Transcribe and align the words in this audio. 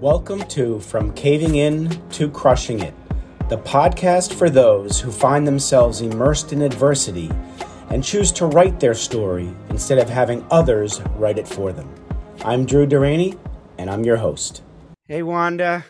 Welcome 0.00 0.44
to 0.44 0.80
From 0.80 1.12
Caving 1.12 1.56
In 1.56 1.90
to 2.12 2.30
Crushing 2.30 2.80
It, 2.80 2.94
the 3.50 3.58
podcast 3.58 4.32
for 4.32 4.48
those 4.48 4.98
who 4.98 5.12
find 5.12 5.46
themselves 5.46 6.00
immersed 6.00 6.54
in 6.54 6.62
adversity 6.62 7.30
and 7.90 8.02
choose 8.02 8.32
to 8.32 8.46
write 8.46 8.80
their 8.80 8.94
story 8.94 9.52
instead 9.68 9.98
of 9.98 10.08
having 10.08 10.42
others 10.50 11.02
write 11.16 11.36
it 11.36 11.46
for 11.46 11.70
them. 11.70 11.94
I'm 12.46 12.64
Drew 12.64 12.86
Durrani, 12.86 13.38
and 13.76 13.90
I'm 13.90 14.02
your 14.02 14.16
host. 14.16 14.62
Hey, 15.06 15.22
Wanda. 15.22 15.84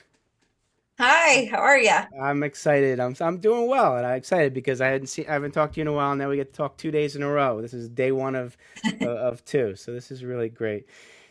Hi, 0.98 1.48
how 1.48 1.58
are 1.58 1.78
you? 1.78 1.96
I'm 2.20 2.42
excited. 2.42 2.98
I'm 2.98 3.14
I'm 3.20 3.38
doing 3.38 3.68
well, 3.68 3.96
and 3.96 4.04
I'm 4.04 4.16
excited 4.16 4.52
because 4.52 4.80
I 4.80 4.88
hadn't 4.88 5.06
seen 5.06 5.26
I 5.28 5.34
haven't 5.34 5.52
talked 5.52 5.74
to 5.74 5.80
you 5.80 5.82
in 5.82 5.86
a 5.86 5.92
while. 5.92 6.10
And 6.10 6.18
now 6.18 6.28
we 6.28 6.34
get 6.34 6.52
to 6.52 6.56
talk 6.56 6.76
two 6.76 6.90
days 6.90 7.14
in 7.14 7.22
a 7.22 7.30
row. 7.30 7.62
This 7.62 7.74
is 7.74 7.88
day 7.88 8.10
one 8.10 8.34
of 8.34 8.56
uh, 9.00 9.06
of 9.06 9.44
two, 9.44 9.76
so 9.76 9.92
this 9.92 10.10
is 10.10 10.24
really 10.24 10.48
great. 10.48 10.86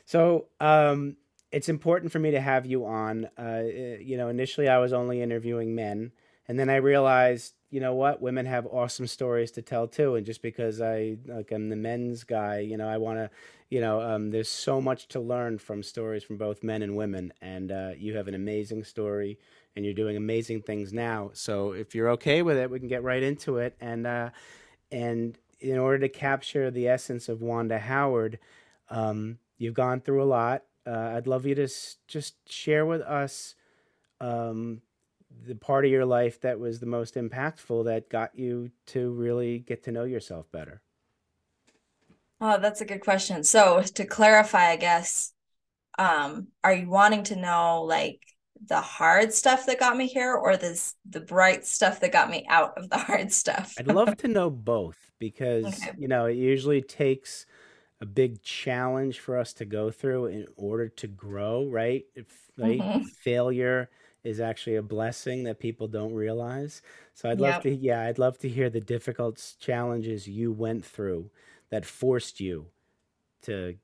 So, 0.05 0.47
um, 0.61 1.17
it's 1.51 1.69
important 1.69 2.11
for 2.11 2.19
me 2.19 2.31
to 2.31 2.41
have 2.41 2.65
you 2.65 2.85
on. 2.85 3.29
Uh, 3.37 3.63
you 3.99 4.17
know, 4.17 4.29
initially 4.29 4.67
I 4.67 4.77
was 4.77 4.93
only 4.93 5.21
interviewing 5.21 5.75
men, 5.75 6.11
and 6.47 6.59
then 6.59 6.69
I 6.69 6.75
realized, 6.77 7.53
you 7.69 7.79
know 7.79 7.93
what, 7.93 8.21
women 8.21 8.45
have 8.45 8.65
awesome 8.67 9.07
stories 9.07 9.51
to 9.51 9.61
tell 9.61 9.87
too. 9.87 10.15
And 10.15 10.25
just 10.25 10.41
because 10.41 10.81
I 10.81 11.17
like 11.25 11.51
I'm 11.51 11.69
the 11.69 11.75
men's 11.75 12.23
guy, 12.23 12.59
you 12.59 12.77
know, 12.77 12.87
I 12.87 12.97
want 12.97 13.17
to, 13.19 13.29
you 13.69 13.81
know, 13.81 14.01
um, 14.01 14.31
there's 14.31 14.49
so 14.49 14.79
much 14.81 15.07
to 15.09 15.19
learn 15.19 15.57
from 15.57 15.83
stories 15.83 16.23
from 16.23 16.37
both 16.37 16.63
men 16.63 16.81
and 16.81 16.95
women. 16.95 17.33
And 17.41 17.71
uh, 17.71 17.91
you 17.97 18.15
have 18.17 18.27
an 18.27 18.35
amazing 18.35 18.83
story, 18.83 19.39
and 19.75 19.85
you're 19.85 19.93
doing 19.93 20.17
amazing 20.17 20.61
things 20.61 20.93
now. 20.93 21.31
So 21.33 21.71
if 21.71 21.95
you're 21.95 22.09
okay 22.11 22.41
with 22.41 22.57
it, 22.57 22.69
we 22.69 22.79
can 22.79 22.87
get 22.87 23.03
right 23.03 23.23
into 23.23 23.57
it. 23.57 23.75
And 23.81 24.05
uh, 24.05 24.29
and 24.91 25.37
in 25.59 25.77
order 25.77 25.99
to 25.99 26.09
capture 26.09 26.71
the 26.71 26.87
essence 26.87 27.27
of 27.27 27.41
Wanda 27.41 27.79
Howard, 27.79 28.39
um, 28.89 29.39
you've 29.57 29.73
gone 29.73 29.99
through 29.99 30.23
a 30.23 30.25
lot 30.25 30.63
uh, 30.89 31.13
I'd 31.15 31.27
love 31.27 31.45
you 31.45 31.55
to 31.55 31.63
s- 31.63 31.97
just 32.07 32.35
share 32.51 32.85
with 32.85 33.01
us 33.01 33.55
um, 34.21 34.81
the 35.45 35.55
part 35.55 35.85
of 35.85 35.91
your 35.91 36.05
life 36.05 36.41
that 36.41 36.59
was 36.59 36.79
the 36.79 36.85
most 36.87 37.15
impactful 37.15 37.85
that 37.85 38.09
got 38.09 38.37
you 38.37 38.71
to 38.87 39.11
really 39.11 39.59
get 39.59 39.83
to 39.83 39.91
know 39.91 40.05
yourself 40.05 40.51
better. 40.51 40.81
Oh, 42.41 42.57
that's 42.57 42.81
a 42.81 42.85
good 42.85 43.01
question. 43.01 43.43
So 43.43 43.81
to 43.81 44.05
clarify, 44.05 44.69
I 44.69 44.75
guess, 44.77 45.33
um, 45.97 46.47
are 46.63 46.73
you 46.73 46.89
wanting 46.89 47.23
to 47.25 47.35
know 47.35 47.83
like 47.83 48.21
the 48.67 48.81
hard 48.81 49.33
stuff 49.33 49.65
that 49.65 49.79
got 49.79 49.97
me 49.97 50.07
here 50.07 50.33
or 50.33 50.57
this 50.57 50.95
the 51.09 51.19
bright 51.21 51.65
stuff 51.65 51.99
that 52.01 52.11
got 52.11 52.29
me 52.29 52.45
out 52.49 52.77
of 52.77 52.89
the 52.89 52.97
hard 53.09 53.33
stuff? 53.33 53.75
I'd 53.77 53.87
love 53.87 54.17
to 54.17 54.27
know 54.27 54.49
both 54.49 55.11
because, 55.19 55.65
okay. 55.65 55.91
you 55.97 56.07
know, 56.07 56.25
it 56.25 56.35
usually 56.35 56.81
takes 56.81 57.45
a 58.01 58.05
big 58.05 58.41
challenge 58.41 59.19
for 59.19 59.37
us 59.37 59.53
to 59.53 59.65
go 59.65 59.91
through 59.91 60.27
in 60.27 60.47
order 60.55 60.87
to 60.87 61.07
grow, 61.07 61.65
right? 61.65 62.05
If, 62.15 62.51
right? 62.57 62.79
Mm-hmm. 62.79 63.03
Failure 63.03 63.89
is 64.23 64.39
actually 64.39 64.75
a 64.75 64.81
blessing 64.81 65.43
that 65.43 65.59
people 65.59 65.87
don't 65.87 66.13
realize. 66.13 66.81
So 67.13 67.29
I'd 67.29 67.39
love 67.39 67.55
yep. 67.55 67.61
to 67.63 67.75
yeah, 67.75 68.01
I'd 68.03 68.19
love 68.19 68.37
to 68.39 68.49
hear 68.49 68.69
the 68.69 68.81
difficult 68.81 69.55
challenges 69.59 70.27
you 70.27 70.51
went 70.51 70.85
through 70.85 71.29
that 71.69 71.85
forced 71.85 72.39
you 72.39 72.67
to 73.43 73.75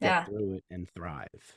get 0.00 0.08
yeah. 0.08 0.24
through 0.24 0.54
it 0.54 0.64
and 0.70 0.88
thrive. 0.90 1.56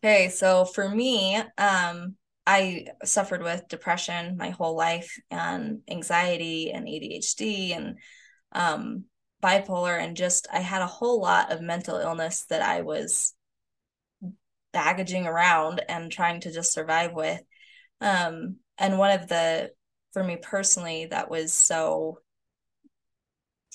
Okay, 0.00 0.28
so 0.28 0.64
for 0.64 0.88
me, 0.88 1.36
um 1.58 2.16
I 2.48 2.86
suffered 3.04 3.42
with 3.42 3.66
depression 3.68 4.36
my 4.36 4.50
whole 4.50 4.76
life 4.76 5.18
and 5.30 5.80
anxiety 5.88 6.70
and 6.70 6.86
ADHD 6.86 7.76
and 7.76 7.98
um 8.52 9.04
bipolar 9.42 9.98
and 9.98 10.16
just 10.16 10.46
I 10.52 10.60
had 10.60 10.82
a 10.82 10.86
whole 10.86 11.20
lot 11.20 11.52
of 11.52 11.60
mental 11.60 11.96
illness 11.96 12.46
that 12.50 12.62
I 12.62 12.82
was 12.82 13.34
baggaging 14.74 15.26
around 15.26 15.82
and 15.88 16.10
trying 16.10 16.40
to 16.40 16.52
just 16.52 16.72
survive 16.72 17.12
with. 17.12 17.40
Um, 18.00 18.56
and 18.78 18.98
one 18.98 19.18
of 19.18 19.28
the, 19.28 19.70
for 20.12 20.22
me 20.22 20.36
personally, 20.36 21.06
that 21.06 21.30
was 21.30 21.52
so 21.52 22.18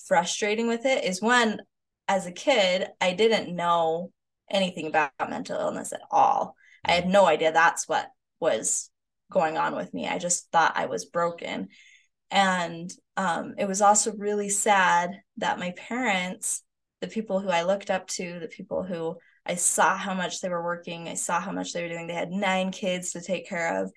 frustrating 0.06 0.68
with 0.68 0.86
it 0.86 1.04
is 1.04 1.22
when, 1.22 1.60
as 2.08 2.26
a 2.26 2.32
kid, 2.32 2.88
I 3.00 3.14
didn't 3.14 3.56
know 3.56 4.12
anything 4.50 4.88
about 4.88 5.12
mental 5.30 5.60
illness 5.60 5.94
at 5.94 6.02
all. 6.12 6.56
I 6.84 6.94
had 6.94 7.08
no 7.08 7.26
idea 7.26 7.52
that's 7.52 7.88
what 7.88 8.08
was 8.40 8.90
going 9.32 9.58
on 9.58 9.76
with 9.76 9.94
me. 9.94 10.08
I 10.08 10.18
just 10.18 10.52
thought 10.52 10.74
I 10.76 10.88
was 10.88 11.06
broken. 11.06 11.70
And 12.32 12.90
um, 13.18 13.56
it 13.58 13.68
was 13.68 13.82
also 13.82 14.14
really 14.14 14.50
sad 14.50 15.22
that 15.38 15.60
my 15.60 15.72
parents, 15.72 16.64
the 17.02 17.08
people 17.08 17.40
who 17.40 17.50
I 17.50 17.64
looked 17.64 17.92
up 17.92 18.08
to, 18.10 18.40
the 18.40 18.48
people 18.48 18.84
who 18.84 19.18
I 19.46 19.56
saw 19.56 19.98
how 19.98 20.14
much 20.14 20.40
they 20.40 20.50
were 20.50 20.64
working, 20.64 21.10
I 21.10 21.16
saw 21.16 21.42
how 21.42 21.52
much 21.52 21.74
they 21.74 21.84
were 21.84 21.90
doing. 21.90 22.08
They 22.08 22.14
had 22.14 22.32
nine 22.32 22.72
kids 22.72 23.12
to 23.12 23.22
take 23.22 23.50
care 23.50 23.84
of. 23.84 23.92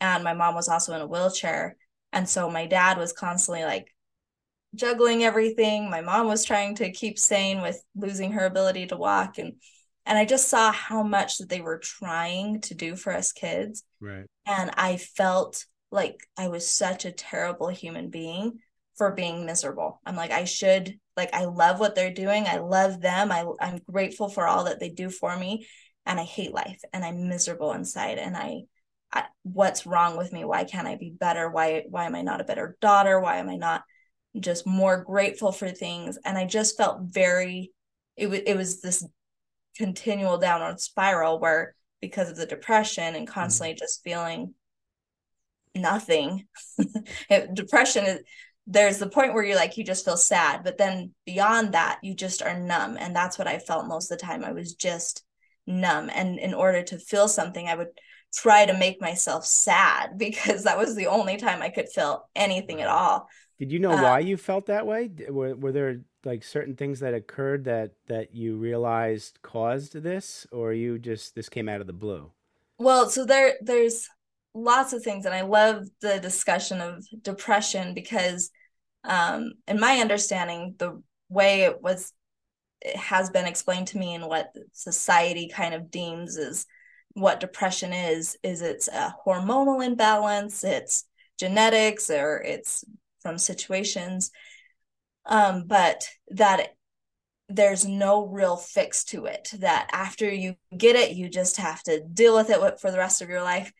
And 0.00 0.22
my 0.22 0.32
mom 0.32 0.54
was 0.54 0.68
also 0.68 0.94
in 0.94 1.00
a 1.00 1.06
wheelchair. 1.06 1.76
And 2.12 2.28
so 2.28 2.48
my 2.48 2.66
dad 2.66 2.98
was 2.98 3.12
constantly 3.12 3.64
like 3.64 3.92
juggling 4.74 5.24
everything. 5.24 5.90
My 5.90 6.00
mom 6.00 6.28
was 6.28 6.44
trying 6.44 6.76
to 6.76 6.92
keep 6.92 7.18
sane 7.18 7.62
with 7.62 7.82
losing 7.96 8.32
her 8.32 8.46
ability 8.46 8.86
to 8.86 8.96
walk. 8.96 9.38
And 9.38 9.54
and 10.04 10.18
I 10.18 10.24
just 10.24 10.48
saw 10.48 10.72
how 10.72 11.04
much 11.04 11.38
that 11.38 11.48
they 11.48 11.60
were 11.60 11.78
trying 11.78 12.60
to 12.62 12.74
do 12.74 12.96
for 12.96 13.12
us 13.12 13.32
kids. 13.32 13.84
Right. 14.00 14.26
And 14.46 14.72
I 14.76 14.96
felt 14.96 15.64
like 15.92 16.26
I 16.36 16.48
was 16.48 16.68
such 16.68 17.04
a 17.04 17.12
terrible 17.12 17.68
human 17.68 18.10
being 18.10 18.58
for 18.96 19.12
being 19.12 19.46
miserable. 19.46 20.00
I'm 20.04 20.16
like, 20.16 20.32
I 20.32 20.44
should, 20.44 20.98
like, 21.16 21.32
I 21.32 21.44
love 21.44 21.80
what 21.80 21.94
they're 21.94 22.12
doing. 22.12 22.46
I 22.46 22.58
love 22.58 23.00
them. 23.00 23.30
I, 23.30 23.44
I'm 23.60 23.80
grateful 23.90 24.28
for 24.28 24.46
all 24.46 24.64
that 24.64 24.80
they 24.80 24.88
do 24.88 25.10
for 25.10 25.36
me. 25.36 25.66
And 26.04 26.18
I 26.18 26.24
hate 26.24 26.52
life 26.52 26.80
and 26.92 27.04
I'm 27.04 27.28
miserable 27.28 27.72
inside. 27.72 28.18
And 28.18 28.36
I, 28.36 28.62
I, 29.12 29.24
what's 29.42 29.86
wrong 29.86 30.16
with 30.16 30.32
me? 30.32 30.44
Why 30.44 30.64
can't 30.64 30.88
I 30.88 30.96
be 30.96 31.10
better? 31.10 31.48
Why, 31.48 31.84
why 31.88 32.06
am 32.06 32.14
I 32.14 32.22
not 32.22 32.40
a 32.40 32.44
better 32.44 32.76
daughter? 32.80 33.20
Why 33.20 33.36
am 33.36 33.48
I 33.48 33.56
not 33.56 33.82
just 34.38 34.66
more 34.66 35.04
grateful 35.04 35.52
for 35.52 35.70
things? 35.70 36.18
And 36.24 36.36
I 36.36 36.44
just 36.44 36.76
felt 36.76 37.02
very, 37.02 37.72
it 38.16 38.28
was, 38.28 38.40
it 38.46 38.56
was 38.56 38.80
this 38.80 39.06
continual 39.76 40.38
downward 40.38 40.80
spiral 40.80 41.38
where 41.38 41.74
because 42.00 42.28
of 42.28 42.36
the 42.36 42.46
depression 42.46 43.14
and 43.14 43.26
mm-hmm. 43.26 43.32
constantly 43.32 43.74
just 43.74 44.02
feeling 44.02 44.54
nothing. 45.74 46.46
Depression 47.54 48.04
is 48.04 48.20
there's 48.66 48.98
the 48.98 49.08
point 49.08 49.34
where 49.34 49.42
you're 49.42 49.56
like 49.56 49.76
you 49.76 49.84
just 49.84 50.04
feel 50.04 50.16
sad, 50.16 50.62
but 50.62 50.78
then 50.78 51.12
beyond 51.26 51.72
that 51.72 51.98
you 52.02 52.14
just 52.14 52.42
are 52.42 52.58
numb 52.58 52.96
and 52.98 53.14
that's 53.14 53.38
what 53.38 53.48
I 53.48 53.58
felt 53.58 53.88
most 53.88 54.10
of 54.10 54.18
the 54.18 54.24
time. 54.24 54.44
I 54.44 54.52
was 54.52 54.74
just 54.74 55.24
numb 55.66 56.10
and 56.12 56.38
in 56.38 56.54
order 56.54 56.82
to 56.82 56.98
feel 56.98 57.28
something 57.28 57.68
I 57.68 57.74
would 57.74 57.88
try 58.34 58.66
to 58.66 58.76
make 58.76 59.00
myself 59.00 59.44
sad 59.44 60.10
because 60.18 60.64
that 60.64 60.78
was 60.78 60.94
the 60.94 61.06
only 61.06 61.36
time 61.36 61.62
I 61.62 61.68
could 61.70 61.88
feel 61.88 62.28
anything 62.34 62.80
at 62.80 62.88
all. 62.88 63.28
Did 63.58 63.70
you 63.70 63.78
know 63.78 63.92
uh, 63.92 64.02
why 64.02 64.18
you 64.20 64.36
felt 64.36 64.66
that 64.66 64.86
way? 64.86 65.10
Were, 65.28 65.54
were 65.54 65.72
there 65.72 66.00
like 66.24 66.42
certain 66.42 66.76
things 66.76 67.00
that 67.00 67.14
occurred 67.14 67.64
that 67.64 67.92
that 68.06 68.34
you 68.34 68.56
realized 68.56 69.38
caused 69.42 69.94
this 69.94 70.46
or 70.52 70.72
you 70.72 70.98
just 70.98 71.34
this 71.34 71.48
came 71.48 71.68
out 71.68 71.80
of 71.80 71.86
the 71.86 71.92
blue? 71.92 72.30
Well, 72.78 73.08
so 73.08 73.24
there 73.24 73.54
there's 73.60 74.08
lots 74.54 74.92
of 74.92 75.02
things 75.02 75.24
and 75.24 75.34
i 75.34 75.42
love 75.42 75.86
the 76.00 76.18
discussion 76.20 76.80
of 76.80 77.04
depression 77.22 77.94
because 77.94 78.50
um 79.04 79.52
in 79.66 79.80
my 79.80 79.98
understanding 79.98 80.74
the 80.78 81.02
way 81.28 81.62
it 81.62 81.80
was 81.82 82.12
it 82.82 82.96
has 82.96 83.30
been 83.30 83.46
explained 83.46 83.86
to 83.86 83.98
me 83.98 84.14
and 84.14 84.26
what 84.26 84.54
society 84.72 85.48
kind 85.48 85.72
of 85.74 85.90
deems 85.90 86.36
is 86.36 86.66
what 87.14 87.40
depression 87.40 87.92
is 87.92 88.36
is 88.42 88.60
it's 88.62 88.88
a 88.88 89.14
hormonal 89.26 89.84
imbalance 89.84 90.64
it's 90.64 91.04
genetics 91.38 92.10
or 92.10 92.40
it's 92.42 92.84
from 93.20 93.38
situations. 93.38 94.30
Um 95.24 95.64
but 95.66 96.04
that 96.28 96.74
there's 97.48 97.84
no 97.84 98.26
real 98.26 98.56
fix 98.56 99.04
to 99.04 99.26
it 99.26 99.48
that 99.58 99.88
after 99.92 100.32
you 100.32 100.54
get 100.76 100.96
it 100.96 101.16
you 101.16 101.28
just 101.28 101.56
have 101.56 101.82
to 101.82 102.02
deal 102.12 102.34
with 102.34 102.48
it 102.48 102.80
for 102.80 102.90
the 102.90 102.98
rest 102.98 103.20
of 103.20 103.28
your 103.28 103.42
life 103.42 103.72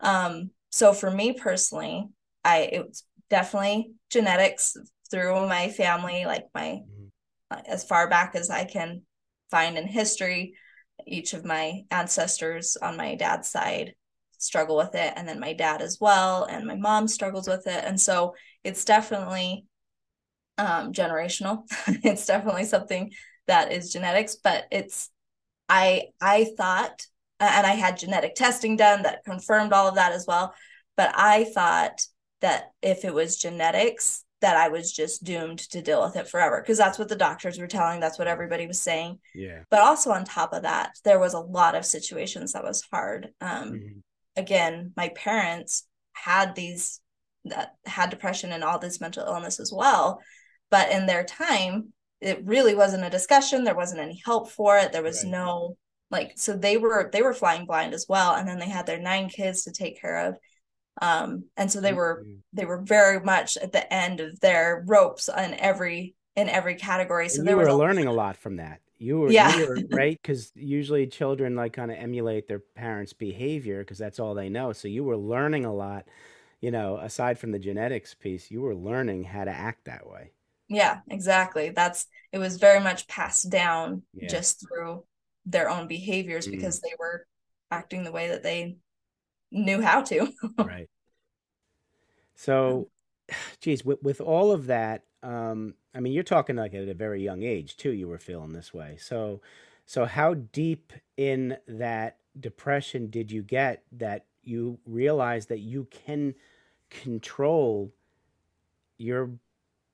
um, 0.00 0.50
so 0.70 0.92
for 0.92 1.10
me 1.10 1.32
personally, 1.32 2.08
I 2.44 2.68
it 2.72 2.86
was 2.86 3.04
definitely 3.30 3.92
genetics 4.10 4.76
through 5.10 5.46
my 5.48 5.68
family, 5.70 6.24
like 6.26 6.46
my 6.54 6.82
mm-hmm. 6.82 7.58
as 7.66 7.84
far 7.84 8.08
back 8.08 8.34
as 8.34 8.50
I 8.50 8.64
can 8.64 9.02
find 9.50 9.76
in 9.78 9.86
history. 9.86 10.54
Each 11.06 11.32
of 11.32 11.44
my 11.44 11.82
ancestors 11.90 12.76
on 12.76 12.96
my 12.96 13.14
dad's 13.14 13.48
side 13.48 13.94
struggle 14.38 14.76
with 14.76 14.94
it, 14.94 15.12
and 15.16 15.28
then 15.28 15.40
my 15.40 15.52
dad 15.52 15.80
as 15.80 15.98
well, 16.00 16.44
and 16.44 16.66
my 16.66 16.76
mom 16.76 17.08
struggles 17.08 17.48
with 17.48 17.66
it, 17.66 17.84
and 17.84 18.00
so 18.00 18.34
it's 18.64 18.84
definitely 18.84 19.64
um, 20.58 20.92
generational. 20.92 21.62
it's 22.04 22.26
definitely 22.26 22.64
something 22.64 23.12
that 23.46 23.72
is 23.72 23.92
genetics, 23.92 24.36
but 24.36 24.64
it's 24.70 25.10
I 25.68 26.06
I 26.20 26.46
thought 26.56 27.06
and 27.40 27.66
I 27.66 27.74
had 27.74 27.98
genetic 27.98 28.34
testing 28.34 28.76
done 28.76 29.02
that 29.02 29.24
confirmed 29.24 29.72
all 29.72 29.88
of 29.88 29.94
that 29.94 30.12
as 30.12 30.26
well. 30.26 30.54
But 30.96 31.12
I 31.14 31.44
thought 31.44 32.02
that 32.40 32.72
if 32.82 33.04
it 33.04 33.14
was 33.14 33.36
genetics, 33.36 34.24
that 34.40 34.56
I 34.56 34.68
was 34.68 34.92
just 34.92 35.24
doomed 35.24 35.58
to 35.70 35.82
deal 35.82 36.02
with 36.02 36.16
it 36.16 36.28
forever 36.28 36.60
because 36.60 36.78
that's 36.78 36.98
what 36.98 37.08
the 37.08 37.16
doctors 37.16 37.58
were 37.58 37.66
telling. 37.66 38.00
That's 38.00 38.18
what 38.18 38.28
everybody 38.28 38.66
was 38.66 38.80
saying. 38.80 39.18
Yeah. 39.34 39.62
But 39.70 39.80
also 39.80 40.10
on 40.10 40.24
top 40.24 40.52
of 40.52 40.62
that, 40.62 40.92
there 41.04 41.18
was 41.18 41.34
a 41.34 41.40
lot 41.40 41.74
of 41.74 41.84
situations 41.84 42.52
that 42.52 42.62
was 42.62 42.86
hard. 42.92 43.30
Um, 43.40 43.72
mm-hmm. 43.72 43.98
Again, 44.36 44.92
my 44.96 45.08
parents 45.08 45.84
had 46.12 46.54
these 46.54 47.00
that 47.46 47.74
had 47.84 48.10
depression 48.10 48.52
and 48.52 48.62
all 48.62 48.78
this 48.78 49.00
mental 49.00 49.26
illness 49.26 49.58
as 49.58 49.72
well, 49.72 50.20
but 50.70 50.90
in 50.90 51.06
their 51.06 51.24
time, 51.24 51.92
it 52.20 52.44
really 52.44 52.74
wasn't 52.74 53.04
a 53.04 53.10
discussion. 53.10 53.64
There 53.64 53.74
wasn't 53.74 54.00
any 54.00 54.20
help 54.24 54.50
for 54.50 54.76
it. 54.76 54.92
There 54.92 55.02
was 55.02 55.24
right. 55.24 55.32
no 55.32 55.76
like 56.10 56.32
so 56.36 56.56
they 56.56 56.76
were 56.76 57.10
they 57.12 57.22
were 57.22 57.34
flying 57.34 57.66
blind 57.66 57.94
as 57.94 58.06
well, 58.08 58.34
and 58.34 58.48
then 58.48 58.58
they 58.58 58.68
had 58.68 58.86
their 58.86 59.00
nine 59.00 59.28
kids 59.28 59.64
to 59.64 59.72
take 59.72 60.00
care 60.00 60.28
of 60.28 60.38
um, 61.00 61.44
and 61.56 61.70
so 61.70 61.80
they 61.80 61.92
were 61.92 62.24
mm-hmm. 62.24 62.38
they 62.52 62.64
were 62.64 62.80
very 62.80 63.20
much 63.20 63.56
at 63.56 63.72
the 63.72 63.92
end 63.92 64.20
of 64.20 64.38
their 64.40 64.84
ropes 64.86 65.28
on 65.28 65.54
every 65.54 66.14
in 66.36 66.48
every 66.48 66.74
category 66.74 67.28
so 67.28 67.40
and 67.40 67.48
they 67.48 67.54
were 67.54 67.72
learning 67.72 68.06
a 68.06 68.12
lot 68.12 68.36
from 68.36 68.56
that 68.56 68.80
you 69.00 69.20
were, 69.20 69.30
yeah. 69.30 69.56
You 69.56 69.68
were, 69.68 69.78
right 69.96 70.18
because 70.20 70.50
usually 70.56 71.06
children 71.06 71.54
like 71.54 71.72
kind 71.72 71.90
of 71.90 71.98
emulate 71.98 72.48
their 72.48 72.58
parents 72.58 73.12
behavior 73.12 73.80
because 73.80 73.98
that's 73.98 74.18
all 74.18 74.34
they 74.34 74.48
know 74.48 74.72
so 74.72 74.88
you 74.88 75.04
were 75.04 75.16
learning 75.16 75.64
a 75.64 75.74
lot 75.74 76.06
you 76.60 76.70
know 76.70 76.96
aside 76.98 77.38
from 77.38 77.52
the 77.52 77.58
genetics 77.58 78.14
piece 78.14 78.50
you 78.50 78.60
were 78.60 78.74
learning 78.74 79.24
how 79.24 79.44
to 79.44 79.50
act 79.50 79.84
that 79.84 80.08
way 80.08 80.32
yeah 80.68 80.98
exactly 81.08 81.70
that's 81.70 82.06
it 82.32 82.38
was 82.38 82.56
very 82.56 82.80
much 82.80 83.06
passed 83.06 83.50
down 83.50 84.02
yeah. 84.14 84.28
just 84.28 84.66
through 84.66 85.04
their 85.46 85.68
own 85.68 85.86
behaviors 85.86 86.46
mm. 86.46 86.52
because 86.52 86.80
they 86.80 86.92
were 86.98 87.26
acting 87.70 88.04
the 88.04 88.12
way 88.12 88.28
that 88.28 88.42
they 88.42 88.76
knew 89.50 89.80
how 89.80 90.02
to. 90.02 90.32
right. 90.58 90.88
So, 92.34 92.88
geez, 93.60 93.84
with, 93.84 94.02
with 94.02 94.20
all 94.20 94.52
of 94.52 94.66
that, 94.66 95.04
um, 95.22 95.74
I 95.94 96.00
mean, 96.00 96.12
you're 96.12 96.22
talking 96.22 96.56
like 96.56 96.74
at 96.74 96.88
a 96.88 96.94
very 96.94 97.22
young 97.22 97.42
age 97.42 97.76
too. 97.76 97.92
You 97.92 98.08
were 98.08 98.18
feeling 98.18 98.52
this 98.52 98.72
way. 98.72 98.96
So, 99.00 99.40
so 99.86 100.04
how 100.04 100.34
deep 100.34 100.92
in 101.16 101.56
that 101.66 102.18
depression 102.38 103.10
did 103.10 103.32
you 103.32 103.42
get 103.42 103.82
that 103.92 104.26
you 104.42 104.78
realized 104.86 105.48
that 105.48 105.58
you 105.58 105.86
can 105.90 106.34
control 106.90 107.92
your 108.96 109.30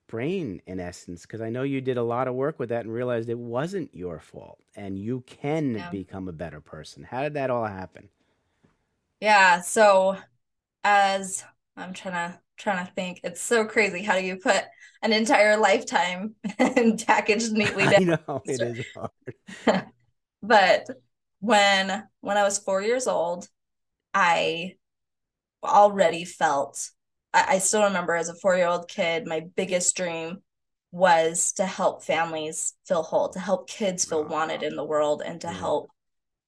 brain 0.06 0.60
in 0.66 0.78
essence 0.78 1.22
because 1.22 1.40
i 1.40 1.50
know 1.50 1.62
you 1.62 1.80
did 1.80 1.96
a 1.96 2.02
lot 2.02 2.28
of 2.28 2.34
work 2.34 2.58
with 2.58 2.68
that 2.68 2.84
and 2.84 2.92
realized 2.92 3.28
it 3.28 3.38
wasn't 3.38 3.92
your 3.94 4.20
fault 4.20 4.58
and 4.76 4.98
you 4.98 5.22
can 5.26 5.74
yeah. 5.74 5.90
become 5.90 6.28
a 6.28 6.32
better 6.32 6.60
person 6.60 7.02
how 7.02 7.22
did 7.22 7.34
that 7.34 7.50
all 7.50 7.66
happen 7.66 8.08
yeah. 9.24 9.62
So 9.62 10.18
as 10.82 11.44
I'm 11.78 11.94
trying 11.94 12.32
to 12.32 12.38
trying 12.58 12.86
to 12.86 12.92
think, 12.92 13.20
it's 13.24 13.40
so 13.40 13.64
crazy. 13.64 14.02
How 14.02 14.18
do 14.18 14.24
you 14.24 14.36
put 14.36 14.62
an 15.02 15.14
entire 15.14 15.56
lifetime 15.56 16.34
and 16.58 17.02
packaged 17.06 17.52
neatly 17.52 17.84
down? 17.84 17.94
I 17.94 18.18
know 18.28 18.42
it 18.44 18.60
is 18.60 18.86
hard. 19.66 19.86
but 20.42 20.86
when 21.40 22.06
when 22.20 22.36
I 22.36 22.42
was 22.42 22.58
four 22.58 22.82
years 22.82 23.06
old, 23.06 23.48
I 24.12 24.74
already 25.62 26.26
felt 26.26 26.90
I, 27.34 27.44
I 27.48 27.58
still 27.58 27.84
remember 27.84 28.14
as 28.14 28.28
a 28.30 28.34
four 28.34 28.56
year 28.56 28.68
old 28.68 28.88
kid, 28.88 29.26
my 29.26 29.40
biggest 29.56 29.94
dream 29.96 30.38
was 30.92 31.52
to 31.54 31.66
help 31.66 32.04
families 32.04 32.74
feel 32.86 33.02
whole, 33.02 33.28
to 33.30 33.40
help 33.40 33.68
kids 33.68 34.04
feel 34.04 34.24
wanted 34.24 34.62
in 34.62 34.76
the 34.76 34.84
world, 34.84 35.22
and 35.26 35.40
to 35.40 35.48
help 35.48 35.90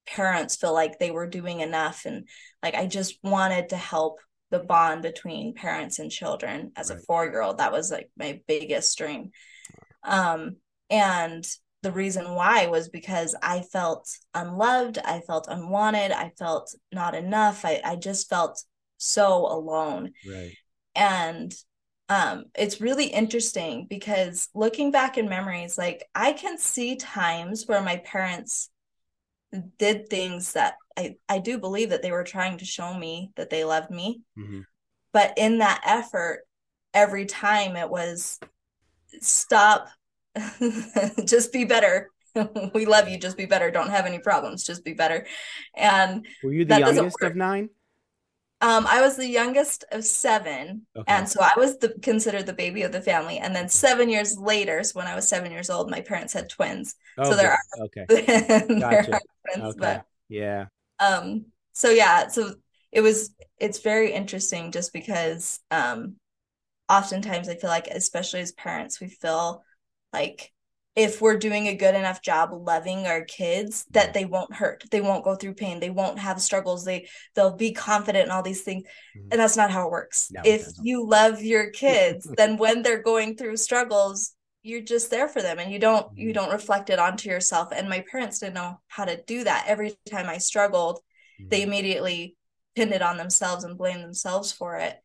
parents 0.07 0.55
feel 0.55 0.73
like 0.73 0.97
they 0.97 1.11
were 1.11 1.27
doing 1.27 1.59
enough. 1.59 2.05
And 2.05 2.29
like 2.63 2.75
i 2.75 2.87
just 2.87 3.19
wanted 3.23 3.69
to 3.69 3.77
help 3.77 4.19
the 4.49 4.59
bond 4.59 5.01
between 5.01 5.53
parents 5.53 5.99
and 5.99 6.09
children. 6.09 6.71
As 6.77 6.89
right. 6.89 6.97
a 6.97 7.01
four 7.01 7.25
year 7.25 7.41
old 7.41 7.57
that 7.57 7.73
was 7.73 7.91
like 7.91 8.09
my 8.17 8.39
biggest 8.47 8.97
dream. 8.97 9.31
Um 10.03 10.55
and 10.89 11.45
the 11.83 11.91
reason 11.91 12.33
why 12.33 12.67
was 12.67 12.89
because 12.89 13.35
i 13.43 13.61
felt 13.61 14.09
unloved 14.33 14.97
i 15.05 15.19
felt 15.27 15.47
unwanted 15.47 16.11
i 16.11 16.31
felt 16.39 16.73
not 16.93 17.13
enough. 17.13 17.65
I, 17.65 17.81
I 17.83 17.97
just 17.97 18.29
felt 18.29 18.63
so 18.97 19.45
alone. 19.45 20.13
Right 20.27 20.55
and 20.97 21.53
um 22.09 22.45
it's 22.55 22.81
really 22.81 23.07
interesting 23.07 23.85
because 23.89 24.49
looking 24.53 24.91
back 24.91 25.17
in 25.17 25.29
memories 25.29 25.77
like 25.77 26.03
i 26.15 26.33
can 26.33 26.57
see 26.57 26.95
times 26.95 27.65
where 27.67 27.81
my 27.81 27.97
parents 27.97 28.69
did 29.77 30.09
things 30.09 30.53
that 30.53 30.75
I, 30.97 31.15
I 31.29 31.39
do 31.39 31.57
believe 31.57 31.91
that 31.91 32.01
they 32.01 32.11
were 32.11 32.23
trying 32.23 32.57
to 32.57 32.65
show 32.65 32.93
me 32.93 33.31
that 33.35 33.49
they 33.49 33.63
loved 33.63 33.91
me. 33.91 34.21
Mm-hmm. 34.37 34.61
But 35.13 35.33
in 35.37 35.59
that 35.59 35.81
effort, 35.85 36.41
every 36.93 37.25
time 37.25 37.75
it 37.75 37.89
was 37.89 38.39
stop, 39.21 39.89
just 41.25 41.53
be 41.53 41.65
better. 41.65 42.09
we 42.73 42.85
love 42.85 43.07
you, 43.09 43.17
just 43.17 43.37
be 43.37 43.45
better. 43.45 43.71
Don't 43.71 43.89
have 43.89 44.05
any 44.05 44.19
problems, 44.19 44.63
just 44.63 44.83
be 44.83 44.93
better. 44.93 45.25
And 45.75 46.25
were 46.43 46.53
you 46.53 46.65
the 46.65 46.79
youngest 46.79 47.21
of 47.21 47.35
nine? 47.35 47.69
Um, 48.59 48.87
I 48.87 49.01
was 49.01 49.17
the 49.17 49.27
youngest 49.27 49.85
of 49.91 50.03
seven, 50.03 50.87
okay. 50.95 51.05
and 51.07 51.29
so 51.29 51.41
I 51.41 51.51
was 51.57 51.77
the 51.77 51.89
considered 52.01 52.47
the 52.47 52.53
baby 52.53 52.81
of 52.81 52.91
the 52.91 53.01
family. 53.01 53.37
And 53.37 53.55
then 53.55 53.69
seven 53.69 54.09
years 54.09 54.35
later, 54.35 54.83
so 54.83 54.97
when 54.97 55.05
I 55.07 55.13
was 55.13 55.29
seven 55.29 55.51
years 55.51 55.69
old, 55.69 55.91
my 55.91 56.01
parents 56.01 56.33
had 56.33 56.49
twins. 56.49 56.95
Oh, 57.19 57.29
so 57.29 57.35
there 57.37 57.51
are 57.51 57.85
okay, 57.85 58.05
there 58.09 58.65
gotcha. 58.67 59.13
are 59.13 59.21
twins, 59.45 59.75
okay. 59.75 59.77
but 59.77 60.05
yeah. 60.27 60.65
Um. 60.99 61.45
So 61.73 61.89
yeah. 61.89 62.27
So 62.29 62.55
it 62.91 63.01
was. 63.01 63.31
It's 63.59 63.79
very 63.79 64.13
interesting, 64.13 64.71
just 64.71 64.91
because. 64.93 65.59
Um. 65.71 66.15
Oftentimes, 66.89 67.49
I 67.49 67.55
feel 67.55 67.69
like, 67.69 67.87
especially 67.87 68.39
as 68.39 68.53
parents, 68.53 69.01
we 69.01 69.09
feel 69.09 69.61
like 70.13 70.53
if 70.97 71.21
we're 71.21 71.37
doing 71.37 71.67
a 71.67 71.75
good 71.75 71.93
enough 71.93 72.23
job 72.23 72.49
loving 72.51 73.05
our 73.05 73.23
kids 73.23 73.85
that 73.91 74.15
they 74.15 74.25
won't 74.25 74.51
hurt. 74.51 74.83
They 74.89 74.99
won't 74.99 75.23
go 75.23 75.35
through 75.35 75.53
pain. 75.53 75.79
They 75.79 75.91
won't 75.91 76.17
have 76.17 76.41
struggles. 76.41 76.83
They 76.83 77.07
they'll 77.35 77.55
be 77.55 77.71
confident 77.71 78.25
in 78.25 78.31
all 78.31 78.41
these 78.41 78.63
things. 78.63 78.83
Mm-hmm. 79.15 79.27
and 79.31 79.39
that's 79.39 79.55
not 79.55 79.69
how 79.69 79.85
it 79.85 79.91
works. 79.91 80.31
No, 80.31 80.41
if 80.43 80.67
it 80.67 80.73
you 80.81 81.07
love 81.07 81.41
your 81.41 81.69
kids 81.83 82.27
then 82.35 82.57
when 82.57 82.81
they're 82.81 83.03
going 83.03 83.37
through 83.37 83.57
struggles 83.57 84.33
you're 84.63 84.81
just 84.81 85.11
there 85.11 85.27
for 85.27 85.41
them 85.41 85.59
and 85.59 85.71
you 85.71 85.77
don't 85.77 86.07
mm-hmm. 86.07 86.19
you 86.19 86.33
don't 86.33 86.51
reflect 86.51 86.89
it 86.89 86.97
onto 86.97 87.29
yourself. 87.29 87.69
And 87.71 87.87
my 87.87 88.03
parents 88.11 88.39
didn't 88.39 88.55
know 88.55 88.79
how 88.87 89.05
to 89.05 89.21
do 89.27 89.43
that. 89.43 89.65
Every 89.67 89.95
time 90.09 90.27
i 90.27 90.39
struggled 90.39 90.97
mm-hmm. 91.39 91.49
they 91.49 91.61
immediately 91.61 92.35
pinned 92.75 92.91
it 92.91 93.03
on 93.03 93.17
themselves 93.17 93.63
and 93.63 93.77
blamed 93.77 94.03
themselves 94.03 94.51
for 94.51 94.77
it. 94.77 94.97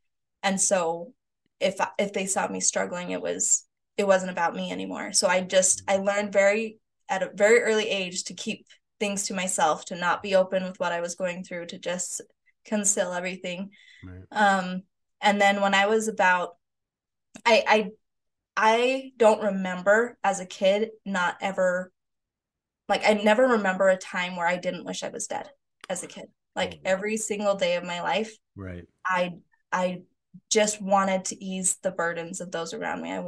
And 0.42 0.58
so 0.58 1.12
if 1.60 1.76
if 1.98 2.14
they 2.14 2.24
saw 2.24 2.48
me 2.48 2.60
struggling 2.60 3.10
it 3.10 3.20
was 3.20 3.66
it 3.96 4.06
wasn't 4.06 4.30
about 4.30 4.54
me 4.54 4.70
anymore. 4.72 5.12
So 5.12 5.28
I 5.28 5.40
just 5.40 5.82
I 5.88 5.96
learned 5.96 6.32
very 6.32 6.78
at 7.08 7.22
a 7.22 7.30
very 7.34 7.60
early 7.60 7.88
age 7.88 8.24
to 8.24 8.34
keep 8.34 8.66
things 8.98 9.26
to 9.26 9.34
myself, 9.34 9.84
to 9.86 9.96
not 9.96 10.22
be 10.22 10.34
open 10.34 10.62
with 10.64 10.78
what 10.78 10.92
I 10.92 11.00
was 11.00 11.14
going 11.14 11.44
through, 11.44 11.66
to 11.66 11.78
just 11.78 12.20
conceal 12.64 13.12
everything. 13.12 13.70
Right. 14.04 14.22
Um 14.30 14.82
and 15.20 15.40
then 15.40 15.60
when 15.60 15.74
I 15.74 15.86
was 15.86 16.08
about 16.08 16.56
I 17.44 17.64
I 17.66 17.90
I 18.56 19.12
don't 19.16 19.42
remember 19.42 20.18
as 20.22 20.40
a 20.40 20.46
kid 20.46 20.90
not 21.04 21.36
ever 21.40 21.92
like 22.88 23.02
I 23.06 23.14
never 23.14 23.48
remember 23.48 23.88
a 23.88 23.96
time 23.96 24.36
where 24.36 24.46
I 24.46 24.56
didn't 24.56 24.84
wish 24.84 25.02
I 25.02 25.08
was 25.08 25.26
dead 25.26 25.48
as 25.88 26.02
a 26.02 26.06
kid. 26.06 26.26
Like 26.54 26.74
oh. 26.74 26.80
every 26.84 27.16
single 27.16 27.54
day 27.54 27.76
of 27.76 27.84
my 27.84 28.02
life. 28.02 28.36
Right. 28.56 28.84
I 29.04 29.34
I 29.70 30.02
just 30.50 30.80
wanted 30.80 31.26
to 31.26 31.44
ease 31.44 31.76
the 31.82 31.90
burdens 31.90 32.40
of 32.40 32.50
those 32.50 32.74
around 32.74 33.02
me. 33.02 33.12
I 33.12 33.20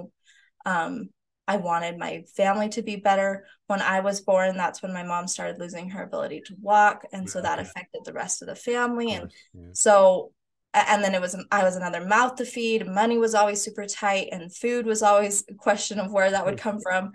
um, 0.65 1.11
I 1.47 1.57
wanted 1.57 1.99
my 1.99 2.25
family 2.37 2.69
to 2.71 2.83
be 2.83 2.97
better. 2.97 3.47
When 3.67 3.83
I 3.83 4.01
was 4.01 4.21
born, 4.21 4.57
that's 4.57 4.83
when 4.83 4.93
my 4.93 5.03
mom 5.03 5.29
started 5.29 5.59
losing 5.59 5.91
her 5.91 6.03
ability 6.03 6.43
to 6.47 6.55
walk. 6.61 7.05
And 7.13 7.29
so 7.29 7.41
that 7.43 7.59
affected 7.59 8.03
the 8.05 8.13
rest 8.13 8.41
of 8.41 8.49
the 8.49 8.55
family. 8.55 9.15
Of 9.15 9.23
and 9.23 9.33
yeah. 9.53 9.67
so, 9.73 10.33
and 10.73 11.05
then 11.05 11.15
it 11.15 11.21
was, 11.21 11.37
I 11.51 11.63
was 11.63 11.77
another 11.77 12.05
mouth 12.05 12.37
to 12.37 12.47
feed. 12.47 12.87
Money 12.87 13.19
was 13.19 13.35
always 13.35 13.61
super 13.61 13.85
tight 13.87 14.29
and 14.33 14.55
food 14.55 14.87
was 14.87 15.03
always 15.03 15.45
a 15.51 15.55
question 15.55 15.99
of 15.99 16.11
where 16.11 16.31
that 16.31 16.47
would 16.47 16.59
come 16.59 16.81
from. 16.83 17.13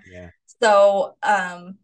So, 0.62 1.16
um, 1.24 1.78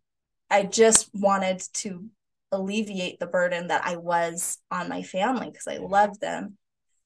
I 0.50 0.64
just 0.64 1.10
wanted 1.14 1.60
to 1.76 2.06
alleviate 2.52 3.20
the 3.20 3.28
burden 3.28 3.68
that 3.68 3.82
I 3.86 3.96
was 3.98 4.60
on 4.70 4.88
my 4.88 5.02
family 5.02 5.50
because 5.50 5.68
I 5.68 5.78
loved 5.78 6.22
them. 6.22 6.58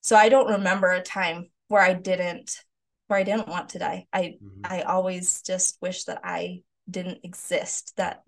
So 0.01 0.15
I 0.15 0.29
don't 0.29 0.51
remember 0.51 0.91
a 0.91 1.01
time 1.01 1.49
where 1.67 1.81
I 1.81 1.93
didn't 1.93 2.63
where 3.09 3.19
I 3.19 3.23
didn't 3.23 3.47
want 3.47 3.69
to 3.69 3.79
die. 3.79 4.05
I 4.13 4.37
mm-hmm. 4.41 4.61
I 4.63 4.83
always 4.83 5.41
just 5.41 5.77
wish 5.81 6.03
that 6.03 6.21
I 6.23 6.61
didn't 6.89 7.21
exist, 7.23 7.93
that 7.97 8.21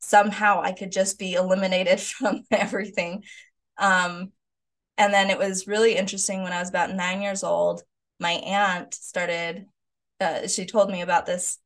somehow 0.00 0.62
I 0.62 0.72
could 0.72 0.90
just 0.90 1.18
be 1.18 1.34
eliminated 1.34 2.00
from 2.00 2.42
everything. 2.50 3.24
Um, 3.78 4.32
and 4.96 5.12
then 5.12 5.28
it 5.28 5.38
was 5.38 5.66
really 5.66 5.96
interesting 5.96 6.42
when 6.42 6.52
I 6.52 6.60
was 6.60 6.70
about 6.70 6.94
nine 6.94 7.20
years 7.20 7.44
old, 7.44 7.82
my 8.18 8.32
aunt 8.32 8.94
started, 8.94 9.66
uh, 10.20 10.46
she 10.46 10.64
told 10.64 10.90
me 10.90 11.02
about 11.02 11.26
this 11.26 11.58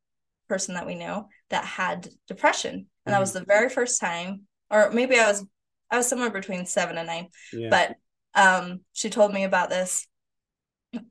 person 0.49 0.73
that 0.73 0.87
we 0.87 0.95
knew 0.95 1.25
that 1.51 1.63
had 1.63 2.09
depression. 2.27 2.73
And 2.73 2.83
mm-hmm. 2.83 3.11
that 3.11 3.19
was 3.19 3.33
the 3.33 3.45
very 3.45 3.69
first 3.69 4.01
time, 4.01 4.41
or 4.69 4.91
maybe 4.91 5.17
I 5.17 5.27
was, 5.27 5.45
I 5.89 5.97
was 5.97 6.07
somewhere 6.07 6.31
between 6.31 6.65
seven 6.65 6.97
and 6.97 7.07
nine, 7.07 7.27
yeah. 7.53 7.69
but 7.69 7.95
um, 8.35 8.81
she 8.93 9.09
told 9.09 9.31
me 9.31 9.45
about 9.45 9.69
this 9.69 10.07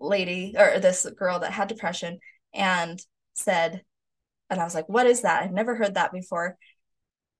lady 0.01 0.55
or 0.59 0.79
this 0.81 1.07
girl 1.17 1.41
that 1.41 1.53
had 1.53 1.69
depression 1.69 2.19
and 2.55 3.01
said, 3.35 3.83
and 4.51 4.61
I 4.61 4.65
was 4.65 4.75
like, 4.75 4.89
what 4.89 5.07
is 5.07 5.23
that? 5.23 5.43
I've 5.43 5.53
never 5.53 5.75
heard 5.75 5.95
that 5.95 6.13
before. 6.13 6.57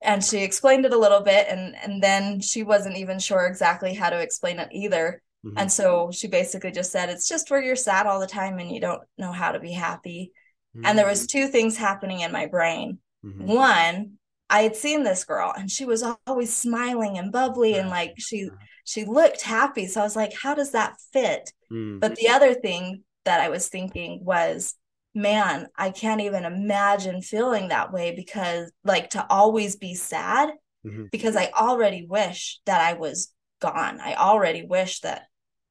And 0.01 0.23
she 0.23 0.43
explained 0.43 0.85
it 0.85 0.93
a 0.93 0.97
little 0.99 1.21
bit 1.21 1.47
and 1.49 1.75
and 1.75 2.01
then 2.01 2.39
she 2.39 2.63
wasn't 2.63 2.97
even 2.97 3.19
sure 3.19 3.45
exactly 3.47 3.93
how 3.93 4.09
to 4.09 4.19
explain 4.19 4.59
it 4.59 4.69
either. 4.71 5.21
Mm-hmm. 5.45 5.57
And 5.57 5.71
so 5.71 6.09
she 6.11 6.27
basically 6.27 6.71
just 6.71 6.91
said 6.91 7.09
it's 7.09 7.27
just 7.27 7.51
where 7.51 7.61
you're 7.61 7.75
sad 7.75 8.05
all 8.05 8.19
the 8.19 8.27
time 8.27 8.59
and 8.59 8.71
you 8.71 8.79
don't 8.79 9.01
know 9.17 9.31
how 9.31 9.51
to 9.51 9.59
be 9.59 9.73
happy. 9.73 10.31
Mm-hmm. 10.75 10.85
And 10.85 10.97
there 10.97 11.07
was 11.07 11.27
two 11.27 11.47
things 11.47 11.75
happening 11.75 12.21
in 12.21 12.31
my 12.31 12.45
brain. 12.45 12.99
Mm-hmm. 13.25 13.47
One, 13.47 14.13
I 14.49 14.61
had 14.61 14.75
seen 14.75 15.03
this 15.03 15.25
girl 15.25 15.53
and 15.55 15.69
she 15.69 15.85
was 15.85 16.03
always 16.25 16.55
smiling 16.55 17.17
and 17.17 17.31
bubbly 17.31 17.75
and 17.75 17.89
like 17.89 18.13
she 18.17 18.49
she 18.85 19.05
looked 19.05 19.41
happy. 19.41 19.85
So 19.87 20.01
I 20.01 20.03
was 20.03 20.15
like, 20.15 20.33
how 20.33 20.55
does 20.55 20.71
that 20.71 20.95
fit? 21.11 21.51
Mm. 21.71 21.99
But 21.99 22.15
the 22.15 22.29
other 22.29 22.53
thing 22.53 23.03
that 23.25 23.39
I 23.39 23.49
was 23.49 23.67
thinking 23.67 24.23
was, 24.23 24.75
man, 25.13 25.67
I 25.75 25.91
can't 25.91 26.21
even 26.21 26.45
imagine 26.45 27.21
feeling 27.21 27.69
that 27.69 27.91
way 27.91 28.13
because 28.15 28.71
like 28.83 29.11
to 29.11 29.25
always 29.29 29.75
be 29.75 29.95
sad 29.95 30.49
mm-hmm. 30.85 31.05
because 31.11 31.35
I 31.35 31.51
already 31.55 32.05
wish 32.07 32.59
that 32.65 32.81
I 32.81 32.93
was 32.93 33.33
gone. 33.61 33.99
I 33.99 34.15
already 34.15 34.65
wish 34.65 35.01
that 35.01 35.23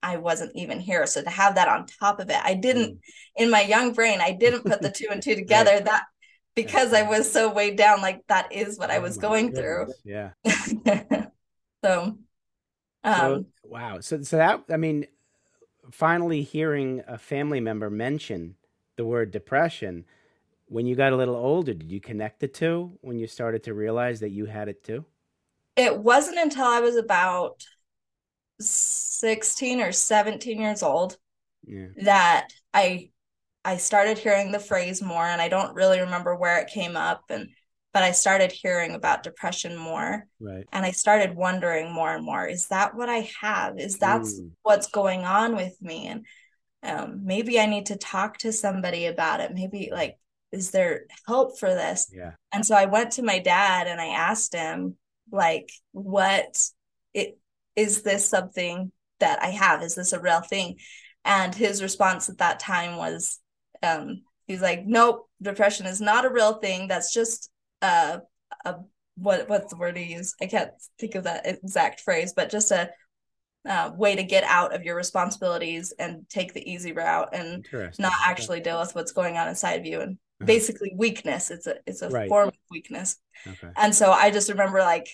I 0.02 0.18
wasn't 0.18 0.52
even 0.54 0.78
here. 0.80 1.06
So 1.06 1.22
to 1.22 1.30
have 1.30 1.56
that 1.56 1.68
on 1.68 1.86
top 2.00 2.20
of 2.20 2.30
it, 2.30 2.40
I 2.42 2.54
didn't 2.54 2.96
mm. 2.96 3.00
in 3.36 3.50
my 3.50 3.62
young 3.62 3.92
brain, 3.92 4.20
I 4.20 4.32
didn't 4.32 4.64
put 4.64 4.82
the 4.82 4.90
two 4.96 5.08
and 5.10 5.22
two 5.22 5.34
together. 5.34 5.72
right. 5.72 5.84
That 5.84 6.04
because 6.54 6.92
I 6.92 7.02
was 7.02 7.30
so 7.30 7.52
weighed 7.52 7.76
down, 7.76 8.02
like 8.02 8.20
that 8.28 8.52
is 8.52 8.78
what 8.78 8.90
oh 8.90 8.94
I 8.94 8.98
was 8.98 9.16
going 9.16 9.52
goodness. 9.52 9.94
through. 10.04 10.32
Yeah. 10.44 11.26
so 11.84 12.18
um, 13.04 13.14
so, 13.14 13.44
wow. 13.64 14.00
So, 14.00 14.22
so 14.22 14.36
that, 14.36 14.64
I 14.70 14.76
mean, 14.76 15.06
finally 15.90 16.42
hearing 16.42 17.02
a 17.06 17.18
family 17.18 17.60
member 17.60 17.90
mention 17.90 18.56
the 18.96 19.04
word 19.04 19.30
depression 19.30 20.04
when 20.68 20.86
you 20.86 20.94
got 20.94 21.12
a 21.12 21.16
little 21.16 21.36
older, 21.36 21.74
did 21.74 21.90
you 21.90 22.00
connect 22.00 22.40
the 22.40 22.48
two 22.48 22.92
when 23.00 23.18
you 23.18 23.26
started 23.26 23.62
to 23.64 23.74
realize 23.74 24.20
that 24.20 24.30
you 24.30 24.46
had 24.46 24.68
it 24.68 24.84
too? 24.84 25.04
It 25.76 25.98
wasn't 25.98 26.38
until 26.38 26.66
I 26.66 26.80
was 26.80 26.96
about 26.96 27.64
16 28.60 29.80
or 29.80 29.92
17 29.92 30.60
years 30.60 30.82
old 30.82 31.16
yeah. 31.66 31.86
that 32.02 32.48
I 32.74 33.10
I 33.64 33.76
started 33.76 34.18
hearing 34.18 34.50
the 34.50 34.58
phrase 34.58 35.02
more 35.02 35.26
and 35.26 35.42
I 35.42 35.48
don't 35.48 35.74
really 35.74 36.00
remember 36.00 36.34
where 36.34 36.58
it 36.58 36.68
came 36.68 36.96
up 36.96 37.24
and 37.28 37.48
but 37.92 38.02
I 38.02 38.12
started 38.12 38.52
hearing 38.52 38.94
about 38.94 39.22
depression 39.22 39.76
more. 39.76 40.26
Right. 40.40 40.64
And 40.72 40.84
I 40.84 40.90
started 40.90 41.34
wondering 41.34 41.92
more 41.92 42.14
and 42.14 42.24
more, 42.24 42.46
is 42.46 42.68
that 42.68 42.94
what 42.94 43.08
I 43.08 43.30
have? 43.40 43.78
Is 43.78 43.98
that 43.98 44.22
mm. 44.22 44.50
what's 44.62 44.88
going 44.88 45.24
on 45.24 45.56
with 45.56 45.80
me? 45.80 46.06
And 46.06 46.26
um, 46.82 47.24
maybe 47.24 47.58
I 47.58 47.66
need 47.66 47.86
to 47.86 47.96
talk 47.96 48.38
to 48.38 48.52
somebody 48.52 49.06
about 49.06 49.40
it. 49.40 49.52
Maybe 49.54 49.90
like, 49.92 50.16
is 50.52 50.70
there 50.70 51.06
help 51.26 51.58
for 51.58 51.68
this? 51.68 52.10
Yeah. 52.14 52.32
And 52.52 52.64
so 52.64 52.74
I 52.74 52.86
went 52.86 53.12
to 53.12 53.22
my 53.22 53.38
dad 53.38 53.86
and 53.86 54.00
I 54.00 54.08
asked 54.08 54.54
him, 54.54 54.96
like, 55.30 55.70
what 55.92 56.58
it 57.12 57.38
is 57.76 58.02
this 58.02 58.28
something 58.28 58.92
that 59.20 59.42
I 59.42 59.48
have? 59.48 59.82
Is 59.82 59.94
this 59.94 60.12
a 60.12 60.20
real 60.20 60.40
thing? 60.40 60.76
And 61.24 61.54
his 61.54 61.82
response 61.82 62.28
at 62.28 62.38
that 62.38 62.60
time 62.60 62.96
was, 62.96 63.38
um, 63.82 64.22
he's 64.46 64.62
like, 64.62 64.86
nope, 64.86 65.28
depression 65.42 65.86
is 65.86 66.00
not 66.00 66.24
a 66.24 66.30
real 66.30 66.54
thing. 66.54 66.88
That's 66.88 67.12
just 67.12 67.50
uh, 67.82 68.18
a 68.64 68.76
what 69.16 69.48
what's 69.48 69.72
the 69.72 69.78
word 69.78 69.96
to 69.96 70.02
use? 70.02 70.34
I 70.40 70.46
can't 70.46 70.70
think 70.98 71.14
of 71.14 71.24
that 71.24 71.46
exact 71.46 72.00
phrase, 72.00 72.32
but 72.34 72.50
just 72.50 72.70
a 72.70 72.90
uh, 73.68 73.90
way 73.96 74.16
to 74.16 74.22
get 74.22 74.44
out 74.44 74.74
of 74.74 74.84
your 74.84 74.96
responsibilities 74.96 75.92
and 75.98 76.28
take 76.28 76.54
the 76.54 76.70
easy 76.70 76.92
route 76.92 77.28
and 77.32 77.66
not 77.98 78.12
actually 78.24 78.60
deal 78.60 78.78
with 78.80 78.94
what's 78.94 79.12
going 79.12 79.36
on 79.36 79.48
inside 79.48 79.80
of 79.80 79.86
you 79.86 80.00
and 80.00 80.12
uh-huh. 80.12 80.46
basically 80.46 80.92
weakness. 80.96 81.50
It's 81.50 81.66
a 81.66 81.76
it's 81.86 82.02
a 82.02 82.08
right. 82.08 82.28
form 82.28 82.48
of 82.48 82.54
weakness. 82.70 83.16
Okay. 83.46 83.68
And 83.76 83.94
so 83.94 84.12
I 84.12 84.30
just 84.30 84.48
remember 84.48 84.80
like 84.80 85.08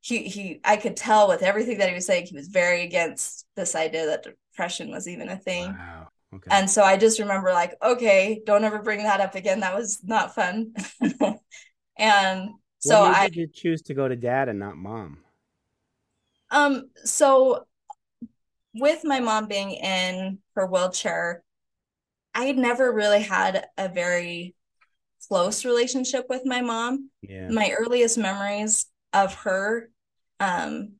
he 0.00 0.22
he 0.22 0.60
I 0.64 0.76
could 0.76 0.96
tell 0.96 1.28
with 1.28 1.42
everything 1.42 1.78
that 1.78 1.88
he 1.88 1.94
was 1.94 2.06
saying 2.06 2.26
he 2.26 2.36
was 2.36 2.48
very 2.48 2.82
against 2.82 3.46
this 3.56 3.74
idea 3.74 4.06
that 4.06 4.22
depression 4.24 4.90
was 4.90 5.08
even 5.08 5.28
a 5.28 5.36
thing. 5.36 5.66
Wow. 5.66 6.08
Okay. 6.34 6.48
And 6.50 6.70
so 6.70 6.82
I 6.82 6.96
just 6.98 7.18
remember 7.18 7.52
like, 7.52 7.74
okay, 7.82 8.42
don't 8.44 8.64
ever 8.64 8.82
bring 8.82 9.02
that 9.02 9.20
up 9.20 9.34
again. 9.34 9.60
That 9.60 9.74
was 9.74 10.00
not 10.04 10.34
fun. 10.34 10.74
And 11.98 12.50
so 12.78 13.02
I 13.02 13.28
did 13.28 13.36
you 13.36 13.46
choose 13.52 13.82
to 13.82 13.94
go 13.94 14.06
to 14.08 14.16
dad 14.16 14.48
and 14.48 14.58
not 14.58 14.76
mom? 14.76 15.18
Um, 16.50 16.90
so 17.04 17.66
with 18.74 19.04
my 19.04 19.20
mom 19.20 19.46
being 19.46 19.72
in 19.72 20.38
her 20.54 20.66
wheelchair, 20.66 21.42
I 22.34 22.44
had 22.44 22.56
never 22.56 22.92
really 22.92 23.22
had 23.22 23.66
a 23.76 23.88
very 23.88 24.54
close 25.26 25.64
relationship 25.64 26.26
with 26.28 26.42
my 26.46 26.60
mom. 26.60 27.10
Yeah. 27.22 27.48
My 27.48 27.74
earliest 27.76 28.16
memories 28.16 28.86
of 29.12 29.34
her, 29.34 29.90
um, 30.40 30.92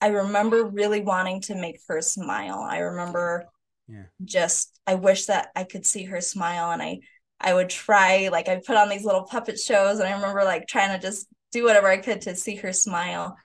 I 0.00 0.08
remember 0.08 0.64
really 0.64 1.02
wanting 1.02 1.40
to 1.42 1.54
make 1.54 1.80
her 1.88 2.00
smile. 2.00 2.66
I 2.68 2.78
remember 2.78 3.46
yeah. 3.86 4.04
just 4.24 4.80
I 4.86 4.94
wish 4.94 5.26
that 5.26 5.50
I 5.54 5.64
could 5.64 5.84
see 5.84 6.04
her 6.04 6.20
smile 6.20 6.70
and 6.70 6.82
I 6.82 7.00
I 7.40 7.54
would 7.54 7.70
try, 7.70 8.28
like, 8.30 8.48
I 8.48 8.56
put 8.56 8.76
on 8.76 8.88
these 8.88 9.04
little 9.04 9.24
puppet 9.24 9.58
shows, 9.58 9.98
and 9.98 10.08
I 10.08 10.12
remember 10.12 10.44
like 10.44 10.66
trying 10.66 10.98
to 10.98 11.04
just 11.04 11.26
do 11.52 11.64
whatever 11.64 11.88
I 11.88 11.96
could 11.96 12.20
to 12.22 12.36
see 12.36 12.56
her 12.56 12.72
smile. 12.72 13.36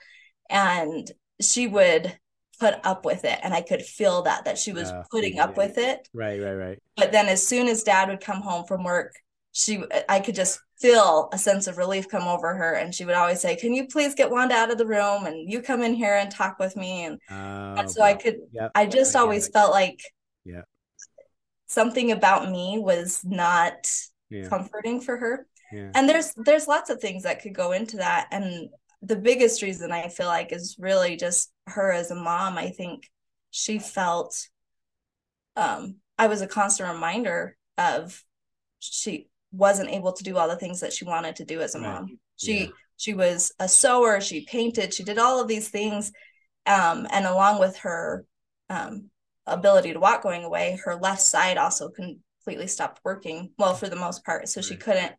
And 0.49 1.09
she 1.41 1.67
would 1.67 2.17
put 2.59 2.75
up 2.83 3.05
with 3.05 3.25
it. 3.25 3.39
And 3.43 3.53
I 3.53 3.61
could 3.61 3.81
feel 3.81 4.23
that, 4.23 4.45
that 4.45 4.57
she 4.57 4.73
was 4.73 4.89
uh, 4.89 5.03
putting 5.11 5.35
yeah. 5.35 5.45
up 5.45 5.57
with 5.57 5.77
it. 5.77 6.07
Right, 6.13 6.41
right, 6.41 6.53
right. 6.53 6.79
But 6.95 7.11
then 7.11 7.27
as 7.27 7.45
soon 7.45 7.67
as 7.67 7.83
dad 7.83 8.09
would 8.09 8.21
come 8.21 8.41
home 8.41 8.65
from 8.65 8.83
work, 8.83 9.13
she, 9.51 9.83
I 10.09 10.19
could 10.19 10.35
just 10.35 10.59
feel 10.79 11.29
a 11.31 11.37
sense 11.37 11.67
of 11.67 11.77
relief 11.77 12.09
come 12.09 12.27
over 12.27 12.53
her. 12.53 12.73
And 12.73 12.93
she 12.93 13.05
would 13.05 13.15
always 13.15 13.41
say, 13.41 13.55
Can 13.55 13.73
you 13.73 13.87
please 13.87 14.13
get 14.13 14.29
Wanda 14.29 14.55
out 14.55 14.71
of 14.71 14.77
the 14.77 14.85
room 14.85 15.25
and 15.25 15.51
you 15.51 15.61
come 15.61 15.81
in 15.81 15.93
here 15.93 16.15
and 16.15 16.29
talk 16.29 16.59
with 16.59 16.75
me? 16.75 17.05
And, 17.05 17.19
and 17.29 17.89
so 17.89 18.01
I 18.01 18.13
could, 18.13 18.37
yep. 18.51 18.71
I 18.75 18.85
just 18.85 19.15
I 19.15 19.21
always 19.21 19.47
felt 19.47 19.71
like, 19.71 19.99
something 21.67 22.11
about 22.11 22.51
me 22.51 22.77
was 22.79 23.21
not 23.23 23.89
yeah. 24.29 24.47
comforting 24.47 25.01
for 25.01 25.17
her. 25.17 25.47
Yeah. 25.71 25.91
And 25.95 26.07
there's 26.07 26.33
there's 26.37 26.67
lots 26.67 26.89
of 26.89 26.99
things 26.99 27.23
that 27.23 27.41
could 27.41 27.55
go 27.55 27.71
into 27.71 27.97
that 27.97 28.27
and 28.31 28.69
the 29.01 29.15
biggest 29.15 29.61
reason 29.61 29.91
I 29.91 30.07
feel 30.07 30.27
like 30.27 30.51
is 30.51 30.77
really 30.79 31.15
just 31.15 31.51
her 31.67 31.91
as 31.91 32.11
a 32.11 32.15
mom. 32.15 32.57
I 32.57 32.69
think 32.69 33.09
she 33.51 33.79
felt 33.79 34.47
um 35.55 35.97
I 36.17 36.27
was 36.27 36.41
a 36.41 36.47
constant 36.47 36.91
reminder 36.91 37.55
of 37.77 38.23
she 38.79 39.27
wasn't 39.51 39.89
able 39.89 40.13
to 40.13 40.23
do 40.23 40.37
all 40.37 40.47
the 40.47 40.55
things 40.55 40.81
that 40.81 40.93
she 40.93 41.05
wanted 41.05 41.37
to 41.37 41.45
do 41.45 41.61
as 41.61 41.75
a 41.75 41.79
mom. 41.79 42.19
She 42.37 42.71
she 42.97 43.13
was 43.13 43.51
a 43.59 43.67
sewer, 43.67 44.21
she 44.21 44.45
painted, 44.45 44.93
she 44.93 45.03
did 45.03 45.17
all 45.17 45.41
of 45.41 45.47
these 45.47 45.69
things 45.69 46.11
um 46.65 47.07
and 47.11 47.25
along 47.25 47.59
with 47.59 47.77
her 47.77 48.25
um 48.69 49.09
ability 49.47 49.93
to 49.93 49.99
walk 49.99 50.23
going 50.23 50.43
away, 50.43 50.79
her 50.83 50.95
left 50.95 51.21
side 51.21 51.57
also 51.57 51.89
completely 51.89 52.67
stopped 52.67 53.01
working. 53.03 53.51
Well, 53.57 53.73
for 53.73 53.89
the 53.89 53.95
most 53.95 54.25
part, 54.25 54.47
so 54.49 54.61
she 54.61 54.75
couldn't 54.75 55.13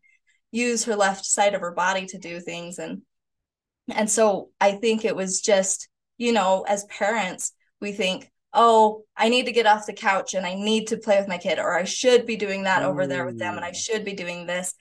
use 0.52 0.84
her 0.84 0.96
left 0.96 1.24
side 1.24 1.54
of 1.54 1.60
her 1.60 1.72
body 1.72 2.06
to 2.06 2.18
do 2.18 2.40
things, 2.40 2.78
and 2.78 3.02
and 3.88 4.10
so 4.10 4.50
I 4.60 4.72
think 4.72 5.04
it 5.04 5.16
was 5.16 5.40
just 5.40 5.88
you 6.18 6.32
know 6.32 6.64
as 6.66 6.84
parents 6.84 7.52
we 7.80 7.92
think 7.92 8.30
oh 8.52 9.02
i 9.16 9.28
need 9.28 9.46
to 9.46 9.52
get 9.52 9.66
off 9.66 9.86
the 9.86 9.92
couch 9.92 10.34
and 10.34 10.46
i 10.46 10.54
need 10.54 10.88
to 10.88 10.96
play 10.96 11.18
with 11.18 11.28
my 11.28 11.38
kid 11.38 11.58
or 11.58 11.76
i 11.76 11.84
should 11.84 12.26
be 12.26 12.36
doing 12.36 12.64
that 12.64 12.82
over 12.82 13.06
there 13.06 13.24
with 13.24 13.38
them 13.38 13.56
and 13.56 13.64
i 13.64 13.70
mm. 13.70 13.76
should 13.76 14.04
be 14.04 14.14
doing 14.14 14.46
this 14.46 14.74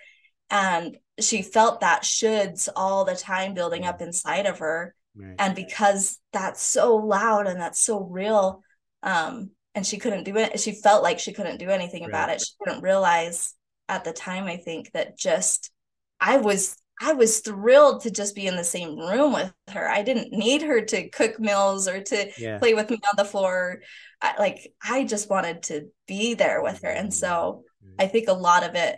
and 0.49 0.97
she 1.19 1.41
felt 1.41 1.81
that 1.81 2.03
shoulds 2.03 2.69
all 2.75 3.05
the 3.05 3.15
time 3.15 3.53
building 3.53 3.85
up 3.85 4.01
inside 4.01 4.45
of 4.45 4.59
her 4.59 4.95
right. 5.15 5.35
and 5.39 5.55
because 5.55 6.19
that's 6.31 6.61
so 6.61 6.95
loud 6.95 7.47
and 7.47 7.59
that's 7.59 7.79
so 7.79 7.99
real 7.99 8.61
um, 9.05 9.51
and 9.73 9.85
she 9.85 9.97
couldn't 9.97 10.23
do 10.23 10.35
it. 10.37 10.59
She 10.59 10.73
felt 10.73 11.03
like 11.03 11.19
she 11.19 11.31
couldn't 11.31 11.59
do 11.59 11.69
anything 11.69 12.01
right. 12.01 12.09
about 12.09 12.29
it. 12.29 12.41
She 12.41 12.53
couldn't 12.59 12.81
realize 12.81 13.53
at 13.87 14.03
the 14.03 14.11
time, 14.11 14.45
I 14.45 14.57
think, 14.57 14.91
that 14.91 15.17
just 15.17 15.71
I 16.19 16.37
was 16.37 16.75
I 17.01 17.13
was 17.13 17.41
thrilled 17.41 18.01
to 18.01 18.11
just 18.11 18.35
be 18.35 18.47
in 18.47 18.55
the 18.55 18.63
same 18.63 18.97
room 18.97 19.33
with 19.33 19.53
her. 19.69 19.87
I 19.87 20.01
didn't 20.01 20.31
need 20.31 20.61
her 20.61 20.81
to 20.81 21.09
cook 21.09 21.39
meals 21.39 21.87
or 21.87 22.01
to 22.01 22.31
yeah. 22.37 22.57
play 22.57 22.73
with 22.73 22.89
me 22.89 22.99
on 23.07 23.15
the 23.17 23.25
floor. 23.25 23.81
I, 24.21 24.35
like 24.39 24.73
I 24.83 25.03
just 25.03 25.29
wanted 25.29 25.63
to 25.63 25.89
be 26.07 26.33
there 26.33 26.63
with 26.63 26.81
her, 26.81 26.89
and 26.89 27.13
so 27.13 27.63
mm-hmm. 27.85 27.95
I 27.99 28.07
think 28.07 28.27
a 28.27 28.33
lot 28.33 28.63
of 28.63 28.75
it 28.75 28.97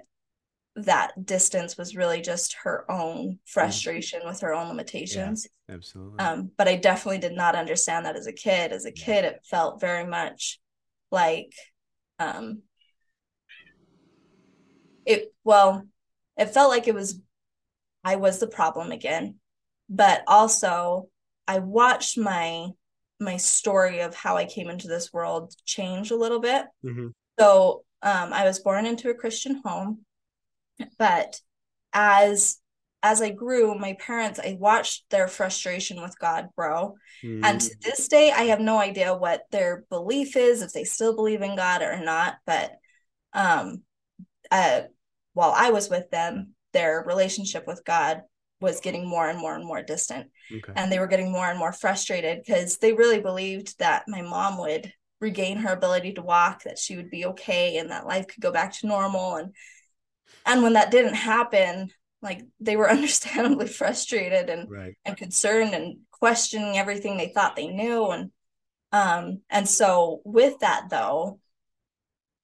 that 0.77 1.25
distance 1.25 1.77
was 1.77 1.95
really 1.95 2.21
just 2.21 2.55
her 2.63 2.89
own 2.89 3.39
frustration 3.45 4.21
with 4.25 4.41
her 4.41 4.53
own 4.53 4.67
limitations. 4.67 5.47
Yeah, 5.67 5.75
absolutely. 5.75 6.19
Um, 6.19 6.51
but 6.57 6.67
I 6.67 6.75
definitely 6.75 7.17
did 7.17 7.33
not 7.33 7.55
understand 7.55 8.05
that 8.05 8.15
as 8.15 8.27
a 8.27 8.33
kid. 8.33 8.71
As 8.71 8.85
a 8.85 8.91
kid, 8.91 9.25
it 9.25 9.41
felt 9.43 9.81
very 9.81 10.05
much 10.05 10.59
like 11.11 11.53
um 12.19 12.61
it 15.05 15.33
well, 15.43 15.87
it 16.37 16.49
felt 16.49 16.69
like 16.69 16.87
it 16.87 16.95
was 16.95 17.19
I 18.03 18.17
was 18.17 18.39
the 18.39 18.47
problem 18.47 18.91
again. 18.91 19.35
But 19.89 20.23
also 20.27 21.09
I 21.47 21.59
watched 21.59 22.17
my 22.17 22.67
my 23.19 23.37
story 23.37 24.01
of 24.01 24.13
how 24.13 24.37
I 24.37 24.45
came 24.45 24.69
into 24.69 24.87
this 24.87 25.11
world 25.11 25.55
change 25.65 26.11
a 26.11 26.15
little 26.15 26.39
bit. 26.39 26.65
Mm-hmm. 26.85 27.07
So 27.39 27.83
um, 28.03 28.31
I 28.31 28.45
was 28.45 28.59
born 28.59 28.85
into 28.85 29.09
a 29.09 29.15
Christian 29.15 29.61
home, 29.65 30.05
but 30.97 31.39
as 31.93 32.59
as 33.03 33.21
I 33.21 33.29
grew, 33.29 33.77
my 33.77 33.93
parents, 33.93 34.39
I 34.39 34.57
watched 34.59 35.05
their 35.11 35.27
frustration 35.27 36.01
with 36.01 36.17
God 36.19 36.47
grow. 36.57 36.95
Mm-hmm. 37.23 37.45
And 37.45 37.61
to 37.61 37.75
this 37.81 38.07
day, 38.07 38.31
I 38.31 38.45
have 38.45 38.59
no 38.59 38.79
idea 38.79 39.15
what 39.15 39.43
their 39.51 39.85
belief 39.89 40.35
is, 40.35 40.61
if 40.61 40.73
they 40.73 40.83
still 40.83 41.15
believe 41.15 41.41
in 41.41 41.55
God 41.55 41.83
or 41.83 42.03
not. 42.03 42.37
But 42.45 42.71
um, 43.33 43.83
uh, 44.49 44.81
while 45.33 45.53
I 45.55 45.69
was 45.69 45.89
with 45.89 46.09
them, 46.09 46.55
their 46.73 47.03
relationship 47.05 47.65
with 47.67 47.85
God 47.85 48.21
was 48.59 48.79
getting 48.79 49.07
more 49.07 49.29
and 49.29 49.39
more 49.39 49.55
and 49.55 49.65
more 49.65 49.83
distant. 49.83 50.31
Okay. 50.51 50.73
And 50.75 50.91
they 50.91 50.99
were 50.99 51.07
getting 51.07 51.31
more 51.31 51.45
and 51.45 51.59
more 51.59 51.73
frustrated 51.73 52.41
because 52.43 52.77
they 52.77 52.93
really 52.93 53.21
believed 53.21 53.77
that 53.77 54.05
my 54.07 54.21
mom 54.23 54.57
would 54.57 54.91
regain 55.21 55.57
her 55.57 55.73
ability 55.73 56.13
to 56.13 56.21
walk, 56.21 56.63
that 56.63 56.79
she 56.79 56.95
would 56.95 57.09
be 57.09 57.25
okay 57.25 57.77
and 57.77 57.91
that 57.91 58.07
life 58.07 58.27
could 58.27 58.41
go 58.41 58.51
back 58.51 58.73
to 58.73 58.87
normal. 58.87 59.35
And 59.35 59.53
and 60.45 60.63
when 60.63 60.73
that 60.73 60.91
didn't 60.91 61.15
happen, 61.15 61.91
like 62.21 62.43
they 62.59 62.75
were 62.75 62.89
understandably 62.97 63.67
frustrated 63.67 64.49
and 64.49 64.69
right. 64.69 64.95
and 65.05 65.17
concerned 65.17 65.73
and 65.73 65.97
questioning 66.11 66.77
everything 66.77 67.17
they 67.17 67.29
thought 67.29 67.55
they 67.55 67.67
knew. 67.67 68.07
And 68.07 68.31
um 68.91 69.41
and 69.49 69.67
so 69.67 70.21
with 70.23 70.59
that 70.59 70.87
though, 70.89 71.39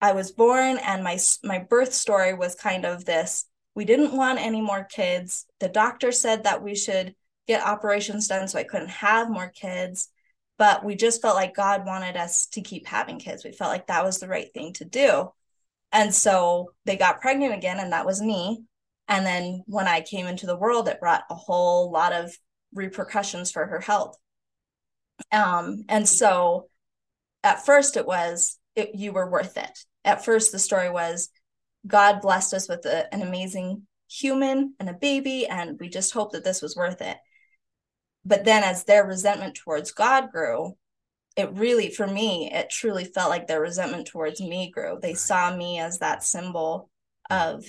I 0.01 0.13
was 0.13 0.31
born 0.31 0.77
and 0.77 1.03
my 1.03 1.17
my 1.43 1.59
birth 1.59 1.93
story 1.93 2.33
was 2.33 2.55
kind 2.55 2.85
of 2.85 3.05
this 3.05 3.45
we 3.75 3.85
didn't 3.85 4.15
want 4.15 4.39
any 4.39 4.61
more 4.61 4.83
kids. 4.83 5.45
The 5.59 5.69
doctor 5.69 6.11
said 6.11 6.43
that 6.43 6.61
we 6.61 6.75
should 6.75 7.15
get 7.47 7.65
operations 7.65 8.27
done 8.27 8.47
so 8.47 8.59
I 8.59 8.63
couldn't 8.63 8.89
have 8.89 9.29
more 9.29 9.49
kids. 9.49 10.09
But 10.57 10.85
we 10.85 10.95
just 10.95 11.21
felt 11.21 11.35
like 11.35 11.55
God 11.55 11.85
wanted 11.85 12.15
us 12.15 12.45
to 12.47 12.61
keep 12.61 12.85
having 12.85 13.17
kids. 13.17 13.43
We 13.43 13.51
felt 13.51 13.71
like 13.71 13.87
that 13.87 14.03
was 14.03 14.19
the 14.19 14.27
right 14.27 14.53
thing 14.53 14.73
to 14.73 14.85
do. 14.85 15.31
And 15.93 16.13
so 16.13 16.73
they 16.85 16.97
got 16.97 17.21
pregnant 17.21 17.53
again, 17.53 17.79
and 17.79 17.93
that 17.93 18.05
was 18.05 18.21
me. 18.21 18.63
And 19.07 19.25
then 19.25 19.63
when 19.67 19.87
I 19.87 20.01
came 20.01 20.27
into 20.27 20.47
the 20.47 20.57
world, 20.57 20.87
it 20.87 20.99
brought 20.99 21.23
a 21.29 21.35
whole 21.35 21.91
lot 21.91 22.11
of 22.11 22.35
repercussions 22.73 23.51
for 23.51 23.65
her 23.65 23.79
health. 23.79 24.17
Um, 25.31 25.85
and 25.87 26.09
so 26.09 26.67
at 27.43 27.65
first 27.65 27.95
it 27.95 28.07
was, 28.07 28.57
it, 28.75 28.95
you 28.95 29.13
were 29.13 29.29
worth 29.29 29.55
it. 29.57 29.77
At 30.03 30.25
first, 30.25 30.51
the 30.51 30.59
story 30.59 30.89
was, 30.89 31.29
God 31.85 32.21
blessed 32.21 32.53
us 32.53 32.67
with 32.67 32.85
a, 32.85 33.13
an 33.13 33.21
amazing 33.21 33.85
human 34.09 34.73
and 34.79 34.89
a 34.89 34.93
baby, 34.93 35.45
and 35.47 35.79
we 35.79 35.89
just 35.89 36.13
hope 36.13 36.31
that 36.31 36.43
this 36.43 36.61
was 36.61 36.75
worth 36.75 37.01
it. 37.01 37.17
But 38.25 38.45
then, 38.45 38.63
as 38.63 38.83
their 38.83 39.05
resentment 39.05 39.55
towards 39.55 39.91
God 39.91 40.31
grew, 40.31 40.75
it 41.35 41.51
really, 41.53 41.89
for 41.89 42.05
me, 42.05 42.51
it 42.51 42.69
truly 42.69 43.05
felt 43.05 43.29
like 43.29 43.47
their 43.47 43.61
resentment 43.61 44.07
towards 44.07 44.39
me 44.39 44.71
grew. 44.71 44.99
They 45.01 45.13
saw 45.13 45.55
me 45.55 45.79
as 45.79 45.99
that 45.99 46.23
symbol 46.23 46.89
mm-hmm. 47.31 47.55
of, 47.55 47.65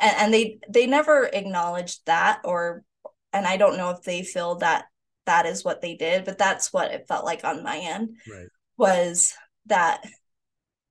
and, 0.00 0.16
and 0.18 0.34
they 0.34 0.58
they 0.68 0.86
never 0.86 1.24
acknowledged 1.24 2.00
that, 2.06 2.40
or, 2.44 2.84
and 3.32 3.46
I 3.46 3.56
don't 3.56 3.76
know 3.76 3.90
if 3.90 4.02
they 4.02 4.22
feel 4.22 4.56
that 4.56 4.86
that 5.26 5.46
is 5.46 5.64
what 5.64 5.80
they 5.80 5.94
did, 5.94 6.24
but 6.24 6.38
that's 6.38 6.72
what 6.72 6.92
it 6.92 7.06
felt 7.08 7.24
like 7.24 7.44
on 7.44 7.62
my 7.62 7.78
end. 7.78 8.16
Right. 8.30 8.48
Was 8.76 9.34
that 9.66 10.04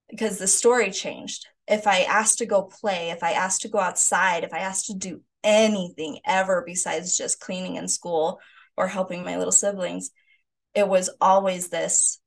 because 0.09 0.37
the 0.37 0.47
story 0.47 0.91
changed 0.91 1.47
if 1.67 1.85
I 1.85 2.01
asked 2.03 2.39
to 2.39 2.45
go 2.45 2.63
play, 2.63 3.09
if 3.09 3.23
I 3.23 3.33
asked 3.33 3.61
to 3.63 3.69
go 3.69 3.79
outside, 3.79 4.43
if 4.43 4.53
I 4.53 4.59
asked 4.59 4.87
to 4.87 4.93
do 4.93 5.21
anything 5.43 6.19
ever 6.25 6.63
besides 6.65 7.17
just 7.17 7.39
cleaning 7.39 7.75
in 7.75 7.87
school 7.87 8.39
or 8.77 8.87
helping 8.87 9.23
my 9.23 9.37
little 9.37 9.51
siblings, 9.51 10.11
it 10.77 10.87
was 10.87 11.09
always 11.19 11.69
this 11.69 12.19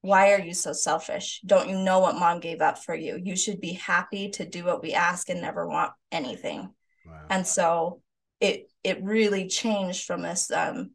why 0.00 0.32
are 0.34 0.40
you 0.40 0.52
so 0.52 0.74
selfish? 0.74 1.40
Don't 1.46 1.70
you 1.70 1.78
know 1.78 2.00
what 2.00 2.16
mom 2.16 2.38
gave 2.38 2.60
up 2.60 2.76
for 2.76 2.94
you? 2.94 3.18
You 3.22 3.36
should 3.36 3.58
be 3.58 3.72
happy 3.72 4.28
to 4.32 4.44
do 4.44 4.62
what 4.62 4.82
we 4.82 4.92
ask 4.92 5.30
and 5.30 5.40
never 5.40 5.66
want 5.66 5.92
anything. 6.12 6.74
Wow. 7.06 7.22
And 7.30 7.46
so 7.46 8.02
it 8.38 8.70
it 8.82 9.02
really 9.02 9.48
changed 9.48 10.04
from 10.04 10.20
this 10.20 10.50
um 10.50 10.90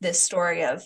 this 0.00 0.22
story 0.22 0.64
of 0.64 0.84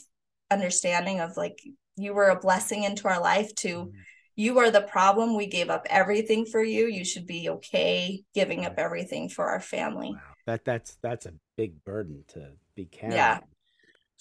understanding 0.51 1.21
of 1.21 1.37
like 1.37 1.61
you 1.97 2.15
were 2.15 2.31
a 2.31 2.41
blessing 2.41 2.85
into 2.85 3.07
our 3.07 3.21
life 3.21 3.55
to 3.57 3.69
mm-hmm 3.69 4.01
you 4.37 4.59
are 4.59 4.71
the 4.71 4.83
problem. 4.83 5.37
We 5.37 5.47
gave 5.47 5.71
up 5.71 5.87
everything 5.89 6.45
for 6.45 6.63
you. 6.63 6.87
You 6.87 7.05
should 7.05 7.27
be 7.27 7.49
okay 7.51 8.25
giving 8.35 8.67
up 8.67 8.75
everything 8.79 9.29
for 9.29 9.47
our 9.47 9.61
family. 9.61 10.11
Wow. 10.13 10.21
That 10.47 10.65
that's 10.65 10.97
that's 11.03 11.27
a 11.27 11.35
big 11.57 11.85
burden 11.85 12.25
to 12.29 12.51
be 12.75 12.87
carrying. 12.87 13.17
Yeah. 13.17 13.41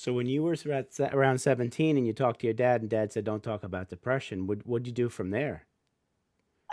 So 0.03 0.11
when 0.11 0.27
you 0.27 0.43
were 0.43 0.57
around 0.99 1.37
17 1.39 1.95
and 1.95 2.05
you 2.05 2.11
talked 2.11 2.41
to 2.41 2.47
your 2.47 2.53
dad 2.53 2.81
and 2.81 2.89
dad 2.89 3.13
said 3.13 3.23
don't 3.23 3.41
talk 3.41 3.63
about 3.63 3.87
depression, 3.87 4.47
what 4.47 4.67
what'd 4.67 4.85
you 4.85 4.91
do 4.91 5.07
from 5.07 5.29
there? 5.29 5.65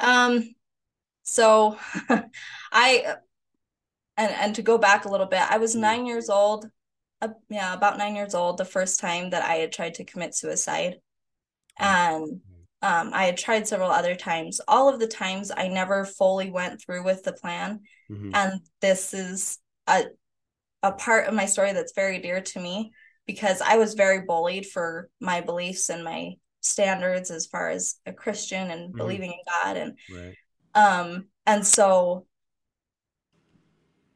Um 0.01 0.53
so 1.23 1.79
I 2.73 3.15
and 4.17 4.33
and 4.33 4.55
to 4.57 4.63
go 4.63 4.79
back 4.79 5.05
a 5.05 5.09
little 5.09 5.29
bit, 5.29 5.49
I 5.49 5.59
was 5.59 5.77
mm. 5.77 5.81
9 5.81 6.07
years 6.07 6.29
old. 6.29 6.69
Uh, 7.23 7.29
yeah, 7.49 7.73
about 7.73 7.99
9 7.99 8.17
years 8.17 8.35
old 8.35 8.59
the 8.59 8.65
first 8.65 8.99
time 8.99 9.31
that 9.31 9.45
I 9.45 9.55
had 9.57 9.71
tried 9.71 9.95
to 9.95 10.05
commit 10.05 10.35
suicide. 10.35 10.97
And 11.79 12.41
um, 12.83 13.11
I 13.15 13.27
had 13.27 13.37
tried 13.37 13.69
several 13.69 13.93
other 13.93 14.17
times. 14.17 14.61
All 14.67 14.89
of 14.89 14.99
the 14.99 15.07
times 15.07 15.53
I 15.57 15.69
never 15.69 16.05
fully 16.05 16.51
went 16.51 16.83
through 16.83 17.05
with 17.05 17.23
the 17.23 17.33
plan. 17.33 17.83
Mm-hmm. 18.11 18.35
And 18.35 18.61
this 18.81 19.15
is 19.15 19.61
a 19.87 20.07
a 20.83 20.91
part 20.91 21.29
of 21.29 21.35
my 21.35 21.47
story 21.47 21.73
that's 21.73 21.93
very 21.95 22.19
dear 22.19 22.41
to 22.41 22.59
me 22.59 22.91
because 23.31 23.61
I 23.61 23.77
was 23.77 23.95
very 23.95 24.23
bullied 24.23 24.67
for 24.67 25.09
my 25.21 25.41
beliefs 25.41 25.89
and 25.89 26.03
my 26.03 26.33
standards 26.63 27.31
as 27.31 27.47
far 27.47 27.71
as 27.71 27.95
a 28.05 28.13
Christian 28.13 28.73
and 28.73 28.89
mm-hmm. 28.89 28.97
believing 28.97 29.31
in 29.31 29.39
God 29.47 29.77
and 29.77 29.99
right. 30.13 30.35
um 30.75 31.27
and 31.47 31.65
so 31.65 32.27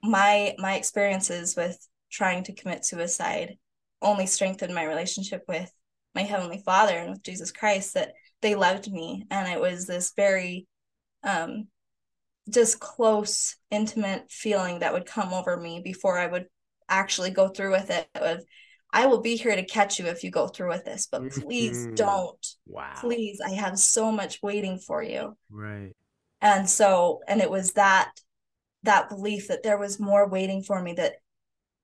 my 0.03 0.57
my 0.59 0.75
experiences 0.75 1.55
with 1.55 1.79
trying 2.11 2.43
to 2.43 2.53
commit 2.53 2.85
suicide 2.85 3.57
only 4.03 4.27
strengthened 4.27 4.75
my 4.75 4.83
relationship 4.83 5.45
with 5.47 5.71
my 6.17 6.23
heavenly 6.23 6.61
father 6.67 6.99
and 6.99 7.11
with 7.11 7.23
Jesus 7.23 7.53
Christ 7.53 7.95
that 7.95 8.15
they 8.43 8.57
loved 8.57 8.91
me 8.91 9.27
and 9.31 9.47
it 9.47 9.61
was 9.61 9.87
this 9.87 10.13
very 10.17 10.67
um 11.23 11.69
just 12.51 12.81
close 12.81 13.55
intimate 13.71 14.29
feeling 14.29 14.81
that 14.81 14.93
would 14.93 15.07
come 15.07 15.33
over 15.33 15.57
me 15.57 15.81
before 15.83 16.19
i 16.19 16.27
would 16.27 16.45
actually 16.91 17.31
go 17.31 17.49
through 17.49 17.71
with 17.71 17.89
it 17.89 18.07
of 18.17 18.45
i 18.95 19.07
will 19.07 19.21
be 19.21 19.37
here 19.37 19.55
to 19.55 19.65
catch 19.65 19.99
you 19.99 20.07
if 20.07 20.25
you 20.25 20.31
go 20.31 20.47
through 20.47 20.71
with 20.71 20.85
this 20.85 21.07
but 21.11 21.29
please 21.31 21.79
mm-hmm. 21.79 21.95
don't. 21.95 22.47
Wow. 22.67 22.95
Please 23.01 23.41
i 23.45 23.51
have 23.51 23.79
so 23.79 24.11
much 24.11 24.41
waiting 24.43 24.79
for 24.79 25.03
you. 25.03 25.37
Right. 25.51 25.93
And 26.41 26.69
so 26.69 27.21
and 27.29 27.41
it 27.41 27.51
was 27.51 27.73
that 27.73 28.13
that 28.85 29.09
belief 29.09 29.49
that 29.49 29.63
there 29.63 29.79
was 29.79 30.01
more 30.01 30.29
waiting 30.29 30.63
for 30.63 30.81
me 30.81 30.95
that 30.95 31.17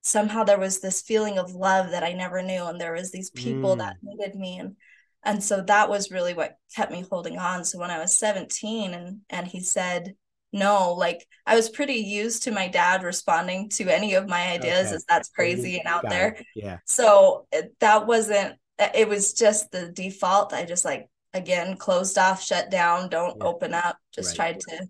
somehow 0.03 0.45
there 0.45 0.59
was 0.59 0.81
this 0.81 1.03
feeling 1.03 1.39
of 1.39 1.53
love 1.53 1.91
that 1.91 2.03
i 2.03 2.13
never 2.13 2.43
knew 2.43 2.65
and 2.65 2.81
there 2.81 2.95
was 2.95 3.11
these 3.11 3.31
people 3.31 3.75
mm. 3.75 3.79
that 3.79 3.97
needed 4.03 4.35
me 4.35 4.59
and 4.59 4.77
and 5.23 5.43
so 5.43 5.61
that 5.61 5.91
was 5.91 6.11
really 6.11 6.33
what 6.33 6.57
kept 6.75 6.91
me 6.91 7.05
holding 7.11 7.39
on. 7.39 7.65
So 7.65 7.79
when 7.79 7.91
i 7.91 7.99
was 7.99 8.19
17 8.19 8.95
and 8.95 9.21
and 9.29 9.47
he 9.47 9.61
said 9.61 10.15
no 10.53 10.95
like 10.95 11.27
i 11.47 11.55
was 11.55 11.69
pretty 11.69 11.95
used 11.95 12.43
to 12.43 12.51
my 12.51 12.67
dad 12.69 13.03
responding 13.03 13.69
to 13.69 13.89
any 13.89 14.15
of 14.15 14.29
my 14.29 14.49
ideas 14.53 14.87
okay. 14.87 14.97
as 14.97 15.05
that's 15.09 15.29
crazy 15.29 15.79
and 15.79 15.87
out 15.87 16.03
Got 16.03 16.11
there 16.11 16.29
it. 16.29 16.47
yeah 16.55 16.79
so 16.85 17.47
that 17.81 18.07
wasn't 18.07 18.57
it 18.95 19.09
was 19.09 19.33
just 19.33 19.71
the 19.71 19.89
default 19.89 20.53
i 20.53 20.65
just 20.65 20.85
like 20.85 21.09
again 21.35 21.77
closed 21.77 22.19
off 22.19 22.43
shut 22.43 22.71
down 22.71 23.09
don't 23.09 23.37
yeah. 23.39 23.45
open 23.45 23.75
up 23.75 23.97
just 24.13 24.39
right. 24.39 24.59
tried 24.59 24.61
to 24.61 24.89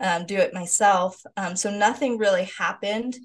um, 0.00 0.26
do 0.26 0.36
it 0.36 0.52
myself 0.52 1.22
um, 1.36 1.56
so 1.56 1.70
nothing 1.70 2.18
really 2.18 2.50
happened 2.58 3.16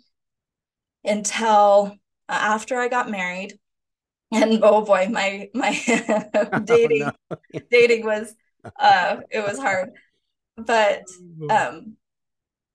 until 1.04 1.98
uh, 2.30 2.32
after 2.32 2.78
i 2.78 2.88
got 2.88 3.10
married 3.10 3.58
and 4.32 4.60
oh 4.62 4.84
boy 4.84 5.08
my 5.10 5.50
my 5.54 5.72
dating 6.66 7.04
oh, 7.32 7.36
no. 7.54 7.60
dating 7.72 8.06
was 8.06 8.34
uh 8.80 9.18
it 9.30 9.40
was 9.40 9.58
hard 9.58 9.92
but 10.58 11.04
oh, 11.42 11.56
um 11.56 11.98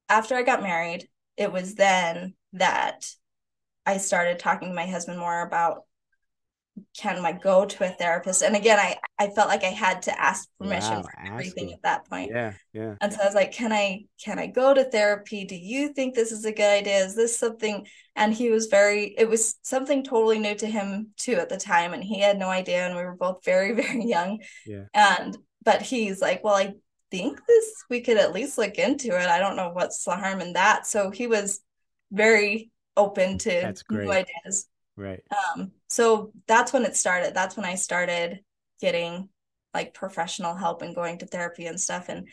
after 0.08 0.34
i 0.34 0.42
got 0.42 0.62
married 0.62 1.08
it 1.36 1.52
was 1.52 1.74
then 1.74 2.34
that 2.52 3.06
i 3.86 3.96
started 3.96 4.38
talking 4.38 4.68
to 4.68 4.74
my 4.74 4.86
husband 4.86 5.18
more 5.18 5.42
about 5.42 5.84
can 6.96 7.24
I 7.24 7.32
go 7.32 7.64
to 7.64 7.84
a 7.84 7.88
therapist? 7.88 8.42
And 8.42 8.56
again, 8.56 8.78
I 8.78 8.96
I 9.18 9.28
felt 9.28 9.48
like 9.48 9.64
I 9.64 9.68
had 9.68 10.02
to 10.02 10.20
ask 10.20 10.48
permission 10.58 10.96
wow, 10.96 11.02
for 11.02 11.12
everything 11.26 11.64
asking. 11.64 11.72
at 11.72 11.82
that 11.82 12.08
point. 12.08 12.30
Yeah, 12.32 12.52
yeah. 12.72 12.94
And 13.00 13.12
so 13.12 13.20
I 13.22 13.26
was 13.26 13.34
like, 13.34 13.52
can 13.52 13.72
I 13.72 14.04
can 14.22 14.38
I 14.38 14.46
go 14.46 14.72
to 14.72 14.84
therapy? 14.84 15.44
Do 15.44 15.54
you 15.54 15.92
think 15.92 16.14
this 16.14 16.32
is 16.32 16.44
a 16.44 16.52
good 16.52 16.80
idea? 16.80 17.04
Is 17.04 17.14
this 17.14 17.38
something? 17.38 17.86
And 18.16 18.32
he 18.32 18.50
was 18.50 18.66
very. 18.66 19.14
It 19.18 19.28
was 19.28 19.56
something 19.62 20.02
totally 20.02 20.38
new 20.38 20.54
to 20.56 20.66
him 20.66 21.08
too 21.18 21.34
at 21.34 21.48
the 21.48 21.58
time, 21.58 21.92
and 21.92 22.02
he 22.02 22.20
had 22.20 22.38
no 22.38 22.48
idea. 22.48 22.86
And 22.86 22.96
we 22.96 23.02
were 23.02 23.16
both 23.16 23.44
very 23.44 23.72
very 23.82 24.04
young. 24.04 24.40
Yeah. 24.66 24.84
And 24.94 25.36
but 25.62 25.82
he's 25.82 26.20
like, 26.20 26.42
well, 26.42 26.54
I 26.54 26.72
think 27.12 27.38
this 27.46 27.84
we 27.90 28.00
could 28.00 28.16
at 28.16 28.32
least 28.32 28.58
look 28.58 28.76
into 28.76 29.08
it. 29.08 29.28
I 29.28 29.38
don't 29.38 29.54
know 29.54 29.70
what's 29.70 30.02
the 30.02 30.16
harm 30.16 30.40
in 30.40 30.54
that. 30.54 30.86
So 30.86 31.10
he 31.10 31.26
was 31.26 31.60
very 32.10 32.70
open 32.96 33.38
to 33.38 33.74
new 33.90 34.10
ideas. 34.10 34.66
Right. 34.96 35.20
Um, 35.30 35.72
so 35.88 36.32
that's 36.48 36.72
when 36.72 36.84
it 36.84 36.96
started. 36.96 37.34
That's 37.34 37.56
when 37.56 37.66
I 37.66 37.74
started 37.74 38.40
getting 38.80 39.28
like 39.74 39.94
professional 39.94 40.54
help 40.54 40.82
and 40.82 40.94
going 40.94 41.18
to 41.18 41.26
therapy 41.26 41.66
and 41.66 41.78
stuff. 41.78 42.08
And 42.08 42.28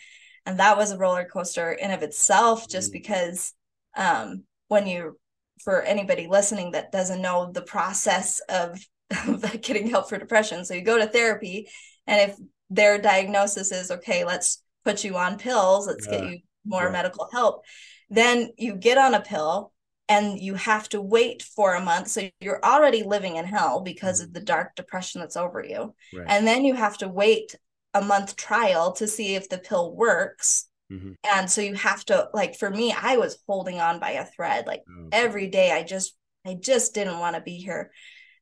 and 0.45 0.59
that 0.59 0.77
was 0.77 0.91
a 0.91 0.97
roller 0.97 1.25
coaster 1.25 1.73
in 1.73 1.91
of 1.91 2.01
itself, 2.01 2.67
just 2.67 2.89
mm. 2.89 2.93
because 2.93 3.53
um 3.97 4.43
when 4.69 4.87
you 4.87 5.19
for 5.63 5.81
anybody 5.81 6.27
listening 6.27 6.71
that 6.71 6.91
doesn't 6.91 7.21
know 7.21 7.51
the 7.51 7.61
process 7.61 8.39
of, 8.47 8.79
of 9.27 9.61
getting 9.61 9.89
help 9.89 10.07
for 10.07 10.17
depression. 10.17 10.63
So 10.63 10.73
you 10.73 10.81
go 10.81 10.97
to 10.97 11.07
therapy, 11.07 11.67
and 12.07 12.31
if 12.31 12.37
their 12.69 12.97
diagnosis 12.97 13.71
is 13.71 13.91
okay, 13.91 14.23
let's 14.23 14.63
put 14.85 15.03
you 15.03 15.17
on 15.17 15.37
pills, 15.37 15.87
let's 15.87 16.07
get 16.07 16.25
you 16.25 16.39
more 16.65 16.91
medical 16.91 17.27
help, 17.31 17.63
then 18.09 18.49
you 18.57 18.75
get 18.75 18.97
on 18.97 19.13
a 19.13 19.21
pill 19.21 19.71
and 20.07 20.39
you 20.39 20.55
have 20.55 20.89
to 20.89 21.01
wait 21.01 21.43
for 21.43 21.75
a 21.75 21.83
month. 21.83 22.07
So 22.07 22.29
you're 22.41 22.63
already 22.63 23.03
living 23.03 23.35
in 23.35 23.45
hell 23.45 23.81
because 23.81 24.19
of 24.19 24.33
the 24.33 24.39
dark 24.39 24.75
depression 24.75 25.21
that's 25.21 25.37
over 25.37 25.63
you. 25.63 25.93
Right. 26.13 26.25
And 26.27 26.47
then 26.47 26.65
you 26.65 26.73
have 26.73 26.97
to 26.97 27.07
wait 27.07 27.55
a 27.93 28.01
month 28.01 28.35
trial 28.35 28.93
to 28.93 29.07
see 29.07 29.35
if 29.35 29.49
the 29.49 29.59
pill 29.59 29.95
works. 29.95 30.65
Mm-hmm. 30.91 31.11
And 31.31 31.49
so 31.49 31.61
you 31.61 31.75
have 31.75 32.03
to 32.05 32.29
like 32.33 32.57
for 32.57 32.71
me, 32.71 32.91
I 32.99 33.17
was 33.17 33.37
holding 33.47 33.79
on 33.79 33.99
by 33.99 34.11
a 34.11 34.25
thread. 34.25 34.65
Like 34.65 34.81
oh. 34.89 35.09
every 35.11 35.47
day 35.47 35.71
I 35.71 35.83
just 35.83 36.15
I 36.45 36.55
just 36.55 36.95
didn't 36.95 37.19
want 37.19 37.35
to 37.35 37.41
be 37.41 37.57
here. 37.57 37.91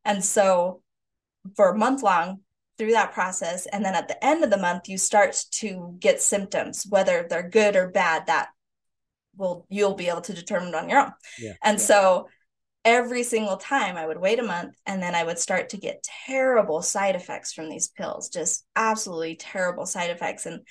And 0.05 0.23
so 0.23 0.81
for 1.55 1.71
a 1.71 1.77
month 1.77 2.01
long 2.01 2.39
through 2.77 2.91
that 2.91 3.13
process 3.13 3.65
and 3.67 3.83
then 3.83 3.95
at 3.95 4.07
the 4.07 4.25
end 4.25 4.43
of 4.43 4.49
the 4.49 4.57
month 4.57 4.87
you 4.87 4.97
start 4.97 5.35
to 5.51 5.95
get 5.99 6.21
symptoms 6.21 6.85
whether 6.89 7.25
they're 7.29 7.49
good 7.49 7.75
or 7.75 7.89
bad 7.89 8.27
that 8.27 8.49
will 9.37 9.65
you'll 9.69 9.95
be 9.95 10.09
able 10.09 10.21
to 10.21 10.33
determine 10.33 10.75
on 10.75 10.89
your 10.89 10.99
own. 10.99 11.11
Yeah, 11.39 11.53
and 11.63 11.77
yeah. 11.77 11.85
so 11.85 12.27
every 12.87 13.23
single 13.23 13.57
time 13.57 13.97
I 13.97 14.07
would 14.07 14.19
wait 14.19 14.39
a 14.39 14.43
month 14.43 14.75
and 14.85 15.01
then 15.01 15.13
I 15.13 15.23
would 15.23 15.37
start 15.37 15.69
to 15.69 15.77
get 15.77 16.07
terrible 16.25 16.81
side 16.81 17.15
effects 17.15 17.53
from 17.53 17.69
these 17.69 17.89
pills, 17.89 18.29
just 18.29 18.65
absolutely 18.75 19.35
terrible 19.35 19.85
side 19.85 20.09
effects. 20.09 20.45
And 20.45 20.61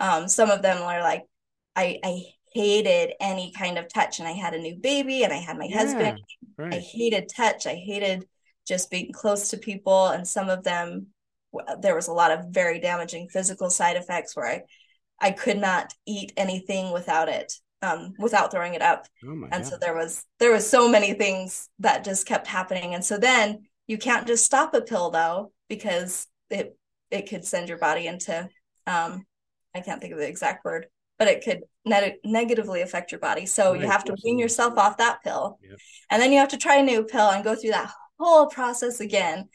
um, 0.00 0.28
some 0.28 0.50
of 0.50 0.62
them 0.62 0.82
are 0.82 1.00
like, 1.00 1.22
I, 1.76 2.00
I 2.02 2.24
hated 2.52 3.14
any 3.20 3.52
kind 3.56 3.78
of 3.78 3.86
touch. 3.92 4.18
And 4.18 4.26
I 4.26 4.32
had 4.32 4.54
a 4.54 4.58
new 4.58 4.74
baby 4.74 5.22
and 5.22 5.32
I 5.32 5.36
had 5.36 5.56
my 5.56 5.66
yeah, 5.66 5.78
husband. 5.78 6.20
Right. 6.58 6.74
I 6.74 6.78
hated 6.78 7.30
touch. 7.34 7.66
I 7.66 7.76
hated 7.76 8.26
just 8.66 8.90
being 8.90 9.12
close 9.12 9.50
to 9.50 9.56
people. 9.56 10.08
And 10.08 10.26
some 10.26 10.48
of 10.48 10.64
them, 10.64 11.08
there 11.80 11.94
was 11.94 12.08
a 12.08 12.12
lot 12.12 12.30
of 12.30 12.46
very 12.46 12.78
damaging 12.78 13.28
physical 13.28 13.70
side 13.70 13.96
effects 13.96 14.34
where 14.34 14.46
I, 14.46 14.62
I 15.20 15.30
could 15.30 15.58
not 15.58 15.92
eat 16.06 16.32
anything 16.36 16.92
without 16.92 17.28
it 17.28 17.52
um, 17.82 18.14
without 18.18 18.50
throwing 18.50 18.74
it 18.74 18.82
up. 18.82 19.06
Oh 19.24 19.30
and 19.30 19.50
God. 19.50 19.66
so 19.66 19.76
there 19.76 19.94
was 19.94 20.24
there 20.38 20.52
was 20.52 20.68
so 20.68 20.88
many 20.88 21.12
things 21.14 21.68
that 21.80 22.04
just 22.04 22.26
kept 22.26 22.46
happening. 22.46 22.94
And 22.94 23.04
so 23.04 23.18
then 23.18 23.64
you 23.86 23.98
can't 23.98 24.26
just 24.26 24.44
stop 24.44 24.72
a 24.74 24.80
pill 24.80 25.10
though, 25.10 25.52
because 25.68 26.26
it 26.48 26.76
it 27.10 27.28
could 27.28 27.44
send 27.44 27.68
your 27.68 27.78
body 27.78 28.06
into 28.06 28.48
um, 28.86 29.26
I 29.74 29.80
can't 29.80 30.00
think 30.00 30.12
of 30.12 30.18
the 30.18 30.28
exact 30.28 30.64
word, 30.64 30.86
but 31.18 31.28
it 31.28 31.44
could 31.44 31.62
ne- 31.84 32.18
negatively 32.24 32.82
affect 32.82 33.12
your 33.12 33.20
body. 33.20 33.46
So 33.46 33.72
right, 33.72 33.80
you 33.80 33.86
have 33.86 34.04
to 34.04 34.16
wean 34.24 34.38
yourself 34.38 34.78
off 34.78 34.98
that 34.98 35.22
pill, 35.22 35.58
yep. 35.62 35.78
and 36.10 36.22
then 36.22 36.32
you 36.32 36.38
have 36.38 36.50
to 36.50 36.58
try 36.58 36.76
a 36.76 36.82
new 36.82 37.04
pill 37.04 37.30
and 37.30 37.44
go 37.44 37.54
through 37.54 37.72
that 37.72 37.92
whole 38.18 38.46
process 38.46 39.00
again. 39.00 39.48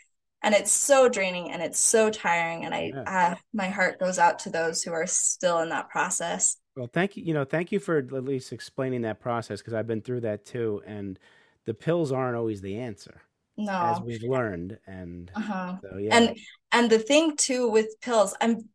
And 0.43 0.54
it's 0.54 0.71
so 0.71 1.10
draining 1.10 1.52
and 1.52 1.62
it's 1.62 1.80
so 1.80 2.10
tiring. 2.10 2.65
And 2.65 2.73
I, 2.73 2.91
yeah. 2.93 3.32
uh, 3.32 3.36
my 3.54 3.67
heart 3.67 4.00
goes 4.00 4.19
out 4.19 4.39
to 4.39 4.50
those 4.50 4.84
who 4.84 4.91
are 4.91 5.08
still 5.08 5.60
in 5.60 5.69
that 5.69 5.89
process. 5.89 6.58
Well, 6.76 6.89
thank 6.93 7.17
you. 7.17 7.23
You 7.23 7.34
know, 7.34 7.43
thank 7.43 7.71
you 7.71 7.80
for 7.80 7.97
at 7.97 8.12
least 8.12 8.54
explaining 8.54 9.02
that 9.02 9.19
process 9.19 9.60
because 9.60 9.73
I've 9.73 9.88
been 9.88 10.02
through 10.02 10.21
that 10.21 10.45
too. 10.45 10.84
And 10.86 11.17
the 11.65 11.73
pills 11.73 12.12
aren't 12.12 12.38
always 12.38 12.62
the 12.62 12.78
answer. 12.78 13.21
No, 13.58 13.73
as 13.73 14.02
we've 14.02 14.23
learned. 14.23 14.78
And 14.86 15.32
uh-huh. 15.36 15.78
so, 15.82 15.97
yeah. 15.97 16.15
And 16.15 16.38
and 16.71 16.89
the 16.89 17.00
thing 17.00 17.36
too 17.36 17.69
with 17.69 18.00
pills, 18.02 18.36
I'm 18.39 18.69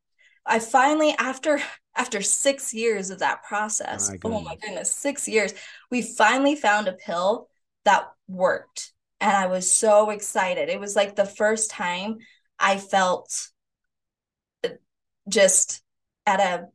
I 0.44 0.59
finally 0.59 1.14
after 1.18 1.61
after 1.96 2.22
six 2.22 2.75
years 2.75 3.11
of 3.11 3.20
that 3.20 3.44
process, 3.44 4.11
my, 4.11 4.18
oh 4.25 4.40
my 4.40 4.57
goodness, 4.57 4.92
six 4.92 5.29
years, 5.29 5.55
we 5.90 6.03
finally 6.03 6.57
found 6.57 6.88
a 6.88 6.92
pill 6.92 7.48
that 7.85 8.09
worked. 8.29 8.92
And 9.22 9.37
I 9.37 9.46
was 9.46 9.72
so 9.72 10.11
excited. 10.11 10.68
It 10.68 10.80
was 10.80 10.96
like 10.96 11.16
the 11.16 11.24
first 11.24 11.70
time 11.70 12.18
I 12.58 12.76
felt 12.76 13.48
uh, 14.64 14.70
just 15.28 15.82
at 16.26 16.40
a 16.40 16.68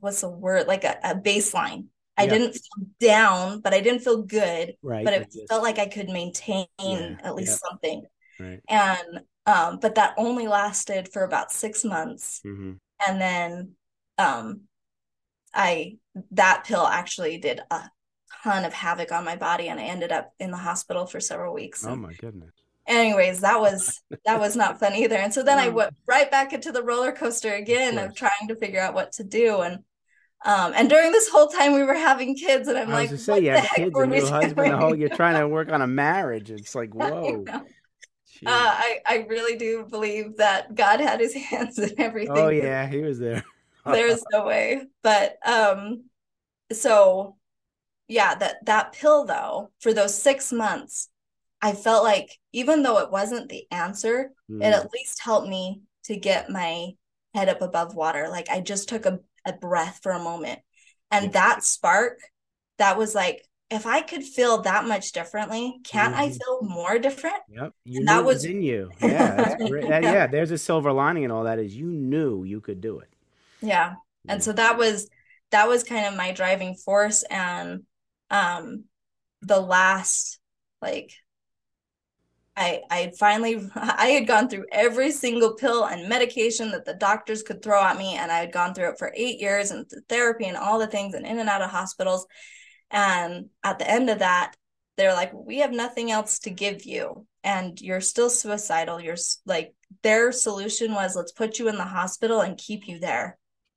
what's 0.00 0.20
the 0.20 0.28
word 0.28 0.66
like 0.66 0.84
a, 0.84 0.98
a 1.02 1.14
baseline 1.14 1.86
I 2.16 2.26
didn't 2.26 2.52
feel 2.52 2.86
down, 3.00 3.60
but 3.60 3.74
I 3.74 3.80
didn't 3.80 4.02
feel 4.02 4.22
good. 4.22 4.74
Right. 4.82 5.04
But 5.04 5.14
it 5.14 5.24
just, 5.32 5.48
felt 5.48 5.62
like 5.62 5.78
I 5.78 5.86
could 5.86 6.08
maintain 6.08 6.66
yeah, 6.80 7.16
at 7.22 7.34
least 7.34 7.60
yeah. 7.62 7.68
something. 7.68 8.04
Right. 8.38 8.60
And 8.68 9.20
um, 9.46 9.78
but 9.80 9.96
that 9.96 10.14
only 10.16 10.46
lasted 10.46 11.12
for 11.12 11.24
about 11.24 11.52
six 11.52 11.84
months. 11.84 12.40
Mm-hmm. 12.44 12.72
And 13.06 13.20
then 13.20 13.72
um 14.18 14.62
I 15.52 15.98
that 16.32 16.64
pill 16.66 16.86
actually 16.86 17.38
did 17.38 17.60
a 17.70 17.90
ton 18.42 18.64
of 18.64 18.72
havoc 18.72 19.12
on 19.12 19.24
my 19.24 19.36
body 19.36 19.68
and 19.68 19.80
I 19.80 19.84
ended 19.84 20.12
up 20.12 20.32
in 20.38 20.50
the 20.50 20.56
hospital 20.56 21.06
for 21.06 21.20
several 21.20 21.54
weeks. 21.54 21.84
Oh 21.86 21.96
my 21.96 22.12
goodness. 22.14 22.50
Anyways 22.86 23.40
that 23.40 23.60
was 23.60 24.02
that 24.26 24.40
was 24.40 24.56
not 24.56 24.78
fun 24.78 24.94
either. 24.94 25.16
And 25.16 25.32
so 25.32 25.42
then 25.42 25.58
i 25.58 25.68
went 25.68 25.94
right 26.06 26.30
back 26.30 26.52
into 26.52 26.72
the 26.72 26.82
roller 26.82 27.12
coaster 27.12 27.54
again 27.54 27.98
of, 27.98 28.10
of 28.10 28.14
trying 28.14 28.48
to 28.48 28.56
figure 28.56 28.80
out 28.80 28.94
what 28.94 29.12
to 29.12 29.24
do. 29.24 29.60
And 29.60 29.78
um 30.44 30.72
and 30.74 30.88
during 30.88 31.12
this 31.12 31.28
whole 31.28 31.48
time 31.48 31.72
we 31.72 31.82
were 31.82 31.94
having 31.94 32.36
kids 32.36 32.68
and 32.68 32.76
i'm 32.76 32.90
I 32.90 32.92
like 32.92 33.08
to 33.08 33.18
say 33.18 33.40
yeah 33.40 33.64
kids 33.74 33.96
and 33.98 34.10
new 34.10 34.26
husband 34.26 34.72
the 34.72 34.76
whole 34.76 34.94
you're 34.94 35.08
trying 35.08 35.38
to 35.40 35.48
work 35.48 35.70
on 35.70 35.82
a 35.82 35.86
marriage. 36.04 36.50
It's 36.50 36.74
like 36.74 36.94
whoa. 36.94 37.44
I, 37.48 37.54
uh, 37.56 37.62
I 38.46 38.98
i 39.06 39.26
really 39.28 39.56
do 39.56 39.86
believe 39.88 40.36
that 40.36 40.74
god 40.74 41.00
had 41.00 41.20
his 41.20 41.34
hands 41.50 41.78
in 41.78 41.98
everything. 41.98 42.36
Oh 42.36 42.48
yeah 42.48 42.86
he 42.86 42.98
was 42.98 43.18
there. 43.18 43.44
There's 43.86 44.22
no 44.32 44.44
way. 44.44 44.86
But 45.02 45.38
um 45.46 46.04
so 46.72 47.36
yeah 48.08 48.34
that 48.34 48.64
that 48.66 48.92
pill 48.92 49.24
though 49.24 49.70
for 49.80 49.92
those 49.92 50.14
six 50.20 50.52
months 50.52 51.08
I 51.64 51.72
felt 51.72 52.04
like 52.04 52.38
even 52.52 52.82
though 52.82 52.98
it 52.98 53.10
wasn't 53.10 53.48
the 53.48 53.64
answer, 53.70 54.32
mm. 54.50 54.62
it 54.62 54.74
at 54.74 54.92
least 54.92 55.22
helped 55.22 55.48
me 55.48 55.80
to 56.04 56.14
get 56.14 56.50
my 56.50 56.90
head 57.32 57.48
up 57.48 57.62
above 57.62 57.94
water. 57.94 58.28
Like 58.28 58.50
I 58.50 58.60
just 58.60 58.86
took 58.86 59.06
a, 59.06 59.20
a 59.46 59.54
breath 59.54 60.00
for 60.02 60.12
a 60.12 60.22
moment. 60.22 60.60
And 61.10 61.24
yeah. 61.24 61.30
that 61.30 61.64
spark, 61.64 62.18
that 62.76 62.98
was 62.98 63.14
like, 63.14 63.48
if 63.70 63.86
I 63.86 64.02
could 64.02 64.22
feel 64.22 64.60
that 64.60 64.84
much 64.84 65.12
differently, 65.12 65.80
can't 65.84 66.14
mm. 66.14 66.18
I 66.18 66.26
mm-hmm. 66.26 66.34
feel 66.34 66.68
more 66.68 66.98
different? 66.98 67.40
Yep. 67.48 67.72
You 67.86 68.04
that 68.04 68.26
was 68.26 68.44
in 68.44 68.60
you. 68.60 68.90
Yeah. 69.00 69.34
That's 69.34 69.64
great. 69.70 69.88
yeah. 69.88 70.00
yeah. 70.00 70.26
There's 70.26 70.50
a 70.50 70.58
silver 70.58 70.92
lining 70.92 71.22
in 71.22 71.30
all 71.30 71.44
that 71.44 71.58
is 71.58 71.74
you 71.74 71.86
knew 71.86 72.44
you 72.44 72.60
could 72.60 72.82
do 72.82 72.98
it. 72.98 73.08
Yeah. 73.62 73.94
And 74.28 74.44
so 74.44 74.52
that 74.52 74.76
was 74.76 75.08
that 75.50 75.66
was 75.66 75.82
kind 75.82 76.04
of 76.04 76.14
my 76.14 76.32
driving 76.32 76.74
force. 76.74 77.22
And 77.22 77.84
um 78.30 78.84
the 79.42 79.60
last 79.60 80.38
like 80.80 81.12
I 82.56 82.82
I 82.90 83.12
finally 83.18 83.68
I 83.74 84.08
had 84.08 84.26
gone 84.26 84.48
through 84.48 84.66
every 84.72 85.10
single 85.10 85.54
pill 85.54 85.84
and 85.84 86.08
medication 86.08 86.70
that 86.70 86.84
the 86.84 86.94
doctors 86.94 87.42
could 87.42 87.62
throw 87.62 87.82
at 87.82 87.98
me 87.98 88.14
and 88.14 88.30
I 88.30 88.38
had 88.38 88.52
gone 88.52 88.74
through 88.74 88.90
it 88.90 88.98
for 88.98 89.12
8 89.14 89.40
years 89.40 89.70
and 89.70 89.86
therapy 90.08 90.46
and 90.46 90.56
all 90.56 90.78
the 90.78 90.86
things 90.86 91.14
and 91.14 91.26
in 91.26 91.38
and 91.38 91.48
out 91.48 91.62
of 91.62 91.70
hospitals. 91.70 92.26
And 92.90 93.46
at 93.62 93.78
the 93.78 93.90
end 93.90 94.10
of 94.10 94.20
that 94.20 94.54
they're 94.96 95.14
like 95.14 95.32
we 95.34 95.58
have 95.58 95.72
nothing 95.72 96.10
else 96.10 96.38
to 96.40 96.50
give 96.50 96.84
you 96.84 97.26
and 97.42 97.80
you're 97.80 98.00
still 98.00 98.30
suicidal. 98.30 99.00
You're 99.00 99.16
like 99.44 99.74
their 100.02 100.32
solution 100.32 100.94
was 100.94 101.16
let's 101.16 101.32
put 101.32 101.58
you 101.58 101.68
in 101.68 101.76
the 101.76 101.84
hospital 101.84 102.40
and 102.40 102.56
keep 102.56 102.86
you 102.88 102.98
there 102.98 103.36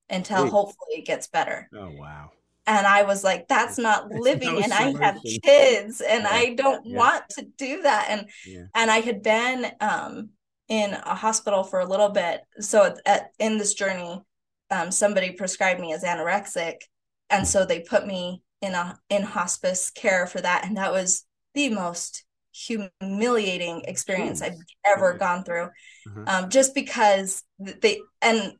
until 0.10 0.48
hopefully 0.48 1.00
it 1.00 1.06
gets 1.06 1.28
better. 1.28 1.68
Oh 1.74 1.92
wow 1.98 2.32
and 2.68 2.86
I 2.86 3.04
was 3.04 3.24
like, 3.24 3.48
that's 3.48 3.78
not 3.78 4.12
living. 4.12 4.56
No 4.56 4.60
and 4.60 4.74
I 4.74 4.94
have 5.02 5.20
kids 5.44 6.02
and 6.02 6.24
yeah. 6.24 6.30
I 6.30 6.54
don't 6.54 6.86
yeah. 6.86 6.98
want 6.98 7.24
to 7.30 7.48
do 7.58 7.82
that. 7.84 8.08
And 8.10 8.30
yeah. 8.46 8.66
and 8.76 8.92
I 8.92 8.98
had 8.98 9.24
been 9.24 9.72
um, 9.80 10.30
in 10.68 10.94
a 10.94 11.16
hospital 11.16 11.64
for 11.64 11.80
a 11.80 11.86
little 11.86 12.10
bit. 12.10 12.42
So 12.60 12.94
at, 13.06 13.32
in 13.40 13.58
this 13.58 13.74
journey, 13.74 14.22
um, 14.70 14.92
somebody 14.92 15.32
prescribed 15.32 15.80
me 15.80 15.94
as 15.94 16.04
anorexic. 16.04 16.82
And 17.30 17.48
so 17.48 17.66
they 17.66 17.80
put 17.80 18.06
me 18.06 18.44
in 18.62 18.74
a 18.74 19.00
in 19.10 19.24
hospice 19.24 19.90
care 19.90 20.28
for 20.28 20.42
that. 20.42 20.66
And 20.66 20.76
that 20.76 20.92
was 20.92 21.24
the 21.56 21.70
most 21.70 22.26
humiliating 22.54 23.84
experience 23.86 24.42
I've 24.42 24.58
ever 24.86 25.14
gone 25.14 25.46
through. 25.46 25.70
Uh-huh. 26.08 26.24
Um, 26.28 26.50
just 26.50 26.76
because 26.76 27.44
they 27.60 28.02
and 28.22 28.54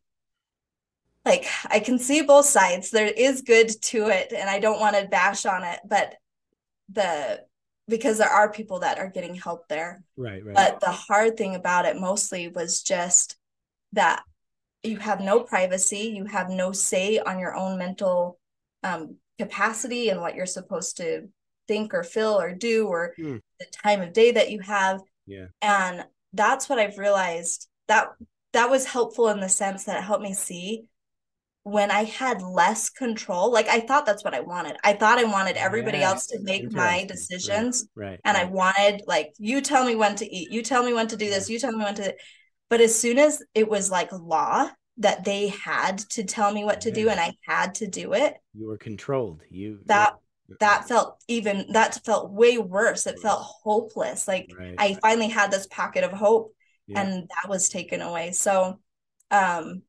like 1.28 1.46
I 1.70 1.80
can 1.80 2.00
see 2.00 2.22
both 2.22 2.46
sides. 2.46 2.92
There 2.92 3.08
is 3.08 3.42
good 3.42 3.70
to 3.84 4.08
it, 4.08 4.34
and 4.36 4.50
I 4.50 4.60
don't 4.60 4.80
want 4.80 4.96
to 4.96 5.08
bash 5.08 5.46
on 5.46 5.64
it, 5.64 5.80
but 5.88 6.16
the 6.90 7.42
because 7.88 8.18
there 8.18 8.30
are 8.30 8.52
people 8.52 8.80
that 8.80 9.00
are 9.00 9.10
getting 9.10 9.36
help 9.36 9.68
there. 9.70 10.04
Right, 10.18 10.44
right. 10.44 10.56
But 10.56 10.80
the 10.82 10.92
hard 10.92 11.38
thing 11.38 11.56
about 11.56 11.86
it 11.86 11.96
mostly 12.00 12.50
was 12.50 12.84
just 12.84 13.38
that 13.94 14.24
you 14.84 14.98
have 14.98 15.22
no 15.22 15.42
privacy, 15.42 16.14
you 16.16 16.26
have 16.26 16.50
no 16.50 16.72
say 16.74 17.20
on 17.20 17.40
your 17.40 17.56
own 17.56 17.78
mental 17.78 18.40
um, 18.84 19.16
capacity 19.40 20.10
and 20.10 20.20
what 20.20 20.36
you're 20.36 20.46
supposed 20.46 20.98
to 20.98 21.30
think 21.68 21.94
or 21.94 22.04
feel 22.04 22.40
or 22.40 22.54
do 22.54 22.88
or 22.88 23.14
Hmm. 23.18 23.38
the 23.60 23.66
time 23.84 24.02
of 24.02 24.14
day 24.14 24.32
that 24.32 24.52
you 24.52 24.62
have 24.62 25.02
Yeah. 25.26 25.48
and 25.62 26.06
that's 26.34 26.70
what 26.70 26.80
i've 26.80 26.98
realized 26.98 27.68
that 27.88 28.10
that 28.54 28.70
was 28.70 28.86
helpful 28.86 29.28
in 29.30 29.40
the 29.42 29.50
sense 29.50 29.84
that 29.86 29.98
it 29.98 30.04
helped 30.04 30.24
me 30.24 30.34
see 30.34 30.86
when 31.68 31.92
i 31.92 32.04
had 32.04 32.42
less 32.42 32.90
control 32.90 33.52
like 33.52 33.68
i 33.68 33.80
thought 33.80 34.06
that's 34.06 34.24
what 34.24 34.34
i 34.34 34.40
wanted 34.40 34.76
i 34.84 34.94
thought 34.94 35.18
i 35.20 35.24
wanted 35.24 35.58
everybody 35.58 35.98
Yeah. 36.00 36.10
else 36.12 36.28
to 36.28 36.40
make 36.42 36.72
my 36.72 37.04
decisions 37.06 37.88
Right. 37.96 38.20
and 38.26 38.38
I 38.38 38.46
wanted 38.46 39.04
like 39.08 39.34
you 39.38 39.62
tell 39.62 39.86
me 39.86 39.96
when 39.96 40.16
to 40.18 40.26
eat, 40.26 40.52
you 40.52 40.62
tell 40.62 40.84
me 40.84 40.94
when 40.94 41.08
to 41.08 41.18
do 41.18 41.30
this, 41.30 41.50
you 41.50 41.60
tell 41.60 41.72
me 41.74 41.84
when 41.84 41.96
to 41.96 42.16
but 42.70 42.82
as 42.82 42.94
soon 43.00 43.18
as 43.18 43.42
it 43.54 43.70
was 43.70 43.90
like 43.92 44.10
law 44.12 44.70
that 44.98 45.24
they 45.24 45.48
had 45.50 46.00
to 46.16 46.24
tell 46.24 46.52
me 46.52 46.64
what 46.64 46.82
to 46.82 46.92
do 46.92 47.10
and 47.10 47.20
I 47.20 47.34
had 47.46 47.76
to 47.76 47.88
do 47.88 48.14
it, 48.14 48.34
you 48.54 48.68
were 48.68 48.78
controlled. 48.78 49.42
You 49.50 49.80
that 49.86 50.14
that 50.60 50.88
felt 50.88 51.22
even 51.28 51.68
that 51.74 52.00
felt 52.06 52.32
way 52.32 52.58
worse. 52.58 53.06
It 53.08 53.20
felt 53.20 53.42
hopeless. 53.42 54.28
Like 54.28 54.50
right. 54.58 54.76
I 54.78 54.94
finally 55.02 55.28
had 55.28 55.52
this 55.52 55.68
pocket 55.68 56.04
of 56.04 56.12
hope 56.12 56.54
Yeah. 56.88 57.02
and 57.02 57.30
that 57.30 57.50
was 57.50 57.70
taken 57.70 58.02
away. 58.02 58.32
So 58.32 58.80
um 59.32 59.82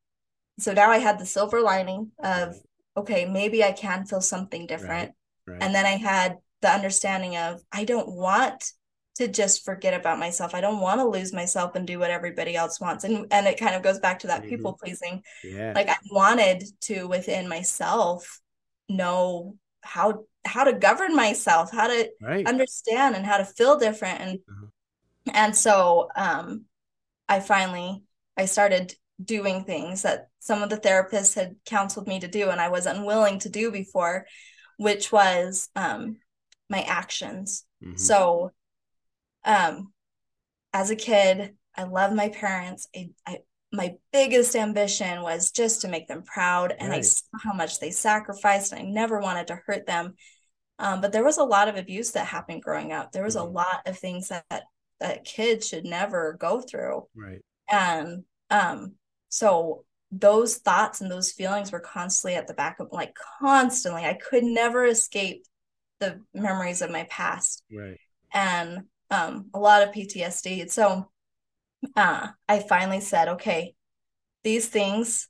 so 0.59 0.73
now 0.73 0.91
I 0.91 0.99
had 0.99 1.19
the 1.19 1.27
silver 1.27 1.61
lining 1.61 2.13
of 2.23 2.57
okay, 2.97 3.25
maybe 3.27 3.63
I 3.63 3.73
can 3.73 4.07
feel 4.07 4.21
something 4.21 4.67
different. 4.67 5.13
right. 5.47 5.63
And 5.63 5.75
then 5.75 5.87
I 5.87 5.97
had 5.97 6.39
the 6.63 6.71
understanding 6.71 7.37
of 7.37 7.63
I 7.73 7.85
don't 7.85 8.09
want 8.11 8.73
to 9.17 9.29
just 9.29 9.65
forget 9.65 9.95
about 9.95 10.19
myself. 10.19 10.55
I 10.55 10.61
don't 10.61 10.81
want 10.81 11.01
to 11.01 11.09
lose 11.09 11.33
myself 11.33 11.75
and 11.75 11.87
do 11.87 11.99
what 11.99 12.11
everybody 12.11 12.55
else 12.57 12.81
wants. 12.81 13.05
And 13.05 13.27
and 13.33 13.47
it 13.47 13.59
kind 13.59 13.75
of 13.75 13.83
goes 13.83 13.99
back 14.01 14.21
to 14.21 14.29
that 14.29 14.43
Mhm. 14.45 14.49
people 14.49 14.73
pleasing. 14.75 15.23
yeah. 15.45 15.73
Like 15.75 15.89
I 15.89 15.97
wanted 16.11 16.65
to 16.83 17.07
within 17.09 17.49
myself 17.49 18.41
know 18.89 19.57
how 19.83 20.25
how 20.45 20.65
to 20.65 20.73
govern 20.73 21.15
myself, 21.15 21.71
how 21.73 21.89
to 21.89 22.11
right. 22.23 22.47
understand 22.47 23.17
and 23.17 23.25
how 23.27 23.39
to 23.39 23.45
feel 23.45 23.79
different 23.79 24.21
and 24.21 24.39
Uh-huh. 24.49 24.67
and 25.35 25.57
so 25.57 26.09
um 26.17 26.65
I 27.29 27.41
finally 27.41 28.03
I 28.37 28.47
started 28.47 28.95
doing 29.23 29.65
things 29.65 30.03
that 30.03 30.29
some 30.49 30.63
of 30.63 30.71
the 30.71 30.79
therapists 30.87 31.35
had 31.35 31.57
counseled 31.67 32.07
me 32.09 32.19
to 32.21 32.29
do 32.39 32.45
and 32.51 32.61
I 32.61 32.71
was 32.71 32.87
unwilling 32.87 33.39
to 33.41 33.51
do 33.61 33.71
before 33.71 34.27
which 34.87 35.13
was 35.13 35.69
um 35.85 36.03
my 36.75 36.83
actions 36.83 37.65
Mhm. 37.85 37.99
so 37.99 38.51
um 39.45 39.93
as 40.73 40.91
a 40.91 40.97
kid 40.97 41.55
I 41.77 41.85
love 41.85 42.13
my 42.13 42.29
parents 42.31 42.89
I, 42.97 43.11
I 43.27 43.35
my 43.73 43.89
biggest 44.13 44.57
ambition 44.57 45.21
was 45.23 45.51
just 45.61 45.83
to 45.83 45.89
make 45.89 46.09
them 46.09 46.23
proud 46.35 46.75
and 46.81 46.91
I 46.93 47.03
saw 47.03 47.37
how 47.45 47.53
much 47.53 47.79
they 47.81 47.91
sacrificed 47.91 48.73
and 48.73 48.81
I 48.81 48.85
never 49.03 49.21
wanted 49.21 49.47
to 49.49 49.61
hurt 49.67 49.85
them 49.87 50.15
um, 50.85 51.01
but 51.03 51.13
there 51.13 51.25
was 51.31 51.39
a 51.39 51.45
lot 51.57 51.69
of 51.69 51.77
abuse 51.77 52.13
that 52.13 52.27
happened 52.27 52.63
growing 52.63 52.93
up 52.93 53.13
there 53.13 53.25
was 53.31 53.37
a 53.37 53.41
Mhm. 53.49 53.53
lot 53.61 53.81
of 53.87 53.99
things 53.99 54.29
that 54.29 54.63
that 55.01 55.25
kids 55.25 55.69
should 55.69 55.85
never 55.85 56.23
go 56.47 56.61
through 56.69 57.07
right. 57.15 57.43
and 57.69 58.25
um 58.51 58.95
so 59.29 59.85
those 60.11 60.57
thoughts 60.57 61.01
and 61.01 61.11
those 61.11 61.33
feelings 61.33 61.71
were 61.71 61.81
constantly 61.81 62.37
at 62.37 62.47
the 62.47 62.55
back 62.55 62.81
of 62.81 62.89
like 62.93 63.15
constantly. 63.41 64.05
I 64.05 64.15
could 64.15 64.45
never 64.45 64.85
escape 64.85 65.45
the 66.01 66.21
memories 66.33 66.81
of 66.83 66.91
my 66.91 67.05
past. 67.11 67.63
Right. 67.73 67.99
and 68.33 68.85
um 69.11 69.47
a 69.55 69.59
lot 69.59 69.83
of 69.83 69.95
ptsd 69.95 70.71
so 70.71 71.11
uh 71.97 72.29
i 72.47 72.59
finally 72.59 73.01
said 73.01 73.29
okay 73.29 73.75
these 74.45 74.69
things 74.69 75.29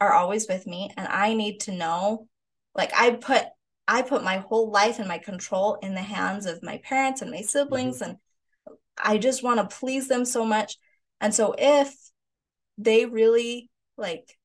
are 0.00 0.12
always 0.12 0.46
with 0.48 0.66
me 0.66 0.90
and 0.96 1.08
i 1.08 1.34
need 1.34 1.58
to 1.60 1.72
know 1.72 2.28
like 2.76 2.92
i 2.96 3.10
put 3.10 3.44
i 3.88 4.02
put 4.02 4.22
my 4.22 4.38
whole 4.38 4.70
life 4.70 4.98
and 5.00 5.08
my 5.08 5.18
control 5.18 5.78
in 5.82 5.94
the 5.94 6.00
hands 6.00 6.46
of 6.46 6.62
my 6.62 6.78
parents 6.84 7.22
and 7.22 7.30
my 7.30 7.40
siblings 7.40 8.00
and 8.02 8.16
i 9.02 9.18
just 9.18 9.42
want 9.42 9.58
to 9.58 9.76
please 9.76 10.08
them 10.08 10.24
so 10.24 10.44
much. 10.44 10.76
And 11.20 11.34
so 11.34 11.54
if 11.58 11.92
they 12.76 13.06
really 13.06 13.70
like 13.98 14.36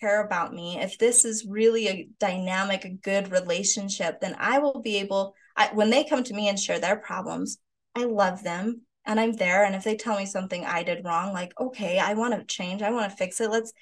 care 0.00 0.24
about 0.24 0.52
me 0.52 0.78
if 0.80 0.98
this 0.98 1.24
is 1.24 1.46
really 1.46 1.88
a 1.88 2.08
dynamic 2.18 2.84
a 2.84 2.88
good 2.88 3.30
relationship 3.30 4.20
then 4.20 4.34
i 4.38 4.58
will 4.58 4.80
be 4.80 4.96
able 4.98 5.34
I, 5.56 5.68
when 5.74 5.90
they 5.90 6.04
come 6.04 6.24
to 6.24 6.34
me 6.34 6.48
and 6.48 6.58
share 6.58 6.80
their 6.80 6.96
problems 6.96 7.58
i 7.94 8.04
love 8.04 8.42
them 8.42 8.82
and 9.06 9.20
i'm 9.20 9.32
there 9.32 9.64
and 9.64 9.74
if 9.76 9.84
they 9.84 9.96
tell 9.96 10.18
me 10.18 10.26
something 10.26 10.64
i 10.64 10.82
did 10.82 11.04
wrong 11.04 11.32
like 11.32 11.52
okay 11.60 11.98
i 11.98 12.14
want 12.14 12.34
to 12.34 12.44
change 12.44 12.82
i 12.82 12.90
want 12.90 13.10
to 13.10 13.16
fix 13.16 13.40
it 13.40 13.50
let's 13.50 13.72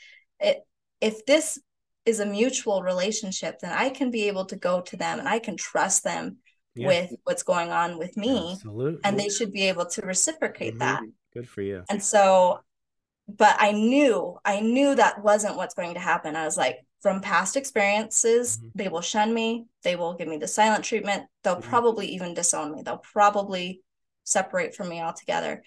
it 0.41 0.59
if 1.01 1.25
this 1.25 1.59
is 2.05 2.21
a 2.21 2.27
mutual 2.27 2.83
relationship 2.83 3.59
then 3.61 3.73
i 3.73 3.89
can 3.89 4.11
be 4.11 4.29
able 4.29 4.45
to 4.45 4.57
go 4.57 4.81
to 4.83 4.97
them 4.97 5.19
and 5.19 5.29
i 5.29 5.39
can 5.39 5.57
trust 5.57 6.05
them 6.05 6.37
Yeah. 6.75 6.89
with 6.89 7.13
what's 7.25 7.43
going 7.45 7.71
on 7.71 7.99
with 7.99 8.17
me 8.17 8.53
Absolutely. 8.53 9.01
and 9.05 9.19
they 9.19 9.29
should 9.29 9.53
be 9.53 9.69
able 9.69 9.87
to 9.87 10.03
reciprocate 10.03 10.75
Mhm. 10.75 10.81
that 10.81 11.03
Good 11.33 11.49
for 11.49 11.63
you. 11.63 11.85
and 11.89 12.03
so 12.03 12.61
but 13.37 13.57
i 13.59 13.73
knew 13.73 14.37
i 14.45 14.61
knew 14.61 14.95
that 14.95 15.23
wasn't 15.23 15.57
what's 15.57 15.75
going 15.75 15.95
to 15.95 16.01
happen 16.01 16.37
i 16.37 16.45
was 16.45 16.57
like 16.57 16.79
from 17.01 17.21
past 17.21 17.57
experiences 17.57 18.59
Mhm. 18.59 18.71
they 18.75 18.89
will 18.89 19.01
shun 19.01 19.33
me 19.33 19.67
they 19.83 19.97
will 19.97 20.15
give 20.15 20.29
me 20.29 20.37
the 20.39 20.49
silent 20.49 20.85
treatment 20.85 21.25
they'll 21.43 21.57
Mhm. 21.57 21.63
probably 21.63 22.07
even 22.09 22.35
disown 22.35 22.73
me 22.73 22.83
they'll 22.83 22.99
probably 22.99 23.83
separate 24.25 24.75
from 24.75 24.89
me 24.89 25.01
altogether 25.01 25.63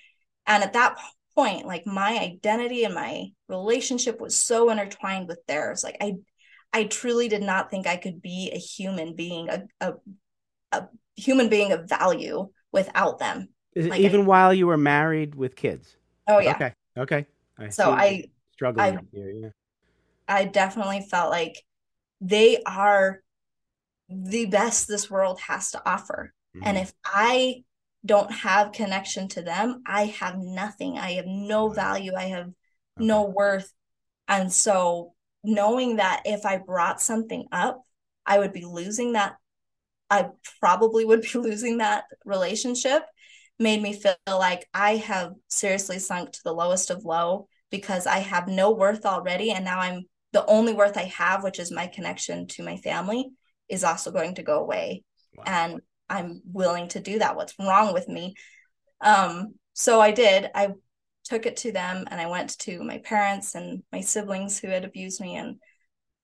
and 0.47 0.63
at 0.63 0.73
that 0.73 0.97
point 1.36 1.65
like 1.65 1.86
my 1.86 2.17
identity 2.19 2.84
and 2.84 2.93
my 2.93 3.26
relationship 3.47 4.19
was 4.21 4.36
so 4.36 4.69
intertwined 4.69 5.28
with 5.28 5.39
theirs 5.47 5.84
like 5.84 5.97
i 6.02 6.13
i 6.71 6.84
truly 6.84 7.28
did 7.28 7.41
not 7.41 7.69
think 7.71 7.88
i 7.88 7.97
could 7.97 8.21
be 8.21 8.52
a 8.54 8.58
human 8.58 9.15
being 9.15 9.49
a, 9.49 9.63
a, 9.82 9.93
a 10.71 10.88
human 11.15 11.49
being 11.49 11.71
of 11.71 11.89
value 11.89 12.49
without 12.71 13.19
them 13.19 13.49
like 13.76 13.99
even 13.99 14.26
while 14.26 14.54
you 14.54 14.67
were 14.67 14.78
married 14.78 15.36
with 15.36 15.56
kids? 15.56 15.97
oh 16.28 16.39
yeah 16.39 16.56
Okay. 16.56 16.73
Okay. 16.95 17.26
I 17.57 17.69
So 17.69 17.91
I- 17.91 18.25
struggling 18.53 18.97
I- 18.97 19.01
here. 19.11 19.31
Yeah. 19.31 19.49
I 20.27 20.45
definitely 20.45 21.01
felt 21.01 21.29
like 21.29 21.63
they 22.21 22.61
are 22.63 23.21
the 24.09 24.45
best 24.45 24.87
this 24.87 25.09
world 25.09 25.39
has 25.41 25.71
to 25.71 25.89
offer. 25.89 26.33
And 26.61 26.77
Mhm. 26.77 26.81
if 26.81 26.93
I 27.03 27.63
don't 28.05 28.31
have 28.31 28.71
connection 28.73 29.27
to 29.29 29.41
them, 29.41 29.81
I 29.85 30.05
have 30.05 30.37
nothing. 30.37 30.97
I 30.99 31.13
have 31.13 31.25
no 31.25 31.69
value. 31.69 32.13
I 32.15 32.25
have 32.25 32.47
Okay. 32.47 32.55
no 32.97 33.23
worth. 33.23 33.73
And 34.27 34.51
so 34.53 35.15
knowing 35.43 35.97
that 35.97 36.21
if 36.25 36.45
I 36.45 36.57
brought 36.57 37.01
something 37.01 37.47
up, 37.51 37.81
I 38.25 38.39
would 38.39 38.53
be 38.53 38.65
losing 38.65 39.13
that, 39.13 39.37
I 40.09 40.29
probably 40.59 41.05
would 41.05 41.21
be 41.21 41.27
losing 41.39 41.77
that 41.79 42.05
relationship, 42.23 43.03
made 43.59 43.81
me 43.81 43.93
feel 43.93 44.15
like 44.27 44.67
I 44.73 44.97
have 44.97 45.33
seriously 45.47 45.99
sunk 45.99 46.31
to 46.31 46.39
the 46.43 46.53
lowest 46.53 46.89
of 46.89 47.05
low 47.05 47.47
because 47.69 48.07
I 48.07 48.19
have 48.19 48.47
no 48.47 48.71
worth 48.71 49.05
already. 49.05 49.51
And 49.51 49.65
now 49.65 49.79
I'm 49.79 50.03
the 50.31 50.45
only 50.45 50.73
worth 50.73 50.97
I 50.97 51.03
have, 51.03 51.43
which 51.43 51.59
is 51.59 51.71
my 51.71 51.87
connection 51.87 52.47
to 52.47 52.63
my 52.63 52.77
family, 52.77 53.31
is 53.69 53.83
also 53.83 54.11
going 54.11 54.35
to 54.35 54.43
go 54.43 54.59
away. 54.59 55.03
Wow. 55.35 55.43
And 55.45 55.81
I'm 56.09 56.41
willing 56.51 56.87
to 56.89 56.99
do 56.99 57.19
that. 57.19 57.35
What's 57.35 57.55
wrong 57.59 57.93
with 57.93 58.07
me? 58.07 58.35
Um, 59.01 59.55
so 59.73 59.99
I 60.01 60.11
did. 60.11 60.49
I 60.53 60.73
took 61.25 61.45
it 61.45 61.57
to 61.57 61.71
them 61.71 62.05
and 62.09 62.19
I 62.19 62.27
went 62.27 62.57
to 62.59 62.83
my 62.83 62.97
parents 62.99 63.55
and 63.55 63.83
my 63.91 64.01
siblings 64.01 64.59
who 64.59 64.67
had 64.67 64.85
abused 64.85 65.21
me. 65.21 65.35
And 65.35 65.55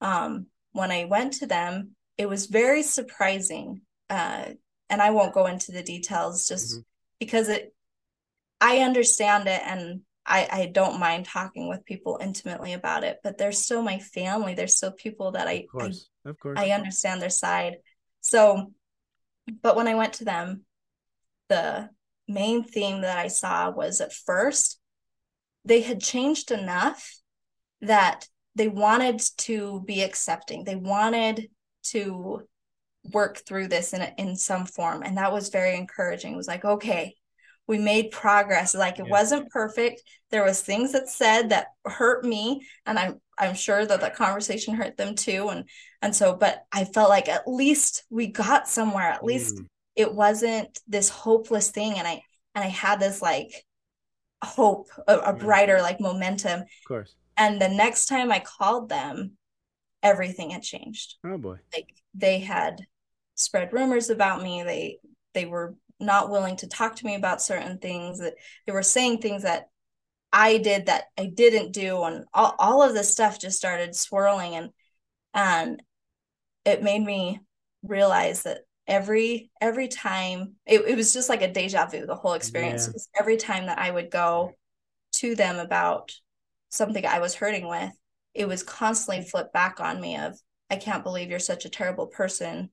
um, 0.01 0.47
when 0.73 0.91
I 0.91 1.05
went 1.05 1.33
to 1.33 1.47
them, 1.47 1.95
it 2.17 2.27
was 2.27 2.47
very 2.47 2.83
surprising. 2.83 3.81
Uh, 4.09 4.45
and 4.89 5.01
I 5.01 5.11
won't 5.11 5.33
go 5.33 5.45
into 5.45 5.71
the 5.71 5.83
details 5.83 6.47
just 6.47 6.75
Mhm. 6.75 6.83
Because 7.19 7.49
it, 7.49 7.73
I 8.61 8.79
understand 8.79 9.47
it 9.47 9.61
and 9.65 10.01
I, 10.25 10.47
I 10.51 10.65
don't 10.67 10.99
mind 10.99 11.25
talking 11.25 11.67
with 11.67 11.85
people 11.85 12.19
intimately 12.21 12.73
about 12.73 13.03
it, 13.03 13.17
but 13.23 13.37
they're 13.37 13.51
still 13.51 13.81
my 13.81 13.99
family. 13.99 14.53
They're 14.53 14.67
still 14.67 14.91
people 14.91 15.31
that 15.31 15.47
I, 15.47 15.53
of 15.53 15.67
course. 15.71 16.09
of 16.25 16.39
course. 16.39 16.59
I, 16.59 16.67
I 16.67 16.75
understand 16.75 17.21
their 17.21 17.29
side. 17.29 17.77
So, 18.21 18.73
but 19.63 19.75
when 19.75 19.87
I 19.87 19.95
went 19.95 20.13
to 20.13 20.25
them, 20.25 20.65
the 21.47 21.89
main 22.27 22.63
theme 22.63 23.01
that 23.01 23.17
I 23.17 23.27
saw 23.27 23.71
was 23.71 24.01
at 24.01 24.13
first 24.13 24.79
they 25.65 25.81
had 25.81 26.01
changed 26.01 26.51
enough 26.51 27.19
that 27.81 28.27
they 28.55 28.67
wanted 28.67 29.21
to 29.37 29.83
be 29.85 30.01
accepting. 30.01 30.63
They 30.63 30.75
wanted 30.75 31.49
to 31.91 32.47
work 33.13 33.37
through 33.45 33.67
this 33.69 33.93
in 33.93 34.01
a, 34.01 34.13
in 34.17 34.35
some 34.35 34.65
form, 34.65 35.03
and 35.03 35.17
that 35.17 35.31
was 35.31 35.49
very 35.49 35.75
encouraging. 35.75 36.33
It 36.33 36.37
was 36.37 36.47
like, 36.47 36.65
okay, 36.65 37.15
we 37.67 37.77
made 37.77 38.11
progress. 38.11 38.73
Like 38.75 38.99
it 38.99 39.05
Yeah. 39.05 39.11
wasn't 39.11 39.49
perfect. 39.51 40.01
There 40.31 40.43
was 40.43 40.61
things 40.61 40.91
that 40.93 41.09
said 41.09 41.49
that 41.49 41.67
hurt 41.85 42.23
me, 42.25 42.65
and 42.85 42.97
I'm 42.99 43.21
I'm 43.37 43.55
sure 43.55 43.85
that 43.85 44.01
the 44.01 44.09
conversation 44.09 44.75
hurt 44.75 44.97
them 44.97 45.15
too. 45.15 45.49
And 45.49 45.69
and 46.01 46.15
so, 46.15 46.35
but 46.35 46.63
I 46.71 46.85
felt 46.85 47.09
like 47.09 47.29
at 47.29 47.47
least 47.47 48.03
we 48.09 48.27
got 48.27 48.67
somewhere. 48.67 49.09
At 49.09 49.23
least 49.23 49.55
Mm. 49.55 49.65
it 49.95 50.13
wasn't 50.13 50.79
this 50.87 51.09
hopeless 51.09 51.71
thing 51.71 51.93
and 51.97 52.07
i 52.07 52.21
and 52.55 52.63
i 52.63 52.67
had 52.67 52.99
this 52.99 53.21
like 53.21 53.51
hope 54.43 54.87
a, 55.07 55.17
a 55.17 55.31
Right. 55.33 55.39
brighter 55.39 55.81
like 55.81 55.99
momentum 55.99 56.61
Of 56.61 56.67
course. 56.87 57.15
and 57.37 57.61
the 57.61 57.67
next 57.69 58.05
time 58.05 58.31
i 58.31 58.39
called 58.39 58.87
them 58.89 59.37
everything 60.01 60.51
had 60.51 60.63
changed 60.63 61.15
Oh 61.25 61.37
boy. 61.37 61.57
like 61.75 61.89
they 62.13 62.39
had 62.39 62.85
spread 63.39 63.73
rumors 63.73 64.09
about 64.09 64.43
me. 64.43 64.63
They 64.63 64.99
they 65.33 65.45
were 65.45 65.75
not 65.99 66.29
willing 66.29 66.55
to 66.57 66.67
talk 66.67 66.95
to 66.97 67.05
me 67.05 67.15
about 67.15 67.41
certain 67.41 67.77
things 67.77 68.19
that 68.19 68.35
they 68.65 68.71
were 68.71 68.83
saying 68.83 69.19
things 69.19 69.43
that 69.43 69.67
I 70.31 70.57
did 70.57 70.85
that 70.85 71.05
I 71.17 71.25
didn't 71.25 71.71
do 71.71 72.03
and 72.03 72.25
all, 72.33 72.55
all 72.59 72.83
of 72.83 72.93
this 72.93 73.11
stuff 73.11 73.39
just 73.39 73.57
started 73.57 73.95
swirling 73.95 74.55
and 74.55 74.69
and 75.33 75.81
it 76.65 76.83
made 76.83 77.03
me 77.03 77.39
realize 77.83 78.43
that 78.43 78.59
every 78.87 79.51
every 79.59 79.87
time 79.87 80.55
it, 80.65 80.81
it 80.81 80.95
was 80.95 81.13
just 81.13 81.29
like 81.29 81.41
a 81.41 81.51
deja 81.51 81.87
vu 81.87 82.05
the 82.05 82.15
whole 82.15 82.33
experience. 82.33 82.87
Yeah. 82.87 83.19
every 83.19 83.37
time 83.37 83.65
that 83.65 83.79
I 83.79 83.91
would 83.91 84.11
go 84.11 84.53
to 85.13 85.35
them 85.35 85.57
about 85.57 86.11
something 86.69 87.05
I 87.05 87.19
was 87.19 87.35
hurting 87.35 87.67
with 87.67 87.91
it 88.33 88.47
was 88.47 88.63
constantly 88.63 89.23
flipped 89.23 89.53
back 89.53 89.79
on 89.79 89.99
me 89.99 90.17
of 90.17 90.39
I 90.69 90.75
can't 90.75 91.03
believe 91.03 91.29
you're 91.29 91.39
such 91.39 91.65
a 91.65 91.69
terrible 91.69 92.07
person 92.07 92.69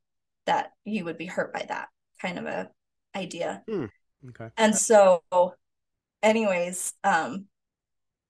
that 0.46 0.70
you 0.84 1.04
would 1.04 1.18
be 1.18 1.26
hurt 1.26 1.52
by 1.52 1.64
that 1.68 1.88
kind 2.20 2.38
of 2.38 2.46
a 2.46 2.70
idea. 3.14 3.62
Hmm. 3.68 3.86
Okay. 4.30 4.48
And 4.56 4.74
so, 4.74 5.22
anyways, 6.22 6.94
um, 7.04 7.46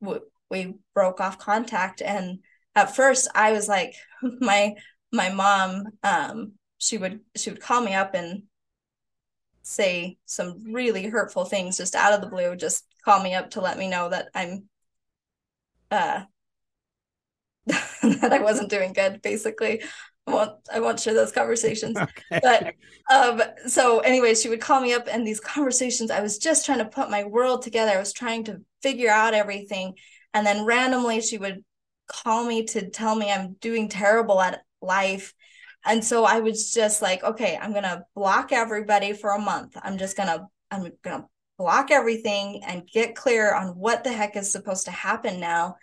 we, 0.00 0.18
we 0.50 0.74
broke 0.94 1.20
off 1.20 1.38
contact, 1.38 2.02
and 2.02 2.40
at 2.74 2.94
first 2.94 3.28
I 3.34 3.52
was 3.52 3.68
like, 3.68 3.94
my 4.22 4.74
my 5.12 5.30
mom, 5.30 5.84
um, 6.02 6.52
she 6.78 6.98
would 6.98 7.20
she 7.36 7.50
would 7.50 7.60
call 7.60 7.80
me 7.80 7.94
up 7.94 8.14
and 8.14 8.42
say 9.62 10.16
some 10.26 10.72
really 10.72 11.06
hurtful 11.06 11.44
things 11.44 11.76
just 11.76 11.94
out 11.94 12.12
of 12.12 12.20
the 12.20 12.28
blue, 12.28 12.54
just 12.54 12.84
call 13.04 13.22
me 13.22 13.34
up 13.34 13.50
to 13.50 13.60
let 13.60 13.78
me 13.78 13.88
know 13.88 14.08
that 14.08 14.28
I'm 14.34 14.68
uh 15.90 16.22
that 17.66 18.32
I 18.32 18.40
wasn't 18.40 18.70
doing 18.70 18.92
good, 18.92 19.22
basically. 19.22 19.82
I 20.26 20.32
won't 20.32 20.52
I 20.72 20.80
won't 20.80 21.00
share 21.00 21.14
those 21.14 21.32
conversations. 21.32 21.96
Okay. 22.30 22.40
But 22.42 22.74
um 23.12 23.42
so 23.68 24.00
anyway, 24.00 24.34
she 24.34 24.48
would 24.48 24.60
call 24.60 24.80
me 24.80 24.92
up 24.94 25.08
and 25.10 25.26
these 25.26 25.40
conversations, 25.40 26.10
I 26.10 26.20
was 26.20 26.38
just 26.38 26.66
trying 26.66 26.78
to 26.78 26.84
put 26.86 27.10
my 27.10 27.24
world 27.24 27.62
together. 27.62 27.92
I 27.92 27.98
was 27.98 28.12
trying 28.12 28.44
to 28.44 28.60
figure 28.82 29.10
out 29.10 29.34
everything. 29.34 29.94
And 30.34 30.46
then 30.46 30.64
randomly 30.64 31.20
she 31.20 31.38
would 31.38 31.64
call 32.08 32.44
me 32.44 32.64
to 32.66 32.90
tell 32.90 33.14
me 33.14 33.30
I'm 33.30 33.54
doing 33.60 33.88
terrible 33.88 34.40
at 34.40 34.62
life. 34.80 35.34
And 35.84 36.04
so 36.04 36.24
I 36.24 36.40
was 36.40 36.72
just 36.72 37.00
like, 37.02 37.22
okay, 37.22 37.56
I'm 37.60 37.72
gonna 37.72 38.04
block 38.14 38.52
everybody 38.52 39.12
for 39.12 39.30
a 39.30 39.38
month. 39.40 39.76
I'm 39.80 39.98
just 39.98 40.16
gonna 40.16 40.48
I'm 40.70 40.90
gonna 41.02 41.26
block 41.58 41.90
everything 41.90 42.62
and 42.66 42.86
get 42.86 43.14
clear 43.14 43.54
on 43.54 43.68
what 43.68 44.04
the 44.04 44.12
heck 44.12 44.36
is 44.36 44.50
supposed 44.50 44.86
to 44.86 44.90
happen 44.90 45.40
now. 45.40 45.76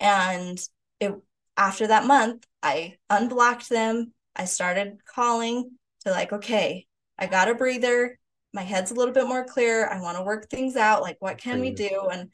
And 0.00 0.58
it 1.00 1.14
after 1.62 1.86
that 1.86 2.06
month, 2.06 2.44
I 2.60 2.96
unblocked 3.08 3.68
them. 3.68 4.12
I 4.34 4.46
started 4.46 4.98
calling 5.06 5.70
to 6.00 6.10
like, 6.10 6.32
okay, 6.32 6.86
I 7.16 7.26
got 7.26 7.48
a 7.48 7.54
breather. 7.54 8.18
My 8.52 8.62
head's 8.62 8.90
a 8.90 8.94
little 8.94 9.14
bit 9.14 9.28
more 9.28 9.44
clear. 9.44 9.86
I 9.86 10.00
want 10.00 10.18
to 10.18 10.24
work 10.24 10.50
things 10.50 10.74
out. 10.74 11.02
Like, 11.02 11.18
what 11.20 11.38
can 11.38 11.60
we 11.60 11.70
do? 11.70 12.08
And 12.10 12.30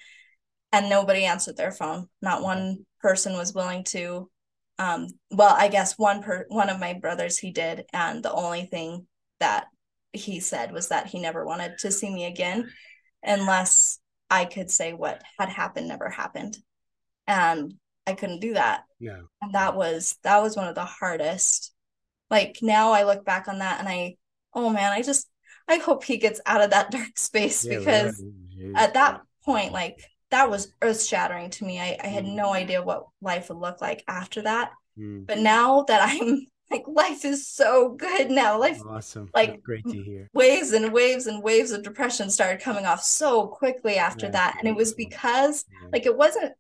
and 0.73 0.89
nobody 0.89 1.25
answered 1.25 1.59
their 1.59 1.73
phone. 1.73 2.09
Not 2.23 2.43
one 2.43 2.87
person 3.01 3.35
was 3.35 3.53
willing 3.53 3.85
to. 3.89 4.31
Um, 4.79 5.09
well, 5.31 5.55
I 5.55 5.69
guess 5.69 5.99
one 5.99 6.23
per 6.23 6.47
one 6.49 6.71
of 6.71 6.81
my 6.81 6.95
brothers 6.95 7.37
he 7.37 7.51
did, 7.51 7.85
and 7.93 8.23
the 8.23 8.33
only 8.33 8.65
thing 8.65 9.07
that 9.41 9.67
he 10.15 10.41
said 10.41 10.73
was 10.73 10.89
that 10.89 11.07
he 11.07 11.21
never 11.21 11.45
wanted 11.45 11.77
to 11.81 11.91
see 11.91 12.09
me 12.09 12.25
again, 12.25 12.71
unless 13.23 13.99
I 14.31 14.47
could 14.47 14.71
say 14.71 14.95
what 14.95 15.23
had 15.39 15.51
happened 15.51 15.89
never 15.89 16.09
happened. 16.09 16.57
And 17.27 17.75
I 18.09 18.15
couldn't 18.15 18.41
do 18.41 18.55
that. 18.55 18.85
Yeah. 18.99 19.21
And 19.43 19.53
that 19.53 19.77
was 19.77 20.17
that 20.23 20.43
was 20.43 20.57
one 20.57 20.67
of 20.67 20.75
the 20.75 20.85
hardest. 20.85 21.75
Like 22.31 22.59
now 22.63 22.93
I 22.93 23.05
look 23.05 23.25
back 23.25 23.49
on 23.49 23.59
that 23.59 23.79
and 23.81 23.89
I 23.89 24.17
oh 24.55 24.71
man, 24.71 24.93
I 24.93 25.03
just 25.03 25.29
I 25.69 25.77
hope 25.77 26.05
he 26.05 26.17
gets 26.17 26.41
out 26.47 26.63
of 26.63 26.71
that 26.71 26.91
dark 26.99 27.19
space 27.19 27.65
yeah, 27.65 27.79
because 27.79 28.25
right. 28.59 28.73
at 28.77 28.95
that 28.95 29.21
point 29.45 29.73
like 29.73 30.01
that 30.31 30.51
was 30.51 30.73
earth 30.81 31.03
shattering 31.03 31.51
to 31.51 31.65
me. 31.65 31.79
I, 31.79 31.99
I 32.03 32.07
had 32.07 32.25
mm. 32.25 32.35
no 32.35 32.53
idea 32.53 32.83
what 32.83 33.07
life 33.21 33.51
would 33.51 33.59
look 33.59 33.81
like 33.81 34.05
after 34.09 34.43
that. 34.43 34.73
Mm. 34.99 35.27
But 35.27 35.39
now 35.39 35.83
that 35.83 36.01
I'm 36.03 36.47
like 36.71 36.85
life 36.87 37.27
is 37.27 37.47
so 37.47 37.91
good 37.91 38.31
now. 38.31 38.59
Life 38.59 38.81
awesome. 38.89 39.29
Like 39.35 39.51
That's 39.51 39.63
great 39.63 39.85
to 39.85 40.03
hear. 40.03 40.31
Waves 40.33 40.73
and 40.73 40.93
waves 40.93 41.27
and 41.27 41.43
waves 41.43 41.73
of 41.73 41.83
depression 41.83 42.31
started 42.31 42.63
coming 42.63 42.87
off 42.87 43.03
so 43.03 43.47
quickly 43.49 43.97
after 43.97 44.27
yeah, 44.27 44.33
that. 44.33 44.57
And 44.59 44.67
it 44.67 44.75
was 44.75 44.95
because 44.95 45.67
yeah. 45.71 45.89
like 45.93 46.07
it 46.07 46.17
wasn't 46.17 46.53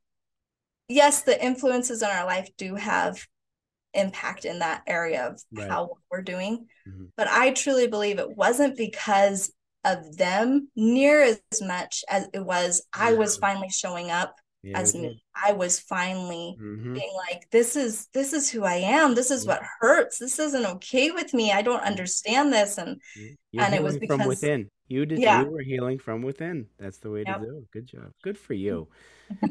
yes, 0.88 1.22
the 1.22 1.42
influences 1.42 2.03
in 2.03 2.09
our 2.09 2.24
life 2.24 2.48
do 2.57 2.74
have 2.74 3.24
impact 3.94 4.44
in 4.44 4.59
that 4.61 4.83
area 4.87 5.29
of 5.29 5.42
right. 5.53 5.68
how 5.68 5.90
we're 6.11 6.22
doing. 6.22 6.66
Mm-hmm. 6.88 7.05
But 7.16 7.29
I 7.29 7.53
truly 7.53 7.87
believe 7.87 8.18
it 8.18 8.37
wasn't 8.37 8.77
because 8.77 9.53
of 9.85 10.16
them 10.16 10.68
near 10.77 11.22
as 11.22 11.40
much 11.62 12.05
as 12.09 12.29
it 12.33 12.44
was 12.44 12.83
yeah. 12.96 13.05
I 13.07 13.12
was 13.14 13.37
finally 13.37 13.70
showing 13.70 14.11
up 14.11 14.35
yeah, 14.62 14.79
as 14.79 14.94
me. 14.94 15.22
I 15.35 15.53
was 15.53 15.79
finally 15.79 16.57
mm-hmm. 16.61 16.94
being 16.94 17.12
like, 17.31 17.48
this 17.51 17.77
is 17.77 18.09
this 18.12 18.33
is 18.33 18.51
who 18.51 18.64
I 18.64 18.74
am. 18.74 19.14
This 19.14 19.31
is 19.31 19.44
yeah. 19.44 19.53
what 19.53 19.62
hurts. 19.81 20.18
This 20.18 20.38
isn't 20.38 20.66
okay 20.66 21.11
with 21.11 21.33
me. 21.33 21.53
I 21.53 21.62
don't 21.62 21.83
understand 21.83 22.53
this. 22.53 22.77
And 22.77 23.01
You're 23.53 23.64
and 23.64 23.74
it 23.74 23.83
was 23.83 23.98
because, 23.98 24.18
from 24.18 24.29
within. 24.29 24.70
You 24.88 25.07
did 25.07 25.18
yeah. 25.18 25.42
you 25.42 25.51
were 25.51 25.61
healing 25.61 25.98
from 25.98 26.22
within. 26.22 26.66
That's 26.79 26.98
the 26.98 27.11
way 27.11 27.24
yep. 27.27 27.40
to 27.40 27.46
do 27.46 27.59
it. 27.59 27.70
Good 27.70 27.87
job. 27.87 28.12
Good 28.22 28.38
for 28.38 28.55
mm-hmm. 28.55 28.62
you. 28.62 28.88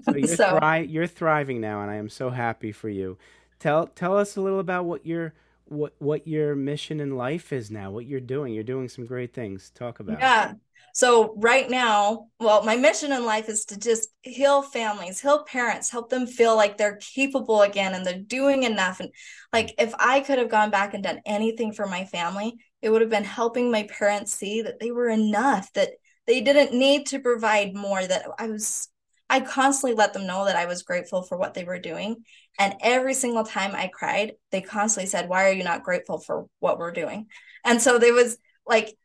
So 0.03 0.15
you're, 0.15 0.27
so, 0.27 0.57
thri- 0.59 0.87
you're 0.87 1.05
thriving 1.05 1.61
now, 1.61 1.83
and 1.83 1.91
I 1.91 1.97
am 1.97 2.09
so 2.09 2.31
happy 2.31 2.71
for 2.71 2.89
you. 2.89 3.15
Tell 3.59 3.85
tell 3.85 4.17
us 4.17 4.35
a 4.35 4.41
little 4.41 4.59
about 4.59 4.85
what 4.85 5.05
your 5.05 5.35
what 5.69 5.93
what 5.99 6.27
your 6.27 6.55
mission 6.55 6.99
in 6.99 7.17
life 7.17 7.51
is 7.53 7.69
now. 7.71 7.91
What 7.91 8.05
you're 8.05 8.19
doing. 8.19 8.53
You're 8.53 8.63
doing 8.63 8.89
some 8.89 9.05
great 9.05 9.33
things. 9.33 9.69
Talk 9.71 9.99
about. 9.99 10.19
Yeah. 10.19 10.53
So 10.93 11.35
right 11.37 11.69
now, 11.69 12.29
well, 12.39 12.63
my 12.63 12.75
mission 12.75 13.11
in 13.11 13.23
life 13.23 13.49
is 13.49 13.65
to 13.65 13.77
just 13.77 14.09
heal 14.23 14.63
families, 14.63 15.19
heal 15.19 15.43
parents, 15.43 15.91
help 15.91 16.09
them 16.09 16.25
feel 16.25 16.55
like 16.55 16.77
they're 16.77 16.97
capable 16.97 17.61
again 17.61 17.93
and 17.93 18.03
they're 18.03 18.19
doing 18.19 18.63
enough. 18.63 18.99
And 18.99 19.11
like 19.53 19.75
if 19.77 19.93
I 19.99 20.21
could 20.21 20.39
have 20.39 20.49
gone 20.49 20.71
back 20.71 20.93
and 20.93 21.03
done 21.03 21.21
anything 21.25 21.71
for 21.71 21.85
my 21.85 22.05
family, 22.05 22.55
it 22.81 22.89
would 22.89 23.01
have 23.01 23.11
been 23.11 23.23
helping 23.23 23.69
my 23.69 23.83
parents 23.83 24.33
see 24.33 24.63
that 24.63 24.79
they 24.79 24.89
were 24.89 25.09
enough, 25.09 25.71
that 25.73 25.91
they 26.25 26.41
didn't 26.41 26.77
need 26.77 27.05
to 27.07 27.19
provide 27.19 27.75
more, 27.75 28.03
that 28.05 28.25
I 28.39 28.47
was 28.47 28.89
I 29.29 29.41
constantly 29.41 29.95
let 29.95 30.13
them 30.13 30.25
know 30.25 30.45
that 30.45 30.55
I 30.55 30.65
was 30.65 30.83
grateful 30.83 31.21
for 31.21 31.37
what 31.37 31.53
they 31.53 31.65
were 31.65 31.79
doing. 31.79 32.23
And 32.57 32.75
every 32.81 33.13
single 33.13 33.43
time 33.43 33.75
I 33.75 33.87
cried, 33.87 34.33
they 34.51 34.61
constantly 34.61 35.07
said, 35.07 35.29
Why 35.29 35.49
are 35.49 35.53
you 35.53 35.63
not 35.63 35.83
grateful 35.83 36.19
for 36.19 36.47
what 36.59 36.79
we're 36.79 36.91
doing? 36.91 37.27
And 37.63 37.81
so 37.81 37.99
there 37.99 38.13
was 38.13 38.37
like, 38.65 38.95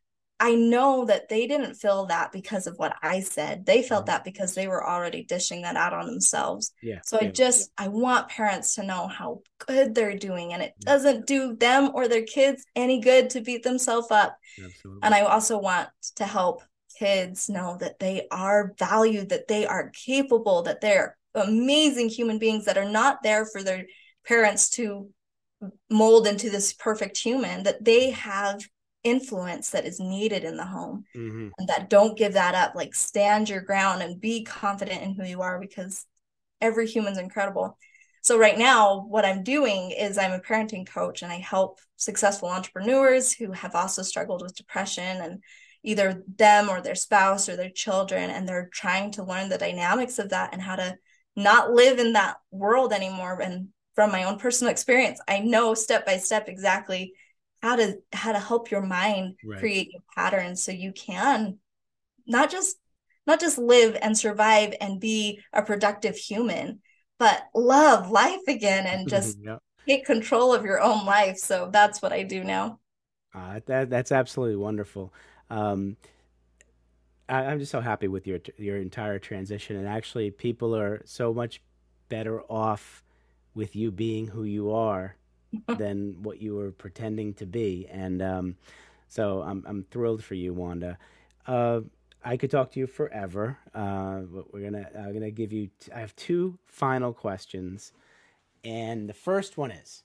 I 0.42 0.56
know 0.56 1.04
that 1.04 1.28
they 1.28 1.46
didn't 1.46 1.76
feel 1.76 2.06
that 2.06 2.32
because 2.32 2.66
of 2.66 2.76
what 2.76 2.96
I 3.00 3.20
said. 3.20 3.64
They 3.64 3.80
felt 3.80 4.06
mm-hmm. 4.06 4.14
that 4.14 4.24
because 4.24 4.54
they 4.54 4.66
were 4.66 4.84
already 4.84 5.22
dishing 5.22 5.62
that 5.62 5.76
out 5.76 5.92
on 5.92 6.06
themselves. 6.06 6.72
Yeah. 6.82 6.98
So 7.04 7.16
yeah. 7.20 7.28
I 7.28 7.30
just 7.30 7.70
I 7.78 7.86
want 7.86 8.28
parents 8.28 8.74
to 8.74 8.82
know 8.82 9.06
how 9.06 9.42
good 9.64 9.94
they're 9.94 10.18
doing 10.18 10.52
and 10.52 10.60
it 10.60 10.74
doesn't 10.80 11.28
do 11.28 11.54
them 11.54 11.92
or 11.94 12.08
their 12.08 12.24
kids 12.24 12.64
any 12.74 13.00
good 13.00 13.30
to 13.30 13.40
beat 13.40 13.62
themselves 13.62 14.10
up. 14.10 14.36
Absolutely. 14.58 15.00
And 15.04 15.14
I 15.14 15.20
also 15.20 15.58
want 15.58 15.88
to 16.16 16.24
help 16.24 16.62
kids 17.02 17.48
know 17.48 17.76
that 17.80 17.98
they 17.98 18.26
are 18.30 18.74
valued, 18.78 19.30
that 19.30 19.48
they 19.48 19.66
are 19.66 19.90
capable, 19.90 20.62
that 20.62 20.80
they're 20.80 21.16
amazing 21.34 22.08
human 22.08 22.38
beings 22.38 22.64
that 22.66 22.78
are 22.78 22.88
not 22.88 23.22
there 23.22 23.44
for 23.44 23.62
their 23.62 23.86
parents 24.24 24.70
to 24.70 25.08
mold 25.90 26.26
into 26.26 26.48
this 26.48 26.72
perfect 26.72 27.16
human, 27.18 27.64
that 27.64 27.84
they 27.84 28.10
have 28.10 28.62
influence 29.02 29.70
that 29.70 29.84
is 29.84 29.98
needed 29.98 30.44
in 30.44 30.56
the 30.56 30.64
home 30.64 31.04
mm-hmm. 31.16 31.48
and 31.58 31.68
that 31.68 31.90
don't 31.90 32.16
give 32.16 32.34
that 32.34 32.54
up. 32.54 32.74
Like 32.76 32.94
stand 32.94 33.48
your 33.48 33.62
ground 33.62 34.02
and 34.02 34.20
be 34.20 34.44
confident 34.44 35.02
in 35.02 35.14
who 35.14 35.24
you 35.24 35.42
are 35.42 35.58
because 35.58 36.06
every 36.60 36.86
human's 36.86 37.18
incredible. 37.18 37.76
So 38.22 38.38
right 38.38 38.56
now, 38.56 39.04
what 39.08 39.24
I'm 39.24 39.42
doing 39.42 39.90
is 39.90 40.16
I'm 40.16 40.30
a 40.30 40.38
parenting 40.38 40.86
coach 40.86 41.22
and 41.22 41.32
I 41.32 41.38
help 41.38 41.80
successful 41.96 42.48
entrepreneurs 42.48 43.32
who 43.32 43.50
have 43.50 43.74
also 43.74 44.02
struggled 44.02 44.42
with 44.42 44.54
depression 44.54 45.20
and 45.20 45.42
either 45.82 46.22
them 46.36 46.68
or 46.68 46.80
their 46.80 46.94
spouse 46.94 47.48
or 47.48 47.56
their 47.56 47.70
children 47.70 48.30
and 48.30 48.48
they're 48.48 48.70
trying 48.72 49.10
to 49.12 49.24
learn 49.24 49.48
the 49.48 49.58
dynamics 49.58 50.18
of 50.18 50.30
that 50.30 50.50
and 50.52 50.62
how 50.62 50.76
to 50.76 50.96
not 51.36 51.72
live 51.72 51.98
in 51.98 52.12
that 52.12 52.36
world 52.50 52.92
anymore 52.92 53.40
and 53.40 53.68
from 53.94 54.10
my 54.10 54.24
own 54.24 54.38
personal 54.38 54.70
experience 54.70 55.20
i 55.28 55.38
know 55.38 55.74
step 55.74 56.06
by 56.06 56.16
step 56.16 56.48
exactly 56.48 57.12
how 57.62 57.76
to 57.76 57.96
how 58.12 58.32
to 58.32 58.38
help 58.38 58.70
your 58.70 58.82
mind 58.82 59.34
right. 59.44 59.58
create 59.58 59.90
patterns 60.14 60.62
so 60.62 60.72
you 60.72 60.92
can 60.92 61.58
not 62.26 62.50
just 62.50 62.76
not 63.26 63.40
just 63.40 63.58
live 63.58 63.96
and 64.02 64.16
survive 64.16 64.74
and 64.80 65.00
be 65.00 65.40
a 65.52 65.62
productive 65.62 66.16
human 66.16 66.80
but 67.18 67.44
love 67.54 68.10
life 68.10 68.40
again 68.48 68.86
and 68.86 69.08
just 69.08 69.38
yep. 69.42 69.58
take 69.86 70.04
control 70.04 70.52
of 70.52 70.64
your 70.64 70.80
own 70.80 71.04
life 71.06 71.36
so 71.38 71.70
that's 71.72 72.02
what 72.02 72.12
i 72.12 72.22
do 72.22 72.44
now 72.44 72.78
uh, 73.34 73.60
that 73.66 73.88
that's 73.88 74.12
absolutely 74.12 74.56
wonderful 74.56 75.12
um, 75.52 75.96
I, 77.28 77.44
am 77.52 77.58
just 77.58 77.72
so 77.72 77.80
happy 77.80 78.08
with 78.08 78.26
your 78.26 78.40
your 78.58 78.78
entire 78.78 79.18
transition, 79.18 79.76
and 79.76 79.88
actually, 79.88 80.30
people 80.30 80.76
are 80.76 81.02
so 81.04 81.34
much 81.34 81.62
better 82.08 82.42
off 82.50 83.02
with 83.54 83.76
you 83.76 83.90
being 83.90 84.28
who 84.28 84.44
you 84.44 84.72
are 84.72 85.16
than 85.78 86.22
what 86.22 86.40
you 86.42 86.56
were 86.56 86.72
pretending 86.72 87.34
to 87.34 87.46
be. 87.46 87.86
And 87.90 88.22
um, 88.22 88.56
So 89.08 89.42
I'm 89.42 89.64
I'm 89.66 89.84
thrilled 89.90 90.24
for 90.24 90.34
you, 90.34 90.54
Wanda. 90.54 90.98
Uh, 91.46 91.82
I 92.24 92.36
could 92.38 92.50
talk 92.50 92.72
to 92.72 92.80
you 92.80 92.86
forever, 92.86 93.58
uh, 93.74 94.20
but 94.20 94.52
we're 94.54 94.62
gonna 94.70 94.88
I'm 94.96 95.12
gonna 95.14 95.30
give 95.32 95.52
you. 95.52 95.68
T- 95.80 95.92
I 95.92 96.00
have 96.00 96.16
two 96.16 96.58
final 96.66 97.12
questions, 97.14 97.92
and 98.64 99.08
the 99.08 99.14
first 99.14 99.58
one 99.58 99.70
is 99.72 100.04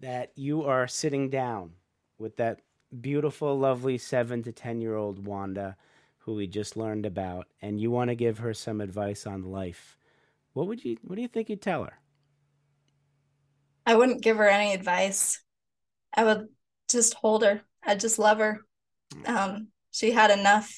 that 0.00 0.32
you 0.36 0.64
are 0.64 0.88
sitting 0.88 1.30
down 1.30 1.72
with 2.18 2.36
that 2.36 2.60
beautiful, 3.00 3.58
lovely 3.58 3.98
seven 3.98 4.42
to 4.44 4.52
ten 4.52 4.80
year 4.80 4.96
old 4.96 5.24
Wanda, 5.24 5.76
who 6.18 6.34
we 6.34 6.46
just 6.46 6.76
learned 6.76 7.06
about, 7.06 7.46
and 7.60 7.80
you 7.80 7.90
want 7.90 8.08
to 8.08 8.14
give 8.14 8.38
her 8.38 8.54
some 8.54 8.80
advice 8.80 9.26
on 9.26 9.42
life. 9.42 9.96
What 10.52 10.66
would 10.68 10.84
you? 10.84 10.96
What 11.02 11.16
do 11.16 11.22
you 11.22 11.28
think 11.28 11.50
you'd 11.50 11.62
tell 11.62 11.84
her? 11.84 11.98
I 13.86 13.96
wouldn't 13.96 14.22
give 14.22 14.36
her 14.38 14.48
any 14.48 14.72
advice. 14.72 15.42
I 16.14 16.24
would 16.24 16.48
just 16.88 17.14
hold 17.14 17.44
her. 17.44 17.62
I'd 17.84 18.00
just 18.00 18.18
love 18.18 18.38
her. 18.38 18.60
Um, 19.26 19.68
she 19.90 20.10
had 20.10 20.30
enough 20.30 20.74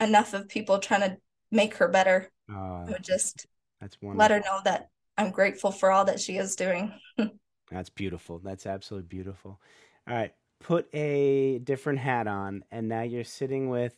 enough 0.00 0.34
of 0.34 0.48
people 0.48 0.78
trying 0.78 1.02
to 1.02 1.16
make 1.50 1.76
her 1.76 1.88
better. 1.88 2.30
Uh, 2.50 2.58
I 2.58 2.84
would 2.88 3.04
just 3.04 3.46
that's 3.80 4.00
wonderful. 4.00 4.18
let 4.18 4.30
her 4.30 4.40
know 4.40 4.60
that 4.64 4.88
I'm 5.16 5.30
grateful 5.30 5.70
for 5.70 5.90
all 5.90 6.04
that 6.06 6.20
she 6.20 6.36
is 6.36 6.56
doing. 6.56 6.92
that's 7.70 7.90
beautiful. 7.90 8.38
That's 8.38 8.66
absolutely 8.66 9.08
beautiful. 9.08 9.60
All 10.08 10.14
right, 10.14 10.32
put 10.62 10.88
a 10.94 11.58
different 11.60 11.98
hat 11.98 12.26
on, 12.26 12.64
and 12.70 12.88
now 12.88 13.02
you're 13.02 13.24
sitting 13.24 13.68
with 13.68 13.94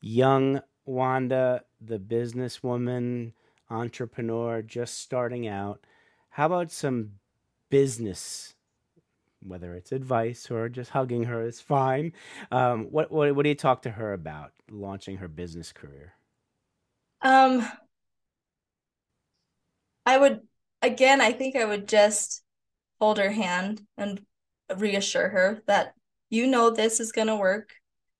young 0.00 0.60
Wanda, 0.84 1.62
the 1.80 1.98
businesswoman, 1.98 3.32
entrepreneur, 3.70 4.62
just 4.62 4.98
starting 4.98 5.46
out. 5.46 5.84
How 6.30 6.46
about 6.46 6.70
some 6.70 7.12
business 7.70 8.54
whether 9.46 9.74
it's 9.74 9.92
advice 9.92 10.50
or 10.50 10.68
just 10.68 10.90
hugging 10.90 11.24
her 11.24 11.42
is 11.42 11.60
fine. 11.60 12.12
Um, 12.50 12.84
what, 12.90 13.10
what 13.10 13.34
what 13.34 13.42
do 13.42 13.48
you 13.48 13.54
talk 13.54 13.82
to 13.82 13.90
her 13.90 14.12
about 14.12 14.52
launching 14.70 15.16
her 15.18 15.28
business 15.28 15.72
career? 15.72 16.14
Um, 17.20 17.68
I 20.06 20.18
would 20.18 20.40
again. 20.80 21.20
I 21.20 21.32
think 21.32 21.56
I 21.56 21.64
would 21.64 21.88
just 21.88 22.42
hold 23.00 23.18
her 23.18 23.30
hand 23.30 23.82
and 23.96 24.24
reassure 24.76 25.28
her 25.28 25.62
that 25.66 25.94
you 26.30 26.46
know 26.46 26.70
this 26.70 27.00
is 27.00 27.12
going 27.12 27.28
to 27.28 27.36
work. 27.36 27.70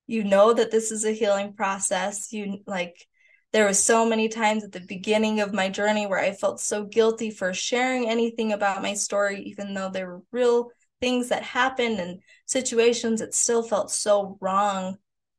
You 0.07 0.25
know 0.25 0.53
that 0.53 0.71
this 0.71 0.91
is 0.91 1.05
a 1.05 1.13
healing 1.13 1.55
process. 1.55 2.33
You 2.33 2.59
like 2.67 3.07
there 3.53 3.67
was 3.67 3.83
so 3.83 4.07
many 4.07 4.29
times 4.29 4.65
at 4.65 4.73
the 4.73 4.81
beginning 4.81 5.41
of 5.41 5.53
my 5.53 5.69
journey 5.69 6.07
where 6.07 6.19
I 6.19 6.33
felt 6.33 6.61
so 6.61 6.85
guilty 6.85 7.31
for 7.31 7.53
sharing 7.53 8.09
anything 8.09 8.53
about 8.53 8.83
my 8.83 8.95
story, 8.95 9.43
even 9.43 9.75
though 9.75 9.91
there 9.91 10.07
were 10.09 10.23
real 10.33 10.71
things 11.01 11.29
that 11.29 11.43
happened 11.43 11.99
and 11.99 12.21
situations. 12.47 13.21
It 13.21 13.35
still 13.35 13.63
felt 13.63 13.91
so 13.91 14.39
wrong 14.41 14.97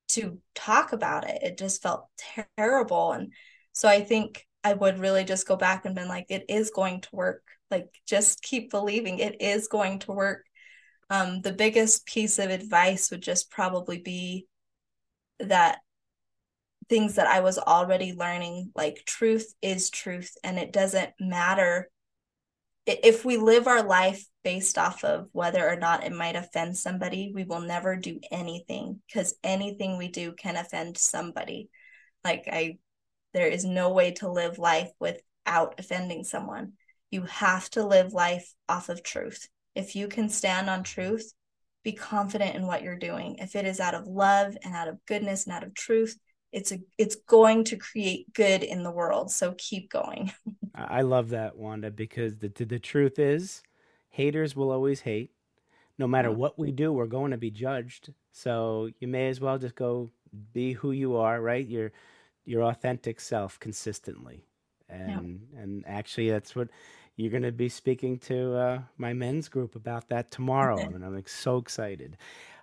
to 0.09 0.39
talk 0.53 0.93
about 0.93 1.28
it. 1.28 1.41
It 1.41 1.57
just 1.57 1.82
felt 1.82 2.07
terrible. 2.57 3.14
And 3.14 3.32
so 3.72 3.89
i 3.89 4.01
think 4.01 4.45
i 4.64 4.74
would 4.74 4.99
really 4.99 5.24
just 5.24 5.47
go 5.47 5.55
back 5.55 5.86
and 5.86 5.95
been 5.95 6.07
like 6.07 6.28
it 6.30 6.45
is 6.49 6.70
going 6.70 7.01
to 7.01 7.09
work. 7.11 7.43
Like 7.72 7.89
just 8.07 8.43
keep 8.43 8.70
believing 8.70 9.20
it 9.20 9.41
is 9.41 9.68
going 9.68 9.99
to 9.99 10.11
work 10.11 10.45
um, 11.14 11.41
the 11.41 11.53
biggest 11.53 12.05
piece 12.05 12.39
of 12.39 12.49
advice 12.49 13.11
would 13.11 13.22
just 13.22 13.51
probably 13.51 13.99
be 13.99 14.47
that 15.39 15.80
things 16.89 17.16
that 17.16 17.28
i 17.28 17.39
was 17.39 17.57
already 17.57 18.14
learning 18.14 18.72
like 18.76 19.03
truth 19.05 19.53
is 19.61 19.89
truth 19.89 20.32
and 20.43 20.57
it 20.57 20.74
doesn't 20.74 21.11
matter 21.20 21.89
if 22.86 23.24
we 23.24 23.38
live 23.38 23.68
our 23.68 23.84
life 23.84 24.26
based 24.43 24.78
off 24.78 25.03
of 25.03 25.30
whether 25.32 25.68
or 25.68 25.78
not 25.78 26.03
it 26.03 26.11
might 26.11 26.36
offend 26.36 26.78
somebody, 26.78 27.32
we 27.34 27.43
will 27.43 27.61
never 27.61 27.95
do 27.95 28.20
anything 28.32 29.01
because 29.07 29.36
anything 29.43 29.97
we 29.97 30.09
do 30.09 30.34
can 30.34 30.57
offend 30.57 30.97
somebody. 30.97 31.70
Like 32.24 32.47
I 32.51 32.78
there 33.34 33.47
is 33.47 33.66
no 33.66 33.91
way 33.91 34.11
to 34.11 34.30
live 34.30 34.59
life 34.59 34.91
without 34.99 35.80
offending 35.80 36.24
someone. 36.24 36.74
You 37.09 37.24
have 37.24 37.70
to 37.72 37.86
live 37.86 38.14
life 38.14 38.53
off 38.70 38.89
of 38.89 39.01
truth. 39.01 39.47
If 39.76 39.95
you 39.95 40.07
can 40.07 40.30
stand 40.30 40.69
on 40.69 40.84
truth, 40.84 41.34
be 41.84 41.91
confident 41.91 42.55
in 42.55 42.65
what 42.65 42.82
you're 42.82 42.97
doing. 42.97 43.38
If 43.39 43.55
it 43.55 43.65
is 43.65 43.80
out 43.80 43.93
of 43.93 44.07
love 44.07 44.57
and 44.63 44.74
out 44.76 44.88
of 44.88 45.03
goodness 45.05 45.45
and 45.45 45.53
out 45.53 45.63
of 45.63 45.74
truth, 45.74 46.17
it's 46.51 46.71
a 46.71 46.80
it's 46.97 47.15
going 47.15 47.65
to 47.65 47.78
create 47.78 48.32
good 48.34 48.63
in 48.63 48.84
the 48.84 48.91
world. 48.91 49.32
So 49.32 49.55
keep 49.57 49.89
going. 49.89 50.32
I 50.76 51.01
love 51.01 51.30
that 51.30 51.57
wanda 51.57 51.91
because 51.91 52.38
the, 52.38 52.49
the, 52.49 52.65
the 52.65 52.80
truth 52.80 53.19
is 53.19 53.63
haters 54.09 54.55
will 54.55 54.71
always 54.71 55.01
hate. 55.01 55.32
No 55.97 56.07
matter 56.07 56.30
mm. 56.30 56.36
what 56.36 56.57
we 56.57 56.71
do 56.71 56.93
we're 56.93 57.07
going 57.07 57.32
to 57.32 57.38
be 57.38 57.51
judged. 57.51 58.13
So 58.32 58.89
you 58.99 59.07
may 59.07 59.28
as 59.28 59.39
well 59.39 59.57
just 59.57 59.76
go 59.76 60.09
be 60.53 60.74
who 60.74 60.91
you 60.91 61.17
are 61.17 61.41
right? 61.41 61.67
Your 61.67 61.91
your 62.45 62.63
authentic 62.63 63.19
self 63.19 63.59
consistently 63.59 64.45
and 64.94 65.41
yeah. 65.54 65.62
and 65.62 65.84
actually 65.88 66.30
that's 66.30 66.56
what 66.56 66.68
you're 67.16 67.32
going 67.32 67.44
to 67.44 67.52
be 67.52 67.70
speaking 67.70 68.18
to 68.18 68.56
uh, 68.56 68.80
my 68.98 69.14
men's 69.14 69.50
group 69.50 69.76
about 69.76 70.10
that 70.10 70.32
tomorrow 70.32 70.80
and 70.80 71.04
i'm 71.04 71.24
so 71.26 71.58
excited 71.58 72.18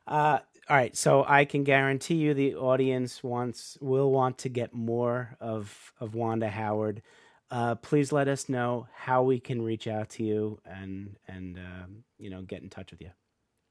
uh, 0.07 0.39
all 0.71 0.77
right, 0.77 0.97
so 0.97 1.25
I 1.27 1.47
can 1.47 1.65
guarantee 1.65 2.15
you 2.15 2.33
the 2.33 2.55
audience 2.55 3.25
wants 3.25 3.77
will 3.81 4.13
want 4.13 4.39
to 4.39 4.49
get 4.49 4.73
more 4.73 5.37
of 5.41 5.93
of 5.99 6.15
Wanda 6.15 6.49
Howard. 6.49 7.03
Uh, 7.51 7.75
please 7.75 8.13
let 8.13 8.29
us 8.29 8.49
know 8.49 8.87
how 8.95 9.25
we 9.25 9.41
can 9.41 9.61
reach 9.63 9.89
out 9.89 10.11
to 10.11 10.23
you 10.23 10.61
and 10.65 11.17
and 11.27 11.59
um, 11.59 12.05
you 12.19 12.31
know 12.31 12.43
get 12.43 12.63
in 12.63 12.71
touch 12.71 12.93
with 12.93 13.01
you. 13.01 13.11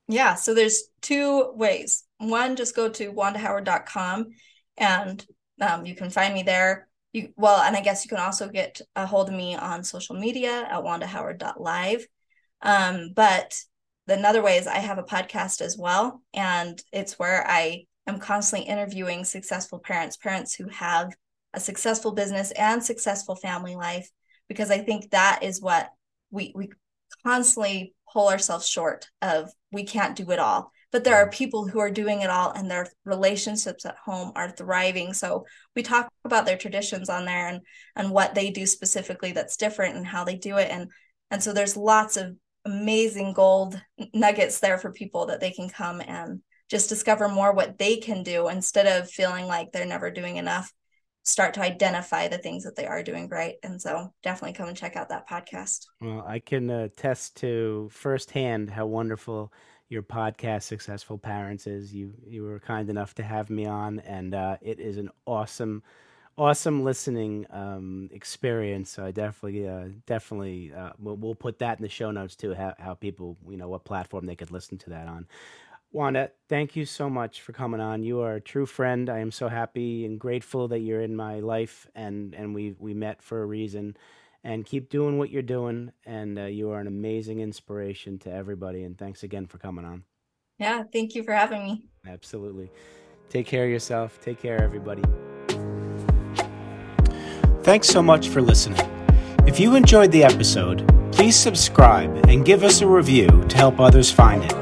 Yeah, 0.10 0.36
so 0.36 0.54
there's 0.54 0.84
two 1.00 1.54
ways. 1.54 2.04
One, 2.18 2.58
just 2.58 2.76
go 2.76 2.90
to 2.90 3.14
wandahoward.com 3.14 4.32
and 4.78 5.26
um, 5.62 5.86
you 5.86 5.96
can 5.96 6.10
find 6.10 6.34
me 6.34 6.44
there. 6.44 6.89
You 7.12 7.34
well, 7.36 7.62
and 7.62 7.76
I 7.76 7.82
guess 7.82 8.06
you 8.06 8.10
can 8.10 8.20
also 8.20 8.50
get 8.50 8.82
a 8.96 9.06
hold 9.06 9.30
of 9.30 9.36
me 9.36 9.56
on 9.56 9.84
social 9.84 10.16
media 10.16 10.68
at 10.70 10.84
wandahoward.live. 10.84 12.06
Um, 12.62 13.12
but 13.16 13.56
another 14.08 14.42
way 14.42 14.58
is 14.58 14.68
I 14.68 14.78
have 14.78 14.98
a 14.98 15.04
podcast 15.04 15.62
as 15.62 15.78
well. 15.78 16.22
And 16.34 16.82
it's 16.92 17.18
where 17.18 17.46
I 17.48 17.86
am 18.08 18.20
constantly 18.20 18.68
interviewing 18.68 19.24
successful 19.24 19.80
parents, 19.80 20.18
parents 20.18 20.54
who 20.54 20.68
have 20.70 21.14
a 21.54 21.60
successful 21.60 22.12
business 22.12 22.52
and 22.52 22.84
successful 22.84 23.36
family 23.36 23.76
life, 23.76 24.10
because 24.48 24.70
I 24.70 24.80
think 24.80 25.12
that 25.12 25.40
is 25.42 25.62
what 25.62 25.90
we 26.32 26.54
we 26.56 26.70
constantly 27.26 27.94
pull 28.12 28.30
ourselves 28.30 28.68
short 28.68 29.08
of 29.22 29.52
we 29.72 29.84
can't 29.84 30.16
do 30.16 30.32
it 30.32 30.40
all. 30.40 30.72
But 30.92 31.04
there 31.04 31.16
are 31.16 31.30
people 31.30 31.68
who 31.68 31.80
are 31.80 31.92
doing 31.92 32.22
it 32.22 32.30
all 32.30 32.52
and 32.52 32.70
their 32.70 32.88
relationships 33.06 33.86
at 33.86 33.98
home 33.98 34.32
are 34.36 34.50
thriving. 34.50 35.14
So 35.14 35.46
we 35.76 35.84
talk 35.84 36.10
about 36.26 36.46
their 36.46 36.58
traditions 36.58 37.10
on 37.10 37.26
there 37.26 37.48
and 37.48 37.62
and 37.96 38.12
what 38.12 38.34
they 38.34 38.50
do 38.50 38.66
specifically 38.66 39.32
that's 39.32 39.58
different 39.58 39.96
and 39.96 40.06
how 40.06 40.24
they 40.24 40.36
do 40.36 40.58
it. 40.58 40.70
And 40.72 40.90
and 41.32 41.44
so 41.44 41.54
there's 41.54 41.78
lots 41.78 42.18
of 42.18 42.36
amazing 42.66 43.34
gold 43.34 43.80
nuggets 44.14 44.60
there 44.60 44.78
for 44.78 44.92
people 44.92 45.28
that 45.28 45.40
they 45.40 45.52
can 45.52 45.70
come 45.70 46.02
and 46.02 46.42
just 46.70 46.90
discover 46.90 47.28
more 47.28 47.54
what 47.54 47.78
they 47.78 47.98
can 47.98 48.24
do 48.24 48.48
instead 48.48 48.86
of 48.86 49.10
feeling 49.10 49.48
like 49.48 49.72
they're 49.72 49.86
never 49.86 50.12
doing 50.12 50.38
enough 50.38 50.72
start 51.24 51.54
to 51.54 51.62
identify 51.62 52.28
the 52.28 52.38
things 52.38 52.64
that 52.64 52.76
they 52.76 52.88
are 52.88 53.04
doing 53.04 53.28
right 53.30 53.56
and 53.64 53.82
so 53.82 54.12
definitely 54.24 54.54
come 54.54 54.68
and 54.68 54.78
check 54.78 54.96
out 54.96 55.10
that 55.10 55.30
podcast 55.30 55.86
well 56.02 56.24
i 56.28 56.40
can 56.40 56.70
uh, 56.70 56.84
attest 56.84 57.36
to 57.36 57.90
firsthand 57.92 58.70
how 58.70 58.86
wonderful 58.86 59.52
your 59.90 60.04
podcast 60.04 60.64
successful 60.64 61.18
parents 61.18 61.68
is 61.68 61.94
you 61.94 62.14
you 62.26 62.44
were 62.44 62.60
kind 62.60 62.90
enough 62.90 63.16
to 63.16 63.24
have 63.24 63.50
me 63.50 63.66
on 63.66 64.00
and 64.02 64.34
uh, 64.36 64.56
it 64.62 64.80
is 64.80 64.98
an 64.98 65.10
awesome 65.26 65.84
awesome 66.40 66.86
listening 66.86 67.46
um, 67.50 68.10
experience. 68.14 68.90
So 68.90 69.06
I 69.06 69.12
definitely, 69.12 69.68
uh, 69.68 69.90
definitely, 70.06 70.72
uh, 70.74 70.92
we'll, 70.98 71.18
we'll, 71.18 71.36
put 71.36 71.60
that 71.60 71.78
in 71.78 71.84
the 71.84 71.90
show 71.90 72.12
notes 72.12 72.38
too. 72.38 72.54
How, 72.54 72.74
how 72.80 72.94
people, 72.94 73.38
you 73.50 73.58
know, 73.58 73.68
what 73.68 73.84
platform 73.84 74.26
they 74.26 74.38
could 74.38 74.50
listen 74.50 74.78
to 74.80 74.90
that 74.92 75.08
on. 75.08 75.28
Wanda, 75.92 76.32
thank 76.48 76.76
you 76.76 76.86
so 76.86 77.10
much 77.10 77.42
for 77.42 77.52
coming 77.52 77.82
on. 77.82 78.04
You 78.04 78.22
are 78.22 78.36
a 78.36 78.42
true 78.42 78.66
friend. 78.66 79.10
I 79.10 79.20
am 79.20 79.32
so 79.32 79.50
happy 79.50 80.06
and 80.06 80.20
grateful 80.20 80.70
that 80.70 80.80
you're 80.80 81.02
in 81.02 81.16
my 81.16 81.40
life, 81.40 81.88
and 81.96 82.36
and 82.36 82.54
we 82.54 82.76
we 82.78 82.94
met 82.94 83.24
for 83.24 83.42
a 83.42 83.46
reason. 83.46 83.98
And 84.44 84.66
keep 84.66 84.90
doing 84.90 85.18
what 85.18 85.30
you're 85.30 85.42
doing, 85.42 85.92
and 86.06 86.40
uh, 86.40 86.46
you 86.46 86.72
are 86.72 86.80
an 86.80 86.88
amazing 86.88 87.42
inspiration 87.42 88.20
to 88.20 88.32
everybody. 88.32 88.84
And 88.84 88.98
thanks 88.98 89.24
again 89.24 89.48
for 89.48 89.58
coming 89.58 89.84
on. 89.86 90.04
Yeah, 90.60 90.84
thank 90.92 91.14
you 91.16 91.24
for 91.24 91.34
having 91.34 91.64
me. 91.64 91.86
Absolutely. 92.08 92.72
Take 93.30 93.46
care 93.46 93.66
of 93.66 93.70
yourself. 93.70 94.20
Take 94.22 94.42
care, 94.42 94.62
everybody. 94.62 95.04
Thanks 97.64 97.88
so 97.88 98.02
much 98.02 98.30
for 98.30 98.42
listening. 98.42 98.80
If 99.46 99.60
you 99.60 99.76
enjoyed 99.76 100.12
the 100.12 100.24
episode, 100.24 100.88
please 101.12 101.36
subscribe 101.36 102.26
and 102.28 102.46
give 102.46 102.64
us 102.64 102.82
a 102.82 102.88
review 102.88 103.28
to 103.50 103.58
help 103.58 103.80
others 103.80 104.12
find 104.12 104.44
it. 104.44 104.54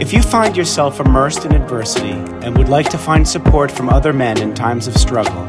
If 0.00 0.12
you 0.12 0.22
find 0.22 0.56
yourself 0.56 1.00
immersed 1.00 1.44
in 1.44 1.54
adversity 1.54 2.12
and 2.44 2.56
would 2.56 2.68
like 2.68 2.88
to 2.90 2.98
find 2.98 3.26
support 3.26 3.70
from 3.70 3.88
other 3.88 4.12
men 4.12 4.40
in 4.40 4.54
times 4.54 4.86
of 4.86 4.96
struggle, 4.96 5.42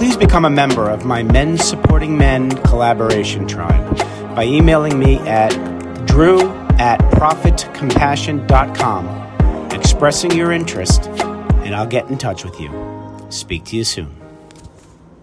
please 0.00 0.16
become 0.16 0.46
a 0.46 0.50
member 0.50 0.88
of 0.88 1.04
my 1.04 1.22
Men 1.22 1.58
Supporting 1.58 2.16
Men 2.16 2.50
collaboration 2.62 3.46
tribe 3.46 3.98
by 4.34 4.44
emailing 4.44 4.98
me 4.98 5.18
at 5.28 5.50
drew 6.06 6.40
at 6.78 6.98
profitcompassion.com 7.12 9.72
expressing 9.72 10.34
your 10.34 10.52
interest, 10.52 11.06
and 11.66 11.74
I'll 11.74 11.86
get 11.86 12.08
in 12.08 12.16
touch 12.16 12.46
with 12.46 12.58
you. 12.58 12.70
Speak 13.28 13.66
to 13.66 13.76
you 13.76 13.84
soon. 13.84 14.19